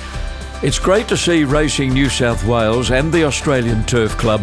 It's 0.62 0.78
great 0.78 1.08
to 1.08 1.16
see 1.16 1.44
Racing 1.44 1.94
New 1.94 2.10
South 2.10 2.44
Wales 2.44 2.90
and 2.90 3.10
the 3.10 3.24
Australian 3.24 3.84
Turf 3.84 4.18
Club 4.18 4.40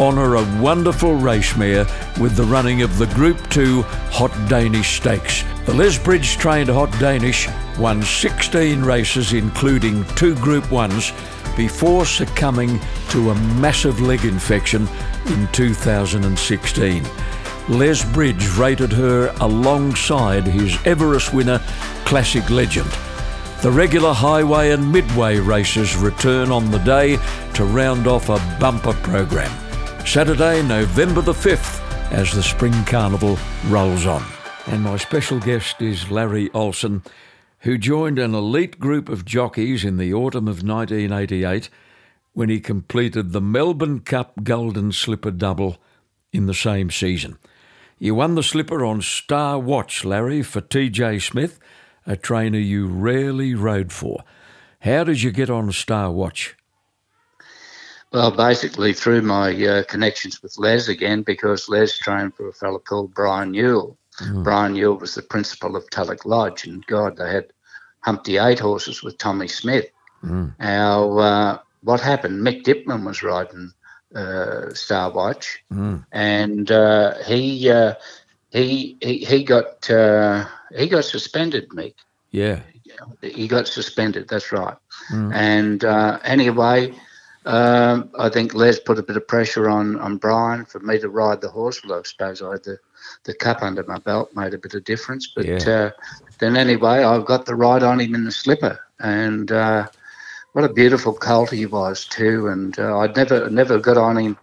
honour 0.00 0.36
a 0.36 0.60
wonderful 0.60 1.14
race 1.14 1.56
mare 1.56 1.86
with 2.20 2.36
the 2.36 2.44
running 2.44 2.82
of 2.82 2.98
the 2.98 3.06
Group 3.08 3.38
2 3.50 3.82
Hot 3.82 4.32
Danish 4.48 4.96
Stakes. 4.96 5.44
The 5.66 5.74
Les 5.74 5.98
Bridge 5.98 6.36
trained 6.36 6.68
Hot 6.68 6.90
Danish 6.98 7.48
won 7.78 8.02
16 8.02 8.82
races, 8.82 9.32
including 9.32 10.04
two 10.16 10.34
Group 10.36 10.64
1s, 10.64 11.12
before 11.56 12.04
succumbing 12.04 12.80
to 13.10 13.30
a 13.30 13.34
massive 13.56 14.00
leg 14.00 14.24
infection 14.24 14.88
in 15.26 15.48
2016. 15.52 17.04
Les 17.68 18.04
Bridge 18.12 18.48
rated 18.56 18.92
her 18.92 19.34
alongside 19.40 20.44
his 20.46 20.76
Everest 20.84 21.32
winner, 21.32 21.58
Classic 22.04 22.48
Legend. 22.50 22.90
The 23.62 23.70
regular 23.70 24.12
highway 24.12 24.72
and 24.72 24.92
midway 24.92 25.38
races 25.38 25.96
return 25.96 26.50
on 26.50 26.70
the 26.70 26.78
day 26.80 27.16
to 27.54 27.64
round 27.64 28.06
off 28.06 28.28
a 28.28 28.38
bumper 28.60 28.92
program. 28.92 29.50
Saturday, 30.06 30.62
November 30.62 31.22
the 31.22 31.32
5th, 31.32 31.80
as 32.12 32.30
the 32.32 32.42
Spring 32.42 32.84
Carnival 32.84 33.38
rolls 33.68 34.06
on. 34.06 34.22
And 34.66 34.82
my 34.82 34.96
special 34.96 35.40
guest 35.40 35.80
is 35.82 36.10
Larry 36.10 36.50
Olsen, 36.52 37.02
who 37.60 37.78
joined 37.78 38.18
an 38.18 38.34
elite 38.34 38.78
group 38.78 39.08
of 39.08 39.24
jockeys 39.24 39.84
in 39.84 39.96
the 39.96 40.14
autumn 40.14 40.46
of 40.46 40.62
1988 40.62 41.68
when 42.32 42.48
he 42.48 42.60
completed 42.60 43.32
the 43.32 43.40
Melbourne 43.40 44.00
Cup 44.00 44.44
Golden 44.44 44.92
Slipper 44.92 45.32
double 45.32 45.78
in 46.32 46.46
the 46.46 46.54
same 46.54 46.90
season. 46.90 47.38
You 47.98 48.14
won 48.14 48.34
the 48.34 48.42
slipper 48.42 48.84
on 48.84 49.00
Star 49.02 49.58
Watch, 49.58 50.04
Larry, 50.04 50.42
for 50.42 50.60
TJ 50.60 51.22
Smith, 51.22 51.58
a 52.06 52.16
trainer 52.16 52.58
you 52.58 52.86
rarely 52.86 53.54
rode 53.54 53.92
for. 53.92 54.22
How 54.80 55.02
did 55.04 55.22
you 55.22 55.32
get 55.32 55.50
on 55.50 55.72
Star 55.72 56.12
Watch? 56.12 56.54
Well, 58.14 58.30
basically 58.30 58.92
through 58.92 59.22
my 59.22 59.50
uh, 59.66 59.82
connections 59.84 60.40
with 60.40 60.56
Les 60.56 60.86
again, 60.86 61.22
because 61.22 61.68
Les 61.68 61.98
trained 61.98 62.36
for 62.36 62.48
a 62.48 62.52
fellow 62.52 62.78
called 62.78 63.12
Brian 63.12 63.52
Yule. 63.54 63.98
Mm. 64.20 64.44
Brian 64.44 64.76
Yule 64.76 64.94
was 64.98 65.16
the 65.16 65.22
principal 65.22 65.74
of 65.74 65.90
Tulloch 65.90 66.24
Lodge, 66.24 66.64
and 66.64 66.86
God, 66.86 67.16
they 67.16 67.28
had 67.28 67.52
Humpty 68.02 68.38
Eight 68.38 68.60
horses 68.60 69.02
with 69.02 69.18
Tommy 69.18 69.48
Smith. 69.48 69.86
Mm. 70.22 70.54
Now, 70.60 71.18
uh, 71.18 71.58
what 71.82 72.00
happened? 72.00 72.40
Mick 72.40 72.62
Dittman 72.62 73.04
was 73.04 73.24
riding 73.24 73.72
uh, 74.14 74.72
Star 74.74 75.10
Watch, 75.10 75.64
mm. 75.72 76.06
and 76.12 76.70
uh, 76.70 77.14
he, 77.24 77.68
uh, 77.68 77.94
he 78.50 78.96
he 79.00 79.18
he 79.18 79.42
got 79.42 79.90
uh, 79.90 80.46
he 80.76 80.86
got 80.86 81.04
suspended. 81.04 81.68
Mick. 81.70 81.94
Yeah. 82.30 82.60
He 83.22 83.48
got 83.48 83.66
suspended. 83.66 84.28
That's 84.28 84.52
right. 84.52 84.76
Mm. 85.10 85.34
And 85.34 85.84
uh, 85.84 86.20
anyway, 86.22 86.94
um, 87.44 88.10
I 88.18 88.28
think 88.28 88.54
Les 88.54 88.78
put 88.78 88.98
a 88.98 89.02
bit 89.02 89.16
of 89.16 89.28
pressure 89.28 89.68
on, 89.68 89.98
on 89.98 90.16
Brian 90.16 90.64
for 90.64 90.80
me 90.80 90.98
to 90.98 91.08
ride 91.08 91.40
the 91.40 91.50
horse. 91.50 91.82
Well, 91.84 91.98
I 91.98 92.02
suppose 92.02 92.40
I 92.40 92.52
had 92.52 92.64
the, 92.64 92.78
the 93.24 93.34
cup 93.34 93.62
under 93.62 93.82
my 93.84 93.98
belt, 93.98 94.34
made 94.34 94.54
a 94.54 94.58
bit 94.58 94.74
of 94.74 94.84
difference. 94.84 95.30
But 95.34 95.46
yeah. 95.46 95.68
uh, 95.68 95.90
then 96.38 96.56
anyway, 96.56 97.04
I 97.04 97.22
got 97.22 97.46
the 97.46 97.54
ride 97.54 97.82
on 97.82 98.00
him 98.00 98.14
in 98.14 98.24
the 98.24 98.32
slipper, 98.32 98.80
and 98.98 99.52
uh, 99.52 99.88
what 100.52 100.64
a 100.64 100.72
beautiful 100.72 101.12
colt 101.12 101.50
he 101.50 101.66
was 101.66 102.06
too. 102.06 102.48
And 102.48 102.78
uh, 102.78 102.98
I'd 102.98 103.16
never 103.16 103.50
never 103.50 103.78
got 103.78 103.98
on 103.98 104.16
him 104.16 104.38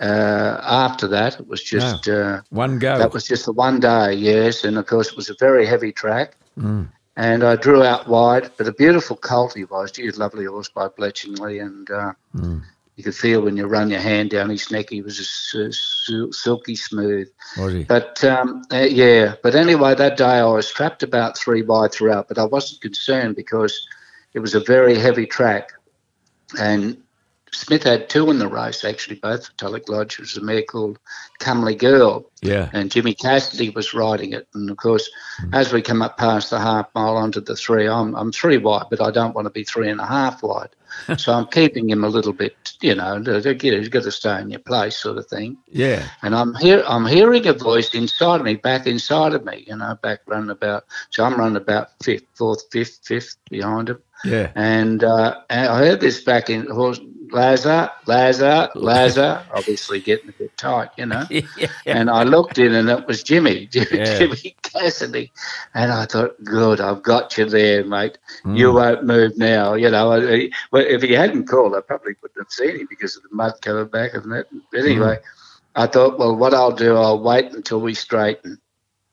uh, 0.00 0.60
after 0.62 1.06
that. 1.08 1.38
It 1.38 1.46
was 1.46 1.62
just 1.62 2.08
no. 2.08 2.20
Uh, 2.20 2.40
one 2.50 2.78
go. 2.78 2.98
That 2.98 3.12
was 3.12 3.24
just 3.24 3.46
the 3.46 3.52
one 3.52 3.78
day, 3.78 4.14
yes. 4.14 4.64
And 4.64 4.76
of 4.78 4.86
course, 4.86 5.10
it 5.10 5.16
was 5.16 5.30
a 5.30 5.36
very 5.38 5.64
heavy 5.64 5.92
track. 5.92 6.36
Mm. 6.58 6.88
And 7.16 7.44
I 7.44 7.56
drew 7.56 7.82
out 7.82 8.08
wide, 8.08 8.50
but 8.56 8.68
a 8.68 8.72
beautiful 8.72 9.16
colt 9.16 9.54
he 9.54 9.64
was. 9.64 9.92
Gee, 9.92 10.10
lovely 10.12 10.46
horse 10.46 10.70
by 10.70 10.88
Bletchingley, 10.88 11.60
and 11.60 11.90
uh, 11.90 12.12
mm. 12.34 12.62
you 12.96 13.04
could 13.04 13.14
feel 13.14 13.42
when 13.42 13.56
you 13.56 13.66
run 13.66 13.90
your 13.90 14.00
hand 14.00 14.30
down 14.30 14.48
his 14.48 14.70
neck, 14.70 14.88
he 14.88 15.02
was 15.02 15.18
just 15.18 16.34
silky 16.34 16.74
smooth. 16.74 17.28
Was 17.58 17.72
he? 17.74 17.84
But 17.84 18.24
um, 18.24 18.62
uh, 18.72 18.86
yeah, 18.88 19.34
but 19.42 19.54
anyway, 19.54 19.94
that 19.94 20.16
day 20.16 20.24
I 20.24 20.44
was 20.44 20.70
trapped 20.70 21.02
about 21.02 21.36
three 21.36 21.60
by 21.60 21.88
throughout, 21.88 22.28
but 22.28 22.38
I 22.38 22.44
wasn't 22.44 22.80
concerned 22.80 23.36
because 23.36 23.86
it 24.32 24.38
was 24.38 24.54
a 24.54 24.60
very 24.60 24.98
heavy 24.98 25.26
track, 25.26 25.72
and 26.58 27.01
Smith 27.52 27.82
had 27.82 28.08
two 28.08 28.30
in 28.30 28.38
the 28.38 28.48
race, 28.48 28.82
actually, 28.84 29.16
both 29.16 29.46
for 29.46 29.52
Tulloch 29.52 29.88
Lodge. 29.88 30.14
It 30.14 30.20
was 30.20 30.36
a 30.36 30.42
mare 30.42 30.62
called 30.62 30.98
Comely 31.38 31.74
Girl. 31.74 32.24
Yeah. 32.40 32.70
And 32.72 32.90
Jimmy 32.90 33.14
Cassidy 33.14 33.70
was 33.70 33.92
riding 33.92 34.32
it. 34.32 34.48
And 34.54 34.70
of 34.70 34.78
course, 34.78 35.08
mm. 35.42 35.50
as 35.52 35.72
we 35.72 35.82
come 35.82 36.00
up 36.00 36.16
past 36.16 36.50
the 36.50 36.58
half 36.58 36.88
mile 36.94 37.16
onto 37.16 37.40
the 37.40 37.54
three, 37.54 37.86
I'm, 37.86 38.14
I'm 38.14 38.32
three 38.32 38.56
wide, 38.56 38.86
but 38.90 39.02
I 39.02 39.10
don't 39.10 39.34
want 39.34 39.46
to 39.46 39.50
be 39.50 39.64
three 39.64 39.90
and 39.90 40.00
a 40.00 40.06
half 40.06 40.42
wide. 40.42 40.70
so 41.18 41.32
I'm 41.32 41.46
keeping 41.46 41.88
him 41.88 42.04
a 42.04 42.08
little 42.08 42.32
bit, 42.32 42.76
you 42.80 42.94
know, 42.94 43.16
you've 43.16 43.90
got 43.90 44.02
to 44.02 44.12
stay 44.12 44.40
in 44.40 44.50
your 44.50 44.60
place, 44.60 44.96
sort 44.96 45.18
of 45.18 45.26
thing. 45.26 45.56
Yeah. 45.66 46.06
And 46.22 46.34
I'm 46.34 46.54
here, 46.54 46.82
I'm 46.86 47.06
hearing 47.06 47.46
a 47.46 47.52
voice 47.52 47.94
inside 47.94 48.40
of 48.40 48.44
me, 48.44 48.56
back 48.56 48.86
inside 48.86 49.34
of 49.34 49.44
me, 49.44 49.64
you 49.66 49.76
know, 49.76 49.98
back 50.02 50.20
running 50.26 50.50
about. 50.50 50.84
So 51.10 51.24
I'm 51.24 51.36
running 51.36 51.56
about 51.56 51.90
fifth, 52.02 52.24
fourth, 52.34 52.64
fifth, 52.70 53.00
fifth 53.04 53.36
behind 53.50 53.90
him. 53.90 54.02
Yeah. 54.24 54.52
And, 54.54 55.02
uh, 55.02 55.40
and 55.50 55.68
I 55.68 55.78
heard 55.78 56.00
this 56.00 56.22
back 56.22 56.48
in 56.48 56.66
horse 56.68 57.00
Lazar, 57.32 57.90
Lazar, 58.06 58.68
Lazar, 58.74 59.42
obviously 59.54 60.00
getting 60.00 60.28
a 60.28 60.32
bit 60.32 60.56
tight, 60.56 60.90
you 60.96 61.06
know. 61.06 61.24
yeah. 61.30 61.68
And 61.86 62.10
I 62.10 62.24
looked 62.24 62.58
in 62.58 62.74
and 62.74 62.88
it 62.88 63.06
was 63.06 63.22
Jimmy, 63.22 63.66
Jimmy, 63.72 63.98
yeah. 63.98 64.18
Jimmy 64.18 64.56
Cassidy. 64.62 65.32
And 65.74 65.90
I 65.90 66.04
thought, 66.04 66.42
good, 66.44 66.80
I've 66.80 67.02
got 67.02 67.36
you 67.38 67.46
there, 67.46 67.84
mate. 67.84 68.18
Mm. 68.44 68.58
You 68.58 68.72
won't 68.72 69.04
move 69.04 69.36
now. 69.36 69.74
You 69.74 69.90
know, 69.90 70.08
well, 70.10 70.84
if 70.86 71.02
he 71.02 71.12
hadn't 71.12 71.48
called, 71.48 71.74
I 71.74 71.80
probably 71.80 72.14
wouldn't 72.22 72.38
have 72.38 72.52
seen 72.52 72.80
him 72.80 72.86
because 72.88 73.16
of 73.16 73.22
the 73.22 73.30
mud 73.32 73.54
coming 73.62 73.86
back 73.86 74.14
and 74.14 74.30
that. 74.32 74.46
But 74.70 74.80
Anyway, 74.80 75.16
mm. 75.16 75.22
I 75.74 75.86
thought, 75.86 76.18
well, 76.18 76.36
what 76.36 76.54
I'll 76.54 76.72
do, 76.72 76.96
I'll 76.96 77.22
wait 77.22 77.52
until 77.52 77.80
we 77.80 77.94
straighten. 77.94 78.58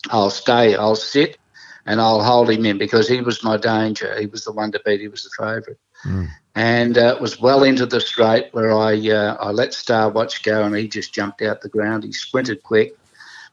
I'll 0.10 0.30
stay, 0.30 0.76
I'll 0.76 0.96
sit, 0.96 1.38
and 1.86 2.00
I'll 2.00 2.24
hold 2.24 2.50
him 2.50 2.66
in 2.66 2.78
because 2.78 3.08
he 3.08 3.22
was 3.22 3.44
my 3.44 3.58
danger. 3.58 4.18
He 4.20 4.28
was 4.28 4.46
the 4.46 4.52
one 4.52 4.72
to 4.72 4.82
beat. 4.86 5.02
He 5.02 5.08
was 5.08 5.24
the 5.24 5.30
favourite. 5.38 5.78
Mm 6.06 6.30
and 6.60 6.98
uh, 6.98 7.14
it 7.16 7.22
was 7.22 7.40
well 7.40 7.64
into 7.64 7.86
the 7.86 8.02
straight 8.02 8.54
where 8.54 8.74
I 8.74 8.94
uh, 9.10 9.38
I 9.40 9.52
let 9.52 9.74
Star 9.74 10.10
Watch 10.10 10.44
go 10.44 10.64
and 10.64 10.76
he 10.76 10.90
just 10.90 11.14
jumped 11.14 11.42
out 11.42 11.62
the 11.62 11.70
ground. 11.70 12.04
He 12.04 12.12
sprinted 12.12 12.64
quick. 12.64 12.98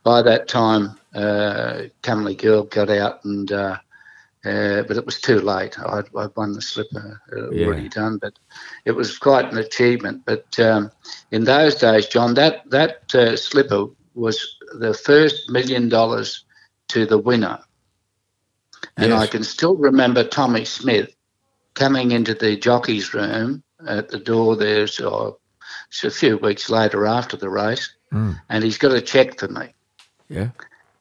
By 0.02 0.22
that 0.22 0.48
time, 0.48 0.98
uh, 1.14 1.82
Girl 2.02 2.64
got 2.64 2.90
out 2.90 3.24
and. 3.24 3.50
Uh, 3.50 3.78
uh, 4.44 4.82
but 4.82 4.96
it 4.96 5.04
was 5.04 5.20
too 5.20 5.40
late. 5.40 5.76
I'd, 5.76 6.04
I'd 6.16 6.36
won 6.36 6.52
the 6.52 6.62
slipper 6.62 7.20
uh, 7.36 7.50
yeah. 7.50 7.66
already 7.66 7.88
done, 7.88 8.18
but 8.18 8.38
it 8.84 8.92
was 8.92 9.18
quite 9.18 9.50
an 9.50 9.58
achievement. 9.58 10.22
But 10.24 10.56
um, 10.60 10.92
in 11.32 11.42
those 11.42 11.74
days, 11.74 12.06
John, 12.06 12.34
that 12.34 12.70
that 12.70 13.12
uh, 13.12 13.34
slipper 13.36 13.86
was 14.14 14.56
the 14.78 14.94
first 14.94 15.50
million 15.50 15.88
dollars 15.88 16.44
to 16.88 17.06
the 17.06 17.18
winner, 17.18 17.58
and 18.96 19.10
yes. 19.10 19.20
I 19.20 19.26
can 19.26 19.42
still 19.42 19.74
remember 19.74 20.22
Tommy 20.22 20.64
Smith 20.64 21.15
coming 21.76 22.10
into 22.10 22.34
the 22.34 22.56
jockey's 22.56 23.14
room 23.14 23.62
at 23.86 24.08
the 24.08 24.18
door 24.18 24.56
there, 24.56 24.88
so 24.88 25.38
it's 25.88 26.02
a 26.02 26.10
few 26.10 26.38
weeks 26.38 26.68
later 26.68 27.06
after 27.06 27.36
the 27.36 27.48
race, 27.48 27.94
mm. 28.12 28.40
and 28.48 28.64
he's 28.64 28.78
got 28.78 28.92
a 28.92 29.00
check 29.00 29.38
for 29.38 29.46
me. 29.48 29.72
Yeah. 30.28 30.48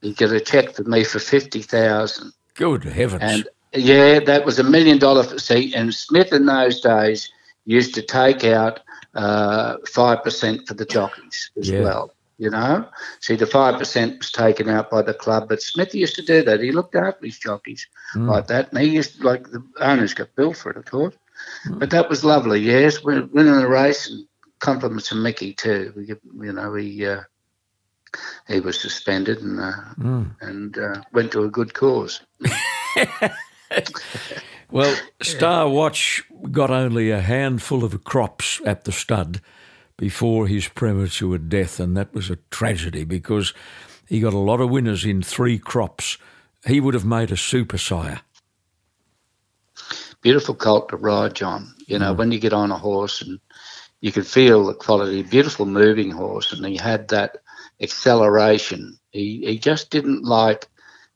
He's 0.02 0.16
got 0.16 0.32
a 0.32 0.40
check 0.40 0.76
for 0.76 0.84
me 0.84 1.04
for 1.04 1.20
50000 1.20 2.32
Good 2.54 2.84
heavens. 2.84 3.24
And 3.24 3.48
yeah, 3.74 4.20
that 4.20 4.46
was 4.46 4.60
a 4.60 4.64
million 4.64 5.00
dollar 5.00 5.24
seat. 5.40 5.74
And 5.74 5.94
Smith 5.94 6.32
in 6.32 6.46
those 6.46 6.80
days 6.80 7.32
used 7.66 7.96
to 7.96 8.02
take 8.02 8.44
out 8.44 8.82
uh, 9.16 9.78
5% 9.78 10.68
for 10.68 10.74
the 10.74 10.86
jockeys 10.86 11.52
as 11.58 11.70
yeah. 11.70 11.82
well 11.82 12.15
you 12.38 12.50
know. 12.50 12.88
See, 13.20 13.36
the 13.36 13.46
5% 13.46 14.18
was 14.18 14.32
taken 14.32 14.70
out 14.70 14.90
by 14.90 15.02
the 15.02 15.14
club, 15.14 15.50
but 15.50 15.62
Smith 15.62 15.96
used 15.96 16.16
to 16.16 16.22
do 16.22 16.44
that. 16.44 16.60
He 16.62 16.72
looked 16.72 16.96
after 16.96 17.26
his 17.26 17.38
jockeys 17.38 17.88
mm. 18.14 18.30
like 18.30 18.48
that, 18.48 18.72
and 18.72 18.82
he 18.82 18.90
used 18.90 19.18
to, 19.18 19.26
like, 19.26 19.50
the 19.52 19.64
owners 19.80 20.14
got 20.14 20.36
billed 20.36 20.58
for 20.58 20.72
it, 20.72 20.78
of 20.78 20.86
course. 20.86 21.16
Mm. 21.68 21.80
But 21.80 21.90
that 21.92 22.10
was 22.10 22.24
lovely, 22.24 22.60
yes, 22.60 23.04
winning 23.04 23.30
the 23.32 23.68
race, 23.68 24.10
and 24.10 24.28
compliments 24.60 25.10
to 25.10 25.16
Mickey, 25.16 25.54
too. 25.54 25.94
We, 25.96 26.08
you 26.46 26.54
know, 26.54 26.74
he, 26.76 27.06
uh, 27.06 27.22
he 28.48 28.60
was 28.60 28.80
suspended 28.80 29.40
and, 29.40 29.60
uh, 29.60 29.74
mm. 29.98 30.36
and 30.42 30.78
uh, 30.78 31.02
went 31.12 31.32
to 31.34 31.44
a 31.44 31.50
good 31.50 31.74
cause. 31.74 32.22
well, 34.72 34.96
Star 35.22 35.70
Watch 35.70 36.24
got 36.52 36.72
only 36.72 37.12
a 37.12 37.22
handful 37.22 37.84
of 37.84 38.04
crops 38.04 38.62
at 38.66 38.86
the 38.86 38.92
stud 38.92 39.42
before 39.98 40.48
his 40.48 40.68
premature 40.68 41.38
death, 41.38 41.80
and 41.80 41.96
that 41.96 42.14
was 42.14 42.30
a 42.30 42.38
tragedy 42.52 43.04
because 43.04 43.54
he 44.08 44.20
got 44.20 44.34
a 44.34 44.38
lot 44.38 44.62
of 44.62 44.70
winners 44.70 45.06
in 45.06 45.22
three 45.22 45.58
crops. 45.58 46.18
He 46.66 46.80
would 46.80 46.94
have 46.94 47.06
made 47.06 47.32
a 47.32 47.38
super 47.38 47.78
sire. 47.78 48.22
Beautiful 50.22 50.56
colt 50.56 50.90
to 50.90 50.98
ride, 50.98 51.36
John. 51.36 51.74
You 51.88 52.00
know, 52.00 52.14
mm. 52.14 52.18
when 52.18 52.32
you 52.32 52.40
get 52.40 52.54
on 52.54 52.72
a 52.72 52.78
horse 52.78 53.22
and 53.22 53.40
you 54.02 54.12
can 54.12 54.24
feel 54.24 54.66
the 54.66 54.74
quality, 54.74 55.24
beautiful 55.24 55.66
moving 55.66 56.12
horse, 56.12 56.52
and 56.52 56.66
he 56.66 56.78
had 56.78 57.08
that 57.10 57.38
acceleration. 57.82 58.98
He, 59.12 59.44
he 59.46 59.58
just 59.58 59.90
didn't 59.92 60.24
like 60.24 60.68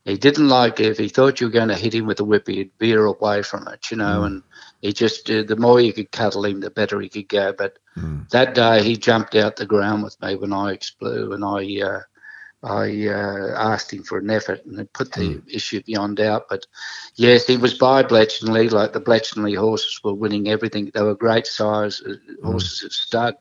he 0.06 0.18
didn't 0.18 0.48
like 0.48 0.80
if 0.80 0.98
he 0.98 1.08
thought 1.08 1.40
you 1.40 1.48
were 1.48 1.54
going 1.54 1.68
to 1.68 1.76
hit 1.76 1.94
him 1.94 2.08
with 2.08 2.20
a 2.20 2.24
whip, 2.24 2.48
he'd 2.48 2.72
veer 2.80 3.06
away 3.06 3.44
from 3.44 3.68
it, 3.68 3.92
you 3.92 3.98
know. 3.98 4.22
Mm. 4.22 4.26
And 4.26 4.44
he 4.82 4.94
just 4.94 5.30
uh, 5.30 5.44
the 5.44 5.56
more 5.56 5.80
you 5.80 5.94
could 5.94 6.12
cuddle 6.12 6.46
him, 6.46 6.62
the 6.62 6.70
better 6.70 7.00
he 7.00 7.10
could 7.10 7.28
go. 7.28 7.54
But 7.58 7.80
mm. 7.98 8.28
that 8.30 8.56
day, 8.56 8.84
he 8.84 8.96
jumped 8.96 9.36
out 9.36 9.56
the 9.56 9.66
ground 9.66 10.04
with 10.04 10.20
me 10.22 10.36
when 10.36 10.54
I 10.54 10.72
exploded, 10.72 11.32
and 11.32 11.44
I 11.44 11.82
uh, 11.82 12.02
I 12.64 13.08
uh, 13.08 13.56
asked 13.58 13.94
him 13.94 14.04
for 14.04 14.18
an 14.18 14.30
effort, 14.30 14.66
and 14.66 14.80
it 14.80 14.92
put 14.94 15.14
the 15.14 15.36
mm. 15.36 15.44
issue 15.50 15.82
beyond 15.84 16.18
doubt. 16.18 16.48
But 16.50 16.66
yes, 17.16 17.48
he 17.48 17.58
was 17.58 17.74
by 17.74 18.04
Bletchingley. 18.04 18.72
Like 18.72 18.94
the 18.94 19.02
Bletchingley 19.02 19.58
horses 19.58 20.00
were 20.04 20.14
winning 20.14 20.50
everything. 20.50 20.92
They 20.94 21.02
were 21.02 21.16
great 21.16 21.48
size 21.48 22.02
mm. 22.02 22.18
horses 22.44 22.84
at 22.84 22.92
stud 22.92 23.36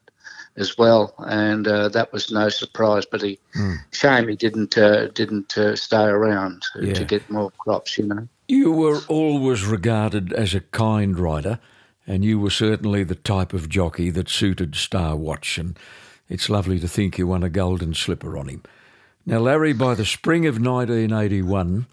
as 0.56 0.76
well, 0.78 1.14
and 1.18 1.66
uh, 1.66 1.88
that 1.90 2.12
was 2.12 2.30
no 2.30 2.48
surprise. 2.48 3.06
But 3.06 3.22
he, 3.22 3.38
mm. 3.56 3.76
shame 3.92 4.28
he 4.28 4.36
didn't 4.36 4.78
uh, 4.78 5.08
didn't 5.08 5.56
uh, 5.58 5.74
stay 5.74 6.04
around 6.04 6.64
yeah. 6.80 6.94
to, 6.94 7.04
get 7.04 7.28
more 7.30 7.50
crops, 7.58 7.98
you 7.98 8.06
know. 8.06 8.28
You 8.50 8.72
were 8.72 9.00
always 9.08 9.66
regarded 9.66 10.32
as 10.32 10.54
a 10.54 10.62
kind 10.62 11.18
rider, 11.18 11.60
and 12.06 12.24
you 12.24 12.40
were 12.40 12.48
certainly 12.48 13.04
the 13.04 13.14
type 13.14 13.52
of 13.52 13.68
jockey 13.68 14.08
that 14.08 14.30
suited 14.30 14.74
Star 14.74 15.16
Watch, 15.16 15.58
and 15.58 15.78
it's 16.30 16.48
lovely 16.48 16.80
to 16.80 16.88
think 16.88 17.18
you 17.18 17.26
won 17.26 17.42
a 17.42 17.50
golden 17.50 17.92
slipper 17.92 18.38
on 18.38 18.48
him. 18.48 18.62
Now, 19.26 19.40
Larry, 19.40 19.74
by 19.74 19.94
the 19.94 20.06
spring 20.06 20.46
of 20.46 20.54
1981, 20.54 21.88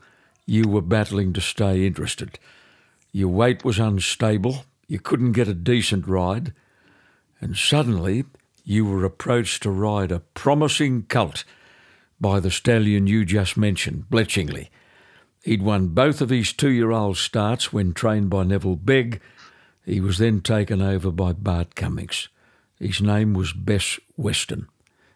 you 0.46 0.66
were 0.70 0.82
battling 0.82 1.34
to 1.34 1.42
stay 1.42 1.86
interested. 1.86 2.40
Your 3.12 3.28
weight 3.28 3.66
was 3.66 3.78
unstable, 3.78 4.64
you 4.88 5.00
couldn't 5.00 5.34
get 5.34 5.50
a 5.50 5.54
decent 5.54 6.08
ride, 6.08 6.54
and 7.42 7.58
suddenly 7.58 8.24
you 8.64 8.86
were 8.86 9.04
approached 9.04 9.62
to 9.64 9.72
ride 9.72 10.14
a 10.14 10.22
promising 10.22 11.04
colt 11.10 11.44
by 12.22 12.40
the 12.40 12.50
stallion 12.50 13.08
you 13.08 13.26
just 13.26 13.58
mentioned, 13.58 14.06
Bletchingley. 14.10 14.70
He'd 15.46 15.62
won 15.62 15.90
both 15.90 16.22
of 16.22 16.32
his 16.32 16.52
two 16.52 16.72
year 16.72 16.90
old 16.90 17.18
starts 17.18 17.72
when 17.72 17.94
trained 17.94 18.32
by 18.32 18.44
Neville 18.44 18.78
Begg. 18.78 19.22
He 19.86 20.02
was 20.02 20.18
then 20.18 20.42
taken 20.42 20.82
over 20.82 21.12
by 21.12 21.34
Bart 21.34 21.76
Cummings. 21.76 22.30
His 22.80 23.00
name 23.00 23.36
was 23.36 23.54
Best 23.54 24.00
Western. 24.18 24.68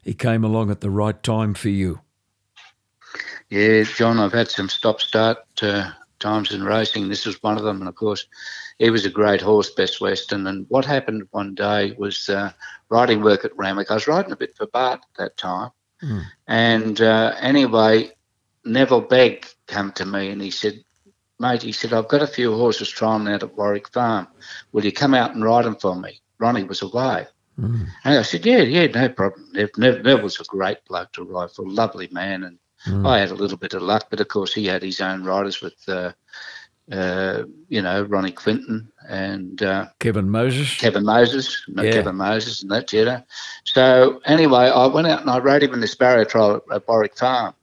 He 0.04 0.14
came 0.14 0.44
along 0.44 0.70
at 0.70 0.82
the 0.82 0.92
right 0.92 1.22
time 1.24 1.56
for 1.56 1.70
you. 1.70 2.02
Yeah, 3.50 3.82
John, 3.82 4.20
I've 4.20 4.32
had 4.32 4.52
some 4.52 4.70
stop 4.70 5.02
start 5.02 5.40
uh, 5.64 5.90
times 6.20 6.52
in 6.52 6.64
racing. 6.64 7.10
This 7.10 7.26
was 7.26 7.42
one 7.42 7.58
of 7.58 7.64
them. 7.64 7.80
And 7.80 7.90
of 7.90 7.96
course, 7.96 8.28
he 8.78 8.92
was 8.92 9.08
a 9.08 9.10
great 9.10 9.42
horse, 9.42 9.72
Best 9.72 10.00
Western. 10.00 10.46
And 10.46 10.68
what 10.70 10.86
happened 10.86 11.28
one 11.32 11.56
day 11.56 11.96
was 11.98 12.30
uh, 12.30 12.52
riding 12.90 13.24
work 13.24 13.46
at 13.46 13.58
Randwick. 13.58 13.90
I 13.90 13.96
was 13.96 14.08
riding 14.08 14.32
a 14.32 14.38
bit 14.38 14.56
for 14.56 14.68
Bart 14.68 15.00
at 15.02 15.18
that 15.18 15.38
time. 15.38 15.72
Mm. 16.04 16.24
And 16.48 17.02
uh, 17.02 17.34
anyway, 17.40 18.12
Neville 18.70 19.02
Begg 19.02 19.48
came 19.68 19.92
to 19.94 20.06
me 20.06 20.30
and 20.30 20.42
he 20.42 20.52
said, 20.52 20.84
mate, 21.40 21.62
he 21.62 21.72
said, 21.72 21.94
I've 21.94 22.08
got 22.08 22.22
a 22.22 22.28
few 22.28 22.56
horses 22.56 22.90
trying 22.90 23.28
out 23.28 23.44
at 23.44 23.58
Warwick 23.58 23.90
Farm. 23.90 24.28
Will 24.72 24.86
you 24.86 24.92
come 24.92 25.14
out 25.14 25.34
and 25.34 25.44
ride 25.44 25.66
them 25.66 25.76
for 25.76 25.96
me? 25.96 26.22
Ronnie 26.38 26.64
was 26.64 26.82
away. 26.82 27.28
Mm. 27.60 27.88
And 28.06 28.20
I 28.20 28.22
said, 28.22 28.46
yeah, 28.46 28.60
yeah, 28.62 28.88
no 28.88 29.10
problem. 29.10 29.52
Neville 29.78 30.22
was 30.22 30.40
a 30.40 30.44
great 30.46 30.84
bloke 30.86 31.12
to 31.14 31.24
ride 31.24 31.52
for, 31.52 31.68
lovely 31.68 32.08
man. 32.12 32.44
And 32.44 32.60
mm. 32.86 33.08
I 33.08 33.20
had 33.20 33.32
a 33.32 33.36
little 33.36 33.58
bit 33.58 33.74
of 33.74 33.82
luck, 33.82 34.08
but 34.10 34.22
of 34.22 34.28
course 34.28 34.54
he 34.54 34.66
had 34.66 34.84
his 34.84 35.02
own 35.02 35.24
riders 35.24 35.62
with, 35.62 35.76
uh, 35.88 36.14
uh, 36.92 37.44
you 37.68 37.82
know, 37.82 38.04
Ronnie 38.04 38.32
Quinton 38.32 38.92
and 39.08 39.62
uh, 39.62 39.88
Kevin 40.00 40.30
Moses. 40.30 40.78
Kevin 40.78 41.06
Moses, 41.06 41.64
no, 41.68 41.84
yeah. 41.84 41.92
Kevin 41.92 42.16
Moses, 42.16 42.62
and 42.62 42.72
that, 42.72 42.92
you 42.94 43.06
know. 43.06 43.22
So 43.66 44.22
anyway, 44.26 44.72
I 44.74 44.88
went 44.88 45.08
out 45.08 45.22
and 45.22 45.30
I 45.30 45.40
rode 45.40 45.64
him 45.64 45.74
in 45.74 45.82
this 45.82 45.92
Sparrow 45.92 46.24
trial 46.24 46.62
at 46.72 46.88
Warwick 46.88 47.18
Farm. 47.18 47.54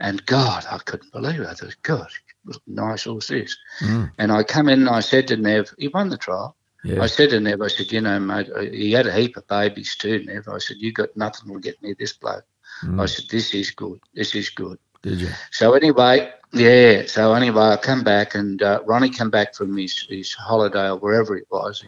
And 0.00 0.24
God, 0.24 0.64
I 0.70 0.78
couldn't 0.78 1.12
believe 1.12 1.40
it. 1.40 1.46
I 1.46 1.52
thought, 1.54 1.76
God, 1.82 2.08
nice 2.66 3.04
horse 3.04 3.28
this. 3.28 3.56
Mm. 3.80 4.10
And 4.18 4.32
I 4.32 4.42
come 4.42 4.68
in 4.68 4.80
and 4.80 4.88
I 4.88 5.00
said 5.00 5.28
to 5.28 5.36
Nev, 5.36 5.70
he 5.78 5.88
won 5.88 6.08
the 6.08 6.16
trial. 6.16 6.56
Yeah. 6.82 7.02
I 7.02 7.06
said 7.06 7.30
to 7.30 7.40
Nev, 7.40 7.60
I 7.60 7.68
said, 7.68 7.92
you 7.92 8.00
know, 8.00 8.18
mate, 8.18 8.48
uh, 8.56 8.60
he 8.60 8.92
had 8.92 9.06
a 9.06 9.12
heap 9.12 9.36
of 9.36 9.46
babies 9.46 9.94
too, 9.96 10.24
Nev. 10.24 10.48
I 10.48 10.58
said, 10.58 10.78
you 10.78 10.92
got 10.92 11.14
nothing 11.16 11.52
to 11.52 11.60
get 11.60 11.80
me 11.82 11.94
this 11.98 12.14
bloke. 12.14 12.44
Mm. 12.82 13.00
I 13.00 13.06
said, 13.06 13.26
this 13.30 13.52
is 13.52 13.70
good. 13.70 14.00
This 14.14 14.34
is 14.34 14.48
good. 14.48 14.78
Did 15.02 15.20
you? 15.20 15.28
So 15.50 15.74
anyway, 15.74 16.32
yeah. 16.52 17.02
So 17.06 17.34
anyway, 17.34 17.62
I 17.62 17.76
come 17.76 18.02
back 18.02 18.34
and 18.34 18.62
uh, 18.62 18.80
Ronnie 18.86 19.10
came 19.10 19.30
back 19.30 19.54
from 19.54 19.76
his, 19.76 20.06
his 20.08 20.32
holiday 20.32 20.88
or 20.88 20.96
wherever 20.96 21.36
it 21.36 21.46
was. 21.50 21.84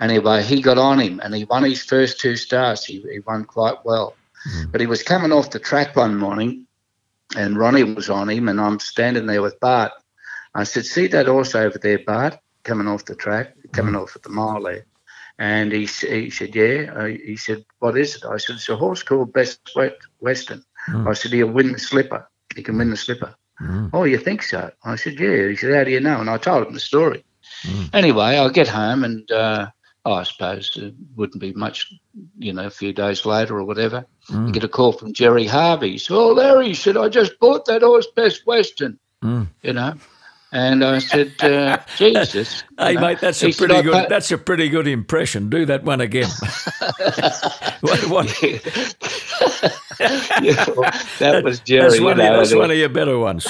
Anyway, 0.00 0.42
he 0.42 0.60
got 0.60 0.78
on 0.78 0.98
him 0.98 1.20
and 1.22 1.32
he 1.34 1.44
won 1.44 1.62
his 1.62 1.82
first 1.82 2.18
two 2.18 2.34
starts. 2.34 2.84
He, 2.84 3.00
he 3.02 3.20
won 3.20 3.44
quite 3.44 3.84
well. 3.84 4.16
Mm. 4.48 4.72
But 4.72 4.80
he 4.80 4.88
was 4.88 5.04
coming 5.04 5.30
off 5.30 5.50
the 5.50 5.58
track 5.60 5.94
one 5.94 6.16
morning 6.16 6.66
and 7.36 7.56
Ronnie 7.56 7.84
was 7.84 8.10
on 8.10 8.28
him, 8.28 8.48
and 8.48 8.60
I'm 8.60 8.78
standing 8.80 9.26
there 9.26 9.42
with 9.42 9.60
Bart. 9.60 9.92
I 10.54 10.64
said, 10.64 10.84
"See 10.84 11.06
that 11.08 11.26
horse 11.26 11.54
over 11.54 11.78
there, 11.78 11.98
Bart, 11.98 12.38
coming 12.64 12.88
off 12.88 13.04
the 13.04 13.14
track, 13.14 13.54
coming 13.72 13.94
mm. 13.94 14.02
off 14.02 14.16
at 14.16 14.22
the 14.22 14.30
mile 14.30 14.62
there." 14.62 14.86
And 15.38 15.72
he, 15.72 15.86
he 15.86 16.30
said, 16.30 16.54
"Yeah." 16.54 16.92
Uh, 16.94 17.04
he 17.06 17.36
said, 17.36 17.64
"What 17.78 17.96
is 17.96 18.16
it?" 18.16 18.24
I 18.24 18.36
said, 18.38 18.56
"It's 18.56 18.68
a 18.68 18.76
horse 18.76 19.02
called 19.02 19.32
Best 19.32 19.60
Western." 20.18 20.64
Mm. 20.88 21.08
I 21.08 21.12
said, 21.14 21.32
"He'll 21.32 21.48
win 21.48 21.72
the 21.72 21.78
slipper. 21.78 22.28
He 22.54 22.62
can 22.62 22.78
win 22.78 22.90
the 22.90 22.96
slipper." 22.96 23.34
Mm. 23.60 23.90
Oh, 23.92 24.04
you 24.04 24.18
think 24.18 24.42
so? 24.42 24.70
I 24.84 24.96
said, 24.96 25.18
"Yeah." 25.18 25.48
He 25.48 25.56
said, 25.56 25.74
"How 25.74 25.84
do 25.84 25.90
you 25.90 26.00
know?" 26.00 26.20
And 26.20 26.30
I 26.30 26.38
told 26.38 26.66
him 26.66 26.74
the 26.74 26.80
story. 26.80 27.24
Mm. 27.62 27.94
Anyway, 27.94 28.38
I 28.38 28.48
get 28.48 28.68
home 28.68 29.04
and. 29.04 29.30
Uh, 29.30 29.70
oh, 30.04 30.12
I 30.12 30.22
suppose 30.22 30.76
it 30.76 30.94
wouldn't 31.16 31.40
be 31.40 31.52
much, 31.52 31.92
you 32.38 32.52
know, 32.52 32.66
a 32.66 32.70
few 32.70 32.92
days 32.92 33.26
later 33.26 33.58
or 33.58 33.64
whatever. 33.64 34.06
Mm. 34.28 34.46
You 34.48 34.52
get 34.52 34.64
a 34.64 34.68
call 34.68 34.92
from 34.92 35.12
Gerry 35.12 35.46
Harvey. 35.46 35.98
So, 35.98 36.16
oh, 36.16 36.32
Larry 36.32 36.74
said, 36.74 36.96
I 36.96 37.08
just 37.08 37.38
bought 37.38 37.66
that 37.66 37.82
horse 37.82 38.06
Best 38.14 38.46
Western, 38.46 38.98
mm. 39.22 39.46
you 39.62 39.72
know. 39.72 39.94
And 40.52 40.84
I 40.84 40.98
said, 40.98 41.32
uh, 41.40 41.78
Jesus. 41.96 42.64
hey, 42.76 42.94
know. 42.94 43.00
mate, 43.00 43.20
that's 43.20 43.42
a 43.44 43.52
pretty 43.52 43.82
good. 43.82 44.08
That's 44.08 44.32
a 44.32 44.38
pretty 44.38 44.68
good 44.68 44.88
impression. 44.88 45.48
Do 45.48 45.64
that 45.66 45.84
one 45.84 46.00
again. 46.00 46.28
what, 47.80 48.08
what? 48.08 48.42
yeah, 50.42 50.64
well, 50.76 50.90
that 51.20 51.42
was 51.44 51.60
Jerry. 51.60 51.82
That's, 51.82 52.00
one, 52.00 52.16
you 52.18 52.24
know, 52.24 52.36
that's 52.36 52.54
one 52.54 52.70
of 52.70 52.76
your 52.76 52.88
better 52.88 53.16
ones. 53.16 53.46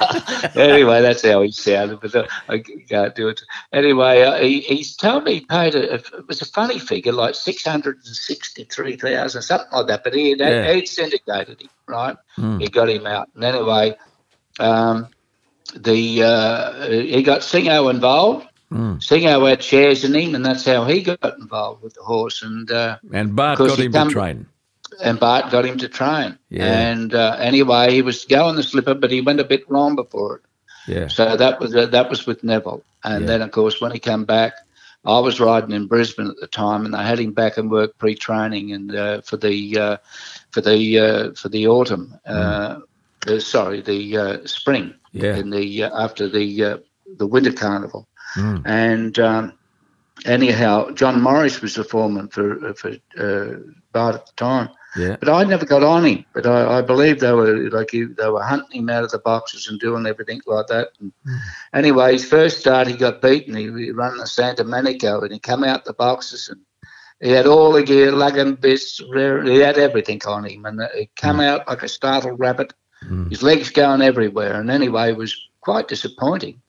anyway, 0.56 1.02
that's 1.02 1.22
how 1.22 1.42
he 1.42 1.52
sounded, 1.52 2.00
but 2.00 2.14
uh, 2.14 2.26
I 2.48 2.58
can't 2.58 3.14
do 3.14 3.28
it. 3.28 3.42
Anyway, 3.72 4.22
uh, 4.22 4.38
he, 4.38 4.60
he's 4.60 4.96
told 4.96 5.24
me 5.24 5.34
he 5.34 5.40
paid 5.40 5.74
a, 5.74 5.94
it 5.94 6.28
was 6.28 6.40
a 6.40 6.46
funny 6.46 6.78
figure, 6.78 7.12
like 7.12 7.34
six 7.34 7.64
hundred 7.64 7.96
and 7.96 8.16
sixty-three 8.16 8.96
thousand, 8.96 9.42
something 9.42 9.68
like 9.72 9.86
that. 9.88 10.04
But 10.04 10.14
he 10.14 10.30
had, 10.30 10.40
yeah. 10.40 10.72
he'd 10.72 10.88
syndicated 10.88 11.60
him, 11.60 11.68
right? 11.86 12.16
Mm. 12.38 12.60
He 12.60 12.68
got 12.68 12.88
him 12.88 13.06
out, 13.06 13.28
and 13.34 13.44
anyway, 13.44 13.96
um, 14.58 15.08
the 15.74 16.22
uh, 16.22 16.88
he 16.88 17.22
got 17.22 17.40
Singo 17.40 17.90
involved. 17.90 18.46
Mm. 18.70 18.96
Singo 19.00 19.48
had 19.48 19.62
shares 19.62 20.04
in 20.04 20.14
him, 20.14 20.34
and 20.34 20.44
that's 20.44 20.64
how 20.64 20.84
he 20.84 21.02
got 21.02 21.38
involved 21.38 21.82
with 21.82 21.94
the 21.94 22.02
horse. 22.02 22.42
And 22.42 22.70
uh, 22.70 22.98
and 23.12 23.36
Bart 23.36 23.58
got 23.58 23.78
him 23.78 23.92
to 23.92 24.08
train 24.08 24.46
and 25.00 25.18
Bart 25.18 25.50
got 25.50 25.64
him 25.64 25.78
to 25.78 25.88
train. 25.88 26.38
Yeah. 26.50 26.66
And 26.66 27.14
uh, 27.14 27.36
anyway, 27.38 27.92
he 27.92 28.02
was 28.02 28.24
going 28.24 28.56
the 28.56 28.62
slipper, 28.62 28.94
but 28.94 29.10
he 29.10 29.20
went 29.20 29.40
a 29.40 29.44
bit 29.44 29.68
wrong 29.68 29.96
before 29.96 30.36
it. 30.36 30.42
Yeah. 30.86 31.08
So 31.08 31.36
that 31.36 31.60
was 31.60 31.74
uh, 31.74 31.86
that 31.86 32.10
was 32.10 32.26
with 32.26 32.42
Neville, 32.42 32.82
and 33.04 33.22
yeah. 33.22 33.26
then 33.26 33.42
of 33.42 33.52
course 33.52 33.80
when 33.80 33.92
he 33.92 34.00
came 34.00 34.24
back, 34.24 34.54
I 35.04 35.20
was 35.20 35.38
riding 35.38 35.70
in 35.70 35.86
Brisbane 35.86 36.28
at 36.28 36.36
the 36.40 36.48
time, 36.48 36.84
and 36.84 36.94
they 36.94 37.04
had 37.04 37.20
him 37.20 37.32
back 37.32 37.56
and 37.56 37.70
work 37.70 37.96
pre-training 37.98 38.72
and 38.72 38.94
uh, 38.94 39.20
for 39.20 39.36
the 39.36 39.78
uh, 39.78 39.96
for 40.50 40.60
the 40.60 40.98
uh, 40.98 41.32
for 41.34 41.48
the 41.48 41.68
autumn. 41.68 42.18
Mm. 42.28 42.82
Uh, 43.28 43.38
sorry, 43.38 43.80
the 43.80 44.42
spring. 44.46 44.94
Yeah. 45.12 45.36
In 45.36 45.50
the 45.50 45.84
after 45.84 46.28
the 46.28 46.82
the 47.16 47.26
winter 47.26 47.52
carnival, 47.52 48.08
mm. 48.36 48.62
and. 48.64 49.18
Um, 49.18 49.52
anyhow, 50.24 50.90
John 50.92 51.20
Morris 51.20 51.60
was 51.60 51.74
the 51.74 51.84
foreman 51.84 52.28
for 52.28 52.74
for 52.74 52.90
uh, 53.18 53.58
Bart 53.92 54.14
at 54.14 54.26
the 54.26 54.32
time, 54.36 54.68
yeah. 54.96 55.16
But 55.18 55.28
I 55.28 55.44
never 55.44 55.64
got 55.64 55.82
on 55.82 56.04
him. 56.04 56.24
But 56.34 56.46
I, 56.46 56.78
I 56.78 56.82
believe 56.82 57.20
they 57.20 57.32
were 57.32 57.70
like 57.70 57.90
he, 57.90 58.04
they 58.04 58.28
were 58.28 58.42
hunting 58.42 58.82
him 58.82 58.90
out 58.90 59.04
of 59.04 59.10
the 59.10 59.18
boxes 59.18 59.68
and 59.68 59.80
doing 59.80 60.06
everything 60.06 60.40
like 60.46 60.66
that. 60.68 60.88
And 61.00 61.12
mm. 61.26 61.38
anyway, 61.72 62.12
his 62.12 62.24
first 62.24 62.60
start 62.60 62.88
he 62.88 62.94
got 62.94 63.22
beaten. 63.22 63.54
He, 63.54 63.64
he 63.64 63.90
ran 63.90 64.16
the 64.16 64.26
San 64.26 64.54
Domenico 64.54 65.20
and 65.22 65.32
he 65.32 65.38
come 65.38 65.64
out 65.64 65.84
the 65.84 65.94
boxes 65.94 66.48
and 66.48 66.60
he 67.20 67.30
had 67.30 67.46
all 67.46 67.70
the 67.72 67.84
gear, 67.84 68.10
lugging 68.10 68.56
bits, 68.56 68.98
he 68.98 69.58
had 69.58 69.78
everything 69.78 70.20
on 70.26 70.44
him, 70.44 70.64
and 70.64 70.80
he 70.92 71.08
come 71.14 71.38
mm. 71.38 71.46
out 71.46 71.68
like 71.68 71.84
a 71.84 71.88
startled 71.88 72.40
rabbit. 72.40 72.74
Mm. 73.04 73.30
His 73.30 73.44
legs 73.44 73.70
going 73.70 74.02
everywhere, 74.02 74.60
and 74.60 74.70
anyway, 74.70 75.10
it 75.10 75.16
was 75.16 75.36
quite 75.60 75.86
disappointing 75.86 76.60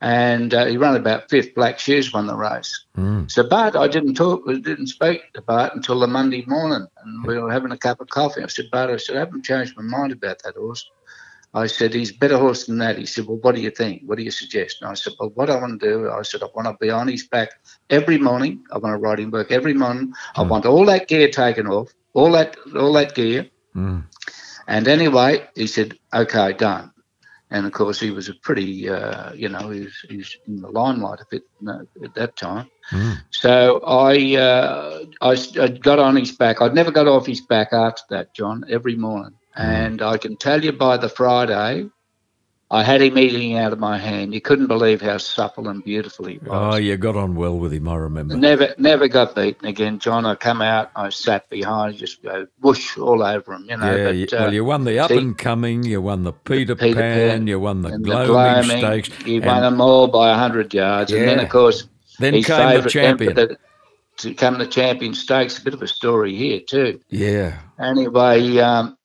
and 0.00 0.54
uh, 0.54 0.64
he 0.66 0.76
ran 0.76 0.96
about 0.96 1.28
fifth. 1.28 1.54
Black 1.54 1.78
Shoes 1.78 2.12
won 2.12 2.26
the 2.26 2.34
race. 2.34 2.84
Mm. 2.96 3.30
So 3.30 3.46
Bart, 3.46 3.76
I 3.76 3.86
didn't 3.86 4.14
talk, 4.14 4.46
didn't 4.46 4.86
speak 4.86 5.32
to 5.34 5.42
Bart 5.42 5.74
until 5.74 6.00
the 6.00 6.06
Monday 6.06 6.44
morning, 6.46 6.86
and 7.04 7.26
we 7.26 7.38
were 7.38 7.52
having 7.52 7.72
a 7.72 7.78
cup 7.78 8.00
of 8.00 8.08
coffee. 8.08 8.42
I 8.42 8.46
said, 8.46 8.70
Bart, 8.70 8.90
I 8.90 8.96
said, 8.96 9.16
I 9.16 9.20
haven't 9.20 9.44
changed 9.44 9.76
my 9.76 9.82
mind 9.82 10.12
about 10.12 10.42
that 10.42 10.56
horse. 10.56 10.88
I 11.52 11.66
said, 11.66 11.92
he's 11.92 12.12
better 12.12 12.38
horse 12.38 12.66
than 12.66 12.78
that. 12.78 12.96
He 12.96 13.06
said, 13.06 13.26
well, 13.26 13.38
what 13.38 13.56
do 13.56 13.60
you 13.60 13.70
think? 13.70 14.02
What 14.06 14.18
do 14.18 14.24
you 14.24 14.30
suggest? 14.30 14.78
And 14.80 14.90
I 14.90 14.94
said, 14.94 15.14
well, 15.18 15.30
what 15.30 15.50
I 15.50 15.56
want 15.60 15.80
to 15.80 15.86
do, 15.86 16.08
I 16.08 16.22
said, 16.22 16.44
I 16.44 16.46
want 16.54 16.68
to 16.68 16.76
be 16.80 16.90
on 16.90 17.08
his 17.08 17.26
back 17.26 17.50
every 17.90 18.18
morning. 18.18 18.62
I 18.70 18.78
want 18.78 18.94
to 18.94 18.98
ride 18.98 19.18
him 19.18 19.32
work 19.32 19.50
every 19.50 19.74
morning. 19.74 20.08
Mm. 20.08 20.14
I 20.36 20.42
want 20.42 20.64
all 20.64 20.84
that 20.86 21.08
gear 21.08 21.28
taken 21.28 21.66
off, 21.66 21.92
all 22.14 22.30
that, 22.32 22.56
all 22.76 22.92
that 22.92 23.16
gear. 23.16 23.50
Mm. 23.74 24.04
And 24.68 24.86
anyway, 24.86 25.44
he 25.56 25.66
said, 25.66 25.98
okay, 26.14 26.52
done 26.52 26.92
and 27.50 27.66
of 27.66 27.72
course 27.72 27.98
he 27.98 28.10
was 28.10 28.28
a 28.28 28.34
pretty, 28.34 28.88
uh, 28.88 29.32
you 29.32 29.48
know, 29.48 29.70
he 29.70 29.80
was, 30.16 30.36
in 30.46 30.60
the 30.60 30.68
limelight 30.68 31.20
a 31.20 31.26
bit 31.30 31.42
at 32.04 32.14
that 32.14 32.36
time. 32.36 32.70
Mm. 32.90 33.16
So 33.30 33.80
I, 33.80 34.36
uh, 34.36 35.04
I, 35.20 35.36
I 35.60 35.68
got 35.68 35.98
on 35.98 36.16
his 36.16 36.32
back. 36.32 36.60
I'd 36.62 36.74
never 36.74 36.90
got 36.90 37.08
off 37.08 37.26
his 37.26 37.40
back 37.40 37.72
after 37.72 38.02
that, 38.10 38.34
John, 38.34 38.64
every 38.68 38.96
morning. 38.96 39.34
Mm. 39.58 39.64
And 39.64 40.02
I 40.02 40.16
can 40.16 40.36
tell 40.36 40.64
you 40.64 40.72
by 40.72 40.96
the 40.96 41.08
Friday, 41.08 41.88
I 42.72 42.84
had 42.84 43.02
him 43.02 43.18
eating 43.18 43.56
out 43.58 43.72
of 43.72 43.80
my 43.80 43.98
hand. 43.98 44.32
You 44.32 44.40
couldn't 44.40 44.68
believe 44.68 45.00
how 45.00 45.18
supple 45.18 45.68
and 45.68 45.82
beautiful 45.82 46.26
he 46.26 46.38
was. 46.38 46.48
Oh, 46.50 46.76
you 46.76 46.96
got 46.96 47.16
on 47.16 47.34
well 47.34 47.58
with 47.58 47.72
him, 47.72 47.88
I 47.88 47.96
remember. 47.96 48.36
Never, 48.36 48.72
never 48.78 49.08
got 49.08 49.34
beaten 49.34 49.66
again, 49.66 49.98
John. 49.98 50.24
I 50.24 50.36
come 50.36 50.62
out, 50.62 50.92
I 50.94 51.08
sat 51.08 51.50
behind, 51.50 51.96
just 51.96 52.22
go 52.22 52.46
whoosh 52.60 52.96
all 52.96 53.24
over 53.24 53.54
him, 53.54 53.66
you 53.68 53.76
know. 53.76 53.96
Yeah, 53.96 54.04
but, 54.04 54.14
you, 54.14 54.26
uh, 54.32 54.40
well, 54.42 54.54
you 54.54 54.64
won 54.64 54.84
the 54.84 55.00
up 55.00 55.10
see- 55.10 55.18
and 55.18 55.36
coming, 55.36 55.82
you 55.82 56.00
won 56.00 56.22
the 56.22 56.32
Peter, 56.32 56.76
Peter 56.76 57.00
Pan, 57.00 57.28
Pan 57.30 57.46
you 57.48 57.58
won 57.58 57.82
the 57.82 57.98
Gloaming 57.98 58.26
Gloaming, 58.26 58.78
Stakes. 58.78 59.26
You 59.26 59.42
won 59.42 59.62
them 59.62 59.80
all 59.80 60.06
by 60.06 60.32
hundred 60.34 60.72
yards, 60.72 61.10
and 61.10 61.26
then 61.26 61.40
of 61.40 61.48
course 61.48 61.88
then 62.20 62.34
his 62.34 62.46
came 62.46 62.80
the 62.80 62.88
champion. 62.88 63.34
the- 63.34 63.58
to 64.18 64.28
become 64.28 64.58
the 64.58 64.66
champion 64.66 65.14
stakes. 65.14 65.58
A 65.58 65.64
bit 65.64 65.72
of 65.72 65.80
a 65.80 65.88
story 65.88 66.36
here 66.36 66.60
too. 66.60 67.00
yeah. 67.08 67.58
Anyway, 67.80 68.58
um, 68.58 68.98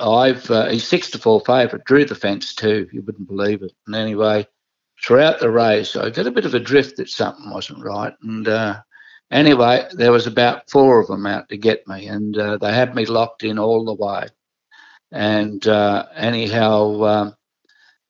I've 0.00 0.50
uh, 0.50 0.68
he's 0.68 0.86
six 0.86 1.10
to 1.10 1.18
four 1.18 1.40
favourite. 1.40 1.84
Drew 1.84 2.04
the 2.04 2.14
fence 2.14 2.54
too. 2.54 2.88
You 2.92 3.02
wouldn't 3.02 3.28
believe 3.28 3.62
it. 3.62 3.72
And 3.86 3.94
anyway, 3.94 4.46
throughout 5.04 5.40
the 5.40 5.50
race, 5.50 5.96
I 5.96 6.10
got 6.10 6.26
a 6.26 6.30
bit 6.30 6.46
of 6.46 6.54
a 6.54 6.60
drift 6.60 6.96
that 6.96 7.08
something 7.08 7.50
wasn't 7.50 7.84
right. 7.84 8.14
And 8.22 8.48
uh, 8.48 8.80
anyway, 9.30 9.88
there 9.92 10.12
was 10.12 10.26
about 10.26 10.70
four 10.70 11.00
of 11.00 11.08
them 11.08 11.26
out 11.26 11.48
to 11.50 11.56
get 11.56 11.86
me, 11.86 12.06
and 12.06 12.36
uh, 12.38 12.56
they 12.58 12.72
had 12.72 12.94
me 12.94 13.06
locked 13.06 13.44
in 13.44 13.58
all 13.58 13.84
the 13.84 13.94
way. 13.94 14.28
And 15.10 15.66
uh, 15.66 16.06
anyhow, 16.14 17.02
um, 17.04 17.36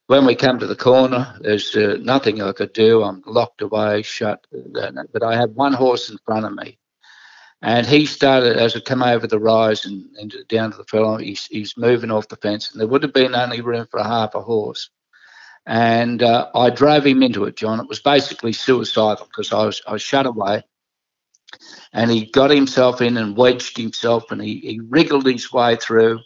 when 0.06 0.24
we 0.24 0.34
come 0.36 0.58
to 0.58 0.66
the 0.66 0.76
corner, 0.76 1.34
there's 1.40 1.74
uh, 1.74 1.96
nothing 2.00 2.42
I 2.42 2.52
could 2.52 2.72
do. 2.72 3.02
I'm 3.02 3.22
locked 3.26 3.62
away, 3.62 4.02
shut. 4.02 4.46
But 4.52 5.22
I 5.22 5.36
had 5.36 5.54
one 5.54 5.72
horse 5.72 6.10
in 6.10 6.18
front 6.24 6.46
of 6.46 6.52
me, 6.52 6.78
and 7.62 7.86
he 7.86 8.06
started 8.06 8.56
as 8.56 8.74
I 8.74 8.80
come 8.80 9.02
over 9.02 9.26
the 9.26 9.38
rise 9.38 9.84
and, 9.84 10.04
and 10.18 10.34
down 10.48 10.72
to 10.72 10.76
the 10.76 10.84
furlong. 10.84 11.20
He's, 11.20 11.46
he's 11.46 11.76
moving 11.76 12.10
off 12.10 12.28
the 12.28 12.36
fence, 12.36 12.70
and 12.70 12.80
there 12.80 12.88
would 12.88 13.04
have 13.04 13.12
been 13.12 13.34
only 13.34 13.60
room 13.60 13.86
for 13.90 14.00
a 14.00 14.06
half 14.06 14.34
a 14.34 14.40
horse. 14.42 14.90
And 15.64 16.24
uh, 16.24 16.48
I 16.56 16.70
drove 16.70 17.06
him 17.06 17.22
into 17.22 17.44
it, 17.44 17.56
John. 17.56 17.78
It 17.78 17.88
was 17.88 18.00
basically 18.00 18.52
suicidal 18.52 19.26
because 19.26 19.52
I 19.52 19.64
was 19.64 19.80
I 19.86 19.92
was 19.92 20.02
shut 20.02 20.26
away, 20.26 20.64
and 21.92 22.10
he 22.10 22.26
got 22.26 22.50
himself 22.50 23.00
in 23.00 23.16
and 23.16 23.36
wedged 23.36 23.76
himself, 23.76 24.32
and 24.32 24.42
he, 24.42 24.58
he 24.58 24.80
wriggled 24.80 25.24
his 25.24 25.52
way 25.52 25.76
through, 25.76 26.18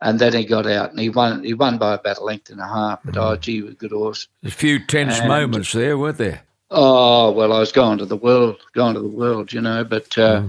and 0.00 0.18
then 0.18 0.32
he 0.32 0.44
got 0.44 0.66
out, 0.66 0.90
and 0.90 0.98
he 0.98 1.08
won. 1.08 1.44
He 1.44 1.54
won 1.54 1.78
by 1.78 1.94
about 1.94 2.18
a 2.18 2.24
length 2.24 2.50
and 2.50 2.58
a 2.58 2.66
half. 2.66 2.98
But 3.04 3.16
oh, 3.16 3.36
gee, 3.36 3.52
he 3.52 3.62
was 3.62 3.74
a 3.74 3.76
good 3.76 3.92
horse. 3.92 4.26
There's 4.42 4.54
a 4.54 4.56
few 4.56 4.84
tense 4.84 5.20
And- 5.20 5.28
moments 5.28 5.70
there, 5.72 5.96
weren't 5.96 6.18
there? 6.18 6.42
Oh 6.72 7.30
well, 7.32 7.52
I 7.52 7.60
was 7.60 7.72
going 7.72 7.98
to 7.98 8.06
the 8.06 8.16
world, 8.16 8.56
going 8.74 8.94
to 8.94 9.00
the 9.00 9.08
world, 9.08 9.52
you 9.52 9.60
know. 9.60 9.84
But 9.84 10.16
uh, 10.18 10.42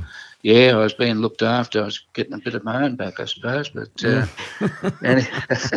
yeah, 0.44 0.72
I 0.74 0.78
was 0.78 0.94
being 0.94 1.18
looked 1.18 1.42
after. 1.42 1.82
I 1.82 1.86
was 1.86 2.04
getting 2.14 2.34
a 2.34 2.40
bit 2.40 2.56
of 2.56 2.64
my 2.64 2.84
own 2.84 2.96
back, 2.96 3.20
I 3.20 3.26
suppose. 3.26 3.70
But 3.70 4.04
uh, 4.04 4.26
any, 5.04 5.28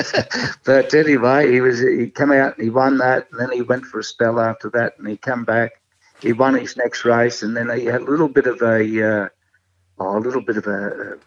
but 0.64 0.94
anyway, 0.94 1.52
he 1.52 1.60
was 1.60 1.80
he 1.80 2.08
come 2.08 2.32
out 2.32 2.56
and 2.56 2.64
he 2.64 2.70
won 2.70 2.98
that, 2.98 3.28
and 3.30 3.40
then 3.40 3.50
he 3.50 3.62
went 3.62 3.84
for 3.84 3.98
a 4.00 4.04
spell 4.04 4.40
after 4.40 4.70
that, 4.70 4.94
and 4.98 5.08
he 5.08 5.16
come 5.16 5.44
back. 5.44 5.72
He 6.20 6.32
won 6.32 6.54
his 6.54 6.76
next 6.76 7.04
race, 7.04 7.42
and 7.42 7.56
then 7.56 7.68
he 7.78 7.84
had 7.84 8.02
a 8.02 8.04
little 8.04 8.28
bit 8.28 8.46
of 8.46 8.62
a 8.62 9.24
uh, 9.24 9.28
oh, 9.98 10.18
a 10.18 10.20
little 10.20 10.40
bit 10.40 10.56
of 10.56 10.66
a 10.66 11.18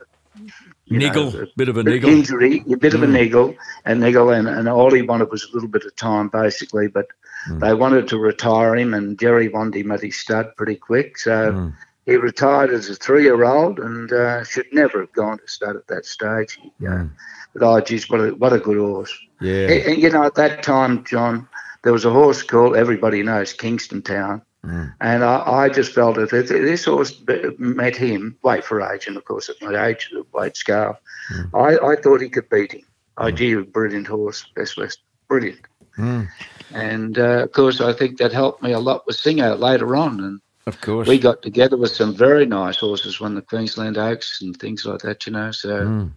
know, 0.89 1.07
Niggle, 1.07 1.43
a 1.43 1.47
bit 1.55 1.69
of 1.69 1.77
a 1.77 1.83
niggle. 1.83 2.09
injury, 2.09 2.63
a 2.71 2.77
bit 2.77 2.93
of 2.93 3.03
a 3.03 3.07
niggle, 3.07 3.55
and 3.85 3.99
niggle, 3.99 4.29
and, 4.29 4.47
and 4.47 4.69
all 4.69 4.91
he 4.91 5.01
wanted 5.01 5.29
was 5.29 5.43
a 5.43 5.53
little 5.53 5.69
bit 5.69 5.83
of 5.83 5.95
time, 5.95 6.29
basically. 6.29 6.88
But 6.88 7.07
they 7.49 7.73
wanted 7.73 8.07
to 8.09 8.17
retire 8.17 8.75
him, 8.75 8.93
and 8.93 9.19
Gerry 9.19 9.49
wanted 9.49 9.75
him 9.75 9.91
at 9.91 10.01
his 10.01 10.17
stud 10.17 10.55
pretty 10.55 10.75
quick, 10.75 11.17
so 11.17 11.51
Mm. 11.51 11.73
He 12.08 12.16
retired 12.16 12.72
as 12.72 12.89
a 12.89 12.95
three-year-old, 12.95 13.80
and 13.80 14.12
uh, 14.12 14.43
should 14.45 14.66
never 14.72 15.01
have 15.01 15.12
gone 15.12 15.38
to 15.38 15.47
stud 15.47 15.76
at 15.76 15.88
that 15.88 16.05
stage. 16.05 16.58
He, 16.60 16.88
uh, 16.88 16.91
Mm. 16.91 17.12
But 17.53 17.64
oh, 17.64 17.80
geez, 17.82 18.10
what 18.10 18.20
a 18.20 18.30
what 18.36 18.53
a 18.53 18.60
good 18.60 18.78
horse! 18.78 19.14
Yeah. 19.41 19.68
And, 19.70 19.86
and, 19.88 20.01
you 20.01 20.10
know, 20.10 20.24
at 20.24 20.36
that 20.36 20.64
time, 20.64 21.03
John, 21.05 21.47
there 21.84 21.93
was 21.93 22.05
a 22.05 22.12
horse 22.12 22.43
called 22.43 22.76
everybody 22.76 23.24
knows 23.24 23.53
Kingston 23.53 24.01
Town. 24.01 24.41
Mm. 24.64 24.93
And 25.01 25.24
I, 25.24 25.64
I 25.64 25.70
just 25.70 25.93
felt 25.93 26.18
if 26.18 26.30
this 26.30 26.86
horse 26.86 27.20
met 27.58 27.95
him, 27.95 28.38
weight 28.43 28.64
for 28.64 28.82
age, 28.82 29.08
and 29.08 29.18
of 29.18 29.26
course 29.26 29.49
at 29.49 29.62
my 29.62 29.88
age, 29.88 30.10
the 30.12 30.26
weight 30.34 30.58
scale, 30.58 30.97
Mm. 31.32 31.49
I, 31.53 31.91
I 31.91 31.95
thought 31.97 32.22
he 32.22 32.30
could 32.30 32.49
beat 32.49 32.72
him. 32.72 32.86
I 33.18 33.32
gee, 33.32 33.51
a 33.53 33.62
brilliant 33.62 34.08
horse, 34.08 34.45
Best 34.55 34.78
West, 34.78 34.99
brilliant. 35.28 35.60
Mm. 35.97 36.30
And 36.74 37.18
uh, 37.18 37.43
of 37.43 37.51
course, 37.51 37.82
I 37.82 37.91
think 37.91 38.18
that 38.18 38.32
helped 38.32 38.62
me 38.62 38.72
a 38.72 38.80
lot 38.80 39.05
with 39.05 39.18
Singo 39.18 39.58
later 39.60 39.95
on. 39.95 40.20
And 40.22 40.41
Of 40.68 40.82
course. 40.82 41.07
we 41.07 41.18
got 41.18 41.41
together 41.41 41.78
with 41.78 41.91
some 41.91 42.13
very 42.13 42.45
nice 42.45 42.78
horses, 42.78 43.22
won 43.22 43.36
the 43.36 43.41
Queensland 43.41 43.97
Oaks 43.97 44.41
and 44.41 44.55
things 44.59 44.86
like 44.86 44.99
that, 45.01 45.26
you 45.26 45.32
know. 45.32 45.49
So, 45.51 45.70
Mm. 45.86 46.11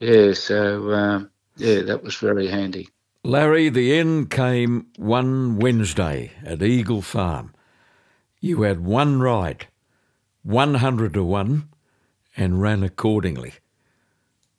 yeah, 0.00 0.32
so 0.32 0.90
um, 0.92 1.30
yeah, 1.56 1.82
that 1.82 2.02
was 2.02 2.16
very 2.16 2.46
handy. 2.48 2.88
Larry, 3.22 3.68
the 3.68 3.92
end 3.98 4.30
came 4.30 4.86
one 4.96 5.58
Wednesday 5.58 6.32
at 6.44 6.62
Eagle 6.62 7.02
Farm. 7.02 7.52
You 8.40 8.62
had 8.62 8.80
one 8.80 9.20
ride, 9.20 9.66
100 10.42 11.14
to 11.14 11.22
1, 11.24 11.68
and 12.36 12.60
ran 12.62 12.82
accordingly. 12.82 13.54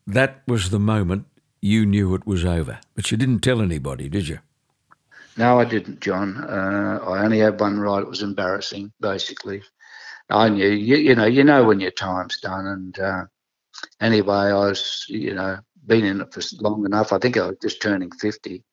That 0.07 0.41
was 0.47 0.69
the 0.69 0.79
moment 0.79 1.25
you 1.61 1.85
knew 1.85 2.13
it 2.13 2.27
was 2.27 2.45
over. 2.45 2.79
But 2.95 3.09
you 3.11 3.17
didn't 3.17 3.39
tell 3.41 3.61
anybody, 3.61 4.07
did 4.07 4.27
you? 4.27 4.39
No, 5.37 5.59
I 5.59 5.65
didn't, 5.65 5.99
John. 6.01 6.37
Uh, 6.37 6.99
I 7.05 7.23
only 7.23 7.39
had 7.39 7.59
one 7.59 7.79
ride. 7.79 8.03
It 8.03 8.09
was 8.09 8.21
embarrassing, 8.23 8.91
basically. 9.01 9.63
I 10.29 10.49
knew, 10.49 10.67
you, 10.69 10.97
you 10.97 11.15
know, 11.15 11.25
you 11.25 11.43
know 11.43 11.65
when 11.65 11.79
your 11.79 11.91
time's 11.91 12.39
done. 12.41 12.67
And 12.67 12.99
uh, 12.99 13.25
anyway, 14.01 14.35
I 14.35 14.53
was, 14.53 15.05
you 15.09 15.33
know, 15.35 15.59
been 15.87 16.05
in 16.05 16.21
it 16.21 16.33
for 16.33 16.41
long 16.61 16.85
enough. 16.85 17.13
I 17.13 17.19
think 17.19 17.37
I 17.37 17.47
was 17.47 17.57
just 17.61 17.81
turning 17.81 18.11
50 18.11 18.63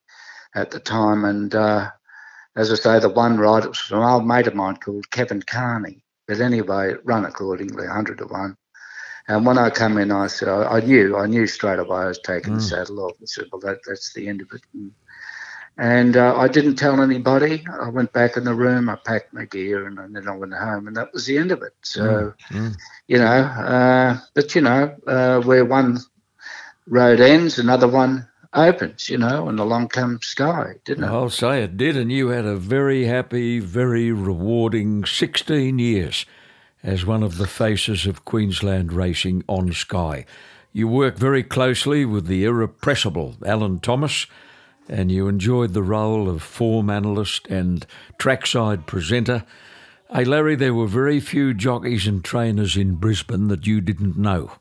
at 0.55 0.71
the 0.71 0.81
time. 0.81 1.25
And 1.25 1.55
uh, 1.55 1.91
as 2.57 2.73
I 2.73 2.77
say, 2.77 2.99
the 3.01 3.09
one 3.11 3.39
ride, 3.39 3.65
it 3.65 3.69
was 3.69 3.79
from 3.79 4.01
an 4.01 4.11
old 4.11 4.27
mate 4.27 4.47
of 4.49 4.55
mine 4.55 4.77
called 4.77 5.11
Kevin 5.11 5.43
Carney. 5.43 6.05
But 6.29 6.41
anyway, 6.41 6.93
it 6.93 7.01
run 7.05 7.25
accordingly, 7.25 7.87
100 7.87 8.19
to 8.19 8.27
1. 8.27 8.57
And 9.29 9.47
when 9.47 9.59
I 9.59 9.71
come 9.71 9.99
in, 9.99 10.13
I 10.13 10.27
said, 10.29 10.49
I, 10.49 10.79
I 10.79 10.81
knew, 10.81 11.17
I 11.17 11.27
knew 11.27 11.47
straight 11.47 11.79
away 11.79 11.99
I 11.99 12.07
was 12.09 12.21
taking 12.21 12.55
the 12.55 12.61
Mm. 12.61 12.69
saddle 12.69 13.01
off. 13.07 13.13
I 13.21 13.27
said, 13.27 13.47
well, 13.53 13.61
that, 13.61 13.79
that's 13.87 14.13
the 14.15 14.29
end 14.29 14.43
of 14.43 14.49
it. 14.53 14.63
And, 14.75 14.93
and 15.79 16.17
uh, 16.17 16.37
I 16.37 16.49
didn't 16.49 16.77
tell 16.77 17.01
anybody. 17.01 17.65
I 17.81 17.89
went 17.89 18.13
back 18.13 18.37
in 18.37 18.45
the 18.45 18.55
room, 18.55 18.89
I 18.89 18.97
packed 18.97 19.33
my 19.33 19.45
gear, 19.47 19.87
and, 19.87 19.99
then 20.15 20.29
I 20.29 20.37
went 20.37 20.53
home, 20.55 20.87
and 20.87 20.97
that 20.97 21.13
was 21.13 21.27
the 21.27 21.39
end 21.39 21.51
of 21.51 21.63
it. 21.63 21.75
So, 21.83 22.35
Mm. 22.51 22.75
you 23.09 23.19
know, 23.19 23.25
uh, 23.25 24.19
but 24.35 24.55
you 24.55 24.61
know, 24.61 24.95
uh, 25.07 25.41
where 25.41 25.65
one 25.65 25.99
road 26.87 27.21
ends, 27.21 27.59
another 27.59 27.89
one 27.89 28.29
opens, 28.55 29.09
you 29.09 29.17
know, 29.17 29.49
and 29.49 29.59
along 29.59 29.89
comes 29.89 30.27
Sky, 30.27 30.75
didn't 30.85 31.05
it? 31.05 31.09
I'll 31.09 31.31
say 31.31 31.63
it 31.63 31.77
did, 31.77 31.97
and 31.97 32.13
you 32.13 32.29
had 32.29 32.45
a 32.45 32.57
very 32.57 33.05
happy, 33.05 33.59
very 33.59 34.13
rewarding 34.13 35.05
16 35.05 35.79
years 35.79 36.27
as 36.83 37.07
one 37.07 37.23
of 37.23 37.39
the 37.39 37.47
faces 37.47 38.07
of 38.07 38.25
Queensland 38.25 38.93
racing 38.93 39.45
on 39.49 39.73
Sky. 39.73 40.27
You 40.73 40.89
worked 40.89 41.19
very 41.19 41.43
closely 41.43 42.05
with 42.05 42.27
the 42.27 42.45
irrepressible 42.45 43.37
Alan 43.45 43.79
Thomas, 43.81 44.27
and 44.89 45.11
you 45.11 45.29
enjoyed 45.29 45.73
the 45.73 45.83
role 45.83 46.29
of 46.29 46.43
form 46.43 46.91
analyst 46.91 47.47
and 47.49 47.87
trackside 48.19 48.87
presenter. 48.87 49.45
Hey, 50.13 50.25
Larry, 50.25 50.57
there 50.57 50.75
were 50.75 50.87
very 50.87 51.21
few 51.21 51.55
jockeys 51.55 52.07
and 52.07 52.25
trainers 52.25 52.77
in 52.77 52.97
Brisbane 52.97 53.49
that 53.49 53.67
you 53.67 53.81
didn't 53.81 54.19
know. 54.19 54.53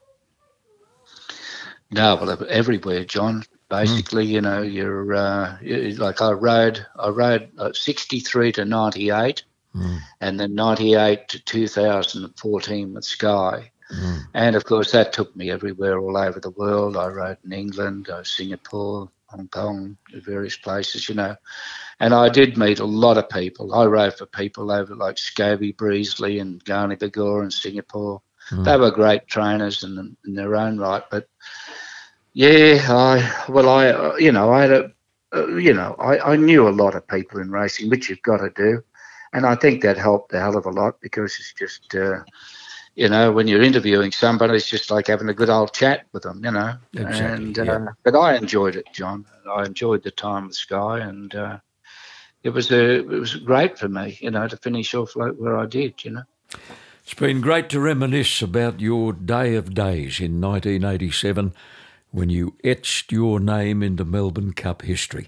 No, 1.92 2.16
well, 2.16 2.46
everywhere, 2.50 3.04
John. 3.04 3.44
Basically, 3.70 4.26
you 4.26 4.42
know, 4.42 4.62
you're 4.62 5.14
uh, 5.14 5.58
like 5.98 6.22
I 6.22 6.32
rode, 6.32 6.86
I 7.00 7.08
rode 7.10 7.50
uh, 7.58 7.72
63 7.74 8.52
to 8.54 8.66
98, 8.66 9.44
and 10.20 10.40
then 10.40 10.56
98 10.56 11.30
to 11.30 11.40
2014 11.40 12.94
with 12.94 13.06
Sky. 13.06 13.72
And 14.34 14.56
of 14.56 14.66
course, 14.66 14.92
that 14.92 15.14
took 15.14 15.36
me 15.36 15.52
everywhere, 15.52 16.00
all 16.00 16.18
over 16.18 16.40
the 16.40 16.52
world. 16.52 16.96
I 16.98 17.08
rode 17.08 17.38
in 17.44 17.52
England, 17.54 18.10
uh, 18.10 18.24
Singapore, 18.24 19.10
Hong 19.32 19.48
Kong, 19.48 19.98
various 20.14 20.58
places, 20.58 21.10
you 21.10 21.16
know. 21.16 21.36
And 22.00 22.14
I 22.14 22.30
did 22.30 22.58
meet 22.58 22.80
a 22.80 22.86
lot 22.86 23.18
of 23.18 23.30
people. 23.30 23.74
I 23.74 23.86
rode 23.86 24.16
for 24.16 24.26
people 24.26 24.72
over 24.72 24.96
like 24.96 25.16
Scobie 25.16 25.76
Breasley 25.78 26.40
and 26.40 26.64
Garnie 26.66 26.96
Bougoure 26.96 27.44
in 27.44 27.52
Singapore. 27.52 28.22
They 28.52 28.78
were 28.78 28.92
great 28.92 29.28
trainers 29.28 29.84
in, 29.84 30.18
in 30.26 30.34
their 30.34 30.56
own 30.56 30.78
right, 30.78 31.04
but 31.10 31.28
yeah, 32.34 32.86
I 32.90 33.52
well, 33.52 33.70
I 33.70 33.88
uh, 33.90 34.16
you 34.16 34.32
know, 34.32 34.52
I 34.52 34.62
had 34.62 34.72
a 34.72 34.92
uh, 35.34 35.48
you 35.56 35.74
know, 35.74 35.96
I, 36.00 36.34
I 36.34 36.36
knew 36.36 36.68
a 36.68 36.70
lot 36.70 36.96
of 36.96 37.08
people 37.08 37.40
in 37.40 37.52
racing, 37.52 37.90
which 37.90 38.10
you've 38.10 38.22
got 38.22 38.38
to 38.38 38.50
do, 38.50 38.84
and 39.34 39.46
I 39.46 39.56
think 39.56 39.82
that 39.84 39.98
helped 39.98 40.34
a 40.34 40.40
hell 40.40 40.58
of 40.58 40.66
a 40.66 40.70
lot 40.72 41.00
because 41.02 41.38
it's 41.40 41.54
just 41.54 41.96
uh, 41.96 42.24
you 42.96 43.08
know 43.10 43.32
when 43.32 43.48
you're 43.48 43.62
interviewing 43.62 44.12
somebody, 44.12 44.56
it's 44.56 44.70
just 44.70 44.92
like 44.92 45.08
having 45.08 45.30
a 45.30 45.34
good 45.34 45.50
old 45.50 45.74
chat 45.74 46.06
with 46.12 46.24
them, 46.24 46.44
you 46.44 46.52
know. 46.52 46.74
Exactly, 46.94 47.46
And 47.46 47.58
yeah. 47.58 47.74
uh, 47.74 47.92
but 48.04 48.16
I 48.16 48.36
enjoyed 48.36 48.76
it, 48.76 48.88
John. 48.94 49.26
I 49.50 49.66
enjoyed 49.66 50.04
the 50.04 50.12
time 50.12 50.48
with 50.48 50.56
Sky, 50.56 51.00
and 51.00 51.34
uh, 51.34 51.60
it 52.44 52.50
was 52.50 52.72
a 52.72 53.00
it 53.00 53.08
was 53.08 53.36
great 53.36 53.78
for 53.78 53.88
me, 53.88 54.18
you 54.22 54.32
know, 54.32 54.48
to 54.48 54.58
finish 54.58 54.94
off 54.94 55.16
like 55.16 55.34
where 55.34 55.58
I 55.58 55.66
did, 55.66 56.04
you 56.04 56.12
know. 56.12 56.24
It's 57.04 57.14
been 57.14 57.42
great 57.42 57.70
to 57.70 57.80
reminisce 57.80 58.42
about 58.42 58.80
your 58.80 59.12
day 59.12 59.56
of 59.56 59.74
days 59.74 60.20
in 60.20 60.40
1987 60.40 61.54
when 62.12 62.30
you 62.30 62.56
etched 62.64 63.12
your 63.12 63.40
name 63.40 63.82
into 63.82 64.06
Melbourne 64.06 64.54
Cup 64.54 64.84
history. 64.84 65.28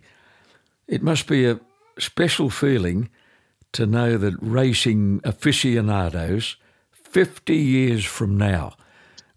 It 0.88 1.02
must 1.02 1.28
be 1.28 1.46
a 1.46 1.60
special 1.98 2.50
feeling 2.50 3.10
to 3.72 3.86
know 3.86 4.18
that 4.18 4.36
racing 4.40 5.22
aficionados 5.24 6.58
50 7.14 7.56
years 7.56 8.06
from 8.06 8.38
now 8.38 8.74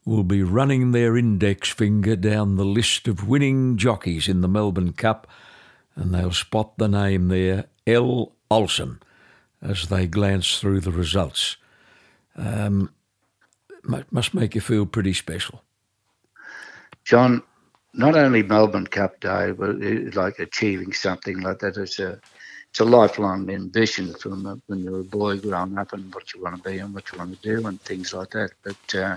will 0.07 0.25
be 0.25 0.43
running 0.43 0.93
their 0.93 1.15
index 1.15 1.69
finger 1.69 2.17
down 2.17 2.57
the 2.57 2.65
list 2.65 3.07
of 3.07 3.29
winning 3.29 3.77
jockeys 3.77 4.29
in 4.29 4.41
the 4.41 4.49
Melbourne 4.49 4.95
Cup 4.95 5.27
and 5.95 6.15
they'll 6.15 6.33
spot 6.33 6.79
the 6.79 6.89
name 6.89 7.29
there, 7.29 7.67
L. 7.87 8.33
Olsen, 8.51 9.01
as 9.61 9.89
they 9.89 10.07
glance 10.07 10.59
through 10.59 10.81
the 10.81 10.91
results. 10.91 11.59
Um, 12.35 12.95
must 14.11 14.33
make 14.33 14.55
you 14.55 14.63
feel 14.63 14.87
pretty 14.87 15.13
special. 15.13 15.63
John, 17.05 17.43
not 17.93 18.17
only 18.17 18.43
Melbourne 18.43 18.87
Cup 18.87 19.21
Day, 19.21 19.53
but 19.53 19.77
like 20.15 20.39
achieving 20.39 20.95
something 20.95 21.41
like 21.41 21.59
that 21.59 21.77
is 21.77 21.99
a 21.99 22.19
it's 22.77 22.81
a 22.83 22.85
lifelong 22.85 23.49
ambition 23.49 24.13
from 24.13 24.61
when 24.67 24.81
you're 24.81 25.01
a 25.01 25.03
boy 25.03 25.39
growing 25.39 25.79
up 25.79 25.95
and 25.95 26.15
what 26.15 26.35
you 26.35 26.43
want 26.43 26.63
to 26.63 26.71
be 26.71 26.77
and 26.77 26.93
what 26.93 27.11
you 27.11 27.17
want 27.17 27.35
to 27.35 27.41
do 27.41 27.67
and 27.67 27.81
things 27.81 28.13
like 28.13 28.33
that. 28.33 28.51
But 28.63 28.95
uh, 28.95 29.17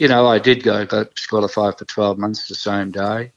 you 0.00 0.08
know, 0.08 0.26
I 0.26 0.40
did 0.40 0.64
go 0.64 0.84
got 0.84 1.12
qualified 1.28 1.78
for 1.78 1.84
12 1.84 2.18
months 2.18 2.48
the 2.48 2.56
same 2.56 2.90
day, 2.90 3.30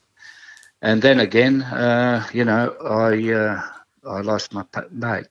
and 0.82 1.04
then 1.04 1.20
again, 1.20 1.62
uh, 1.62 2.28
you 2.34 2.46
know, 2.46 2.76
I 2.84 3.32
uh, 3.32 3.62
I 4.10 4.22
lost 4.22 4.56
my 4.56 4.66
mate 4.90 5.28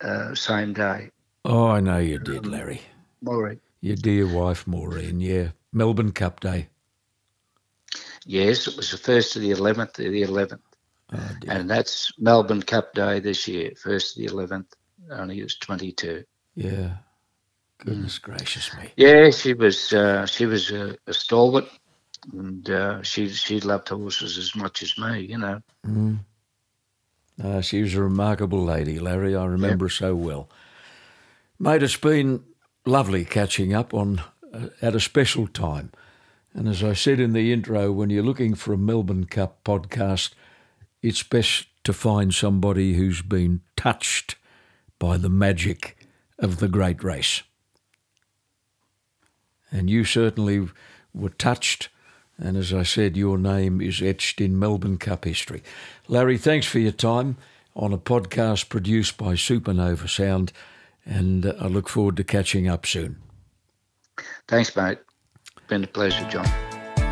uh, 0.00 0.36
same 0.36 0.72
day. 0.72 1.10
Oh, 1.44 1.66
I 1.66 1.80
know 1.80 1.98
you 1.98 2.20
did, 2.20 2.46
Larry. 2.46 2.82
Maureen. 3.20 3.60
Your 3.80 3.96
dear 3.96 4.28
wife, 4.28 4.64
Maureen. 4.68 5.18
Yeah, 5.18 5.48
Melbourne 5.72 6.12
Cup 6.12 6.38
Day. 6.38 6.68
Yes, 8.26 8.68
it 8.68 8.76
was 8.76 8.92
the 8.92 8.96
first 8.96 9.34
of 9.34 9.42
the 9.42 9.50
11th 9.50 9.98
of 9.98 10.12
the 10.12 10.22
11th. 10.22 10.60
Oh, 11.12 11.30
and 11.48 11.68
that's 11.68 12.12
Melbourne 12.18 12.62
Cup 12.62 12.94
Day 12.94 13.20
this 13.20 13.48
year, 13.48 13.72
first 13.76 14.16
of 14.16 14.22
the 14.22 14.28
11th. 14.28 14.66
Only 15.10 15.36
he 15.36 15.42
was 15.42 15.56
22. 15.56 16.24
Yeah. 16.54 16.96
Goodness 17.78 18.18
mm. 18.18 18.22
gracious 18.22 18.74
me. 18.76 18.90
Yeah, 18.96 19.30
she 19.30 19.54
was 19.54 19.92
uh, 19.92 20.26
she 20.26 20.46
was 20.46 20.70
a, 20.70 20.96
a 21.06 21.14
stalwart, 21.14 21.64
and 22.32 22.68
uh, 22.68 23.02
she 23.02 23.28
she 23.28 23.60
loved 23.60 23.88
horses 23.88 24.36
as 24.36 24.54
much 24.54 24.82
as 24.82 24.98
me, 24.98 25.20
you 25.20 25.38
know. 25.38 25.60
Mm. 25.86 26.18
Uh, 27.42 27.60
she 27.62 27.80
was 27.80 27.94
a 27.94 28.02
remarkable 28.02 28.62
lady, 28.62 28.98
Larry. 28.98 29.34
I 29.34 29.46
remember 29.46 29.86
yep. 29.86 29.92
so 29.92 30.14
well. 30.14 30.50
Mate, 31.58 31.82
it's 31.82 31.96
been 31.96 32.44
lovely 32.84 33.24
catching 33.24 33.72
up 33.72 33.94
on 33.94 34.22
uh, 34.52 34.68
at 34.82 34.94
a 34.94 35.00
special 35.00 35.46
time. 35.46 35.90
And 36.52 36.68
as 36.68 36.82
I 36.82 36.92
said 36.92 37.20
in 37.20 37.32
the 37.32 37.52
intro, 37.52 37.92
when 37.92 38.10
you're 38.10 38.24
looking 38.24 38.54
for 38.54 38.72
a 38.72 38.78
Melbourne 38.78 39.24
Cup 39.24 39.62
podcast, 39.64 40.30
it's 41.02 41.22
best 41.22 41.66
to 41.84 41.92
find 41.92 42.34
somebody 42.34 42.94
who's 42.94 43.22
been 43.22 43.62
touched 43.76 44.36
by 44.98 45.16
the 45.16 45.30
magic 45.30 45.96
of 46.38 46.58
the 46.58 46.68
great 46.68 47.02
race. 47.02 47.42
And 49.70 49.88
you 49.88 50.04
certainly 50.04 50.68
were 51.14 51.30
touched. 51.30 51.88
And 52.38 52.56
as 52.56 52.72
I 52.72 52.82
said, 52.82 53.16
your 53.16 53.38
name 53.38 53.80
is 53.80 54.02
etched 54.02 54.40
in 54.40 54.58
Melbourne 54.58 54.98
Cup 54.98 55.24
history. 55.24 55.62
Larry, 56.08 56.38
thanks 56.38 56.66
for 56.66 56.78
your 56.78 56.92
time 56.92 57.36
on 57.74 57.92
a 57.92 57.98
podcast 57.98 58.68
produced 58.68 59.16
by 59.16 59.34
Supernova 59.34 60.08
Sound. 60.08 60.52
And 61.06 61.46
uh, 61.46 61.54
I 61.60 61.66
look 61.66 61.88
forward 61.88 62.16
to 62.18 62.24
catching 62.24 62.68
up 62.68 62.84
soon. 62.84 63.16
Thanks, 64.48 64.74
mate. 64.76 64.98
Been 65.68 65.84
a 65.84 65.86
pleasure, 65.86 66.28
John. 66.28 66.48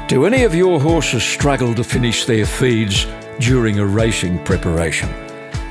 Do 0.09 0.25
any 0.25 0.45
of 0.45 0.55
your 0.55 0.81
horses 0.81 1.23
struggle 1.23 1.75
to 1.75 1.85
finish 1.85 2.25
their 2.25 2.45
feeds 2.45 3.07
during 3.39 3.79
a 3.79 3.87
racing 3.87 4.43
preparation? 4.45 5.09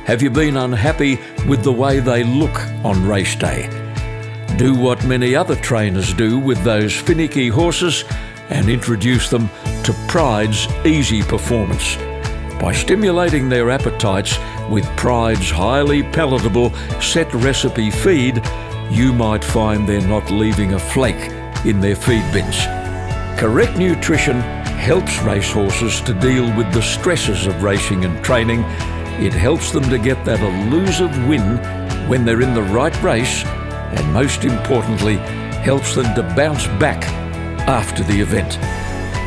Have 0.05 0.21
you 0.21 0.29
been 0.29 0.57
unhappy 0.57 1.19
with 1.47 1.63
the 1.63 1.71
way 1.71 1.99
they 1.99 2.23
look 2.23 2.59
on 2.83 3.05
race 3.05 3.35
day? 3.35 3.69
Do 4.57 4.73
what 4.73 5.05
many 5.05 5.35
other 5.35 5.55
trainers 5.55 6.13
do 6.13 6.39
with 6.39 6.63
those 6.63 6.95
finicky 6.95 7.49
horses 7.49 8.03
and 8.49 8.69
introduce 8.69 9.29
them 9.29 9.49
to 9.83 9.93
Pride's 10.07 10.67
easy 10.85 11.21
performance. 11.21 11.97
By 12.59 12.73
stimulating 12.73 13.49
their 13.49 13.69
appetites 13.69 14.39
with 14.69 14.85
Pride's 14.97 15.51
highly 15.51 16.03
palatable 16.03 16.73
set 17.01 17.31
recipe 17.33 17.91
feed, 17.91 18.41
you 18.89 19.13
might 19.13 19.43
find 19.43 19.87
they're 19.87 20.01
not 20.07 20.31
leaving 20.31 20.73
a 20.73 20.79
flake 20.79 21.31
in 21.65 21.81
their 21.81 21.95
feed 21.95 22.23
bins. 22.31 22.57
Correct 23.39 23.77
nutrition 23.77 24.41
helps 24.77 25.19
racehorses 25.23 25.99
to 26.01 26.13
deal 26.13 26.45
with 26.55 26.71
the 26.71 26.81
stresses 26.81 27.47
of 27.47 27.63
racing 27.63 28.05
and 28.05 28.23
training. 28.23 28.61
It 29.19 29.33
helps 29.33 29.71
them 29.71 29.83
to 29.89 29.97
get 29.97 30.23
that 30.25 30.39
elusive 30.39 31.11
win 31.27 31.57
when 32.07 32.23
they're 32.23 32.41
in 32.41 32.53
the 32.53 32.61
right 32.61 32.95
race, 33.03 33.43
and 33.43 34.13
most 34.13 34.45
importantly, 34.45 35.17
helps 35.65 35.95
them 35.95 36.13
to 36.15 36.23
bounce 36.35 36.67
back 36.79 37.03
after 37.67 38.03
the 38.03 38.21
event. 38.21 38.57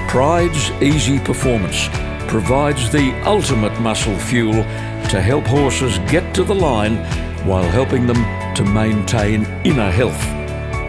Pride's 0.09 0.71
Easy 0.81 1.19
Performance 1.19 1.89
provides 2.31 2.91
the 2.91 3.13
ultimate 3.27 3.79
muscle 3.81 4.17
fuel 4.17 4.63
to 5.11 5.21
help 5.21 5.45
horses 5.47 5.99
get 6.11 6.35
to 6.35 6.45
the 6.45 6.55
line 6.55 6.97
while 7.45 7.69
helping 7.69 8.07
them 8.07 8.23
to 8.55 8.65
maintain 8.65 9.45
inner 9.65 9.91
health. 9.91 10.21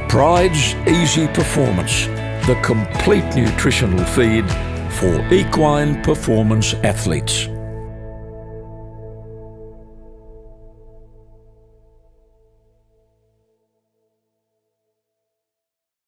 Pride's 0.09 0.75
Easy 0.87 1.27
Performance 1.27 2.07
the 2.47 2.55
complete 2.63 3.25
nutritional 3.35 4.03
feed 4.05 4.49
for 4.93 5.33
equine 5.33 6.01
performance 6.01 6.73
athletes. 6.83 7.50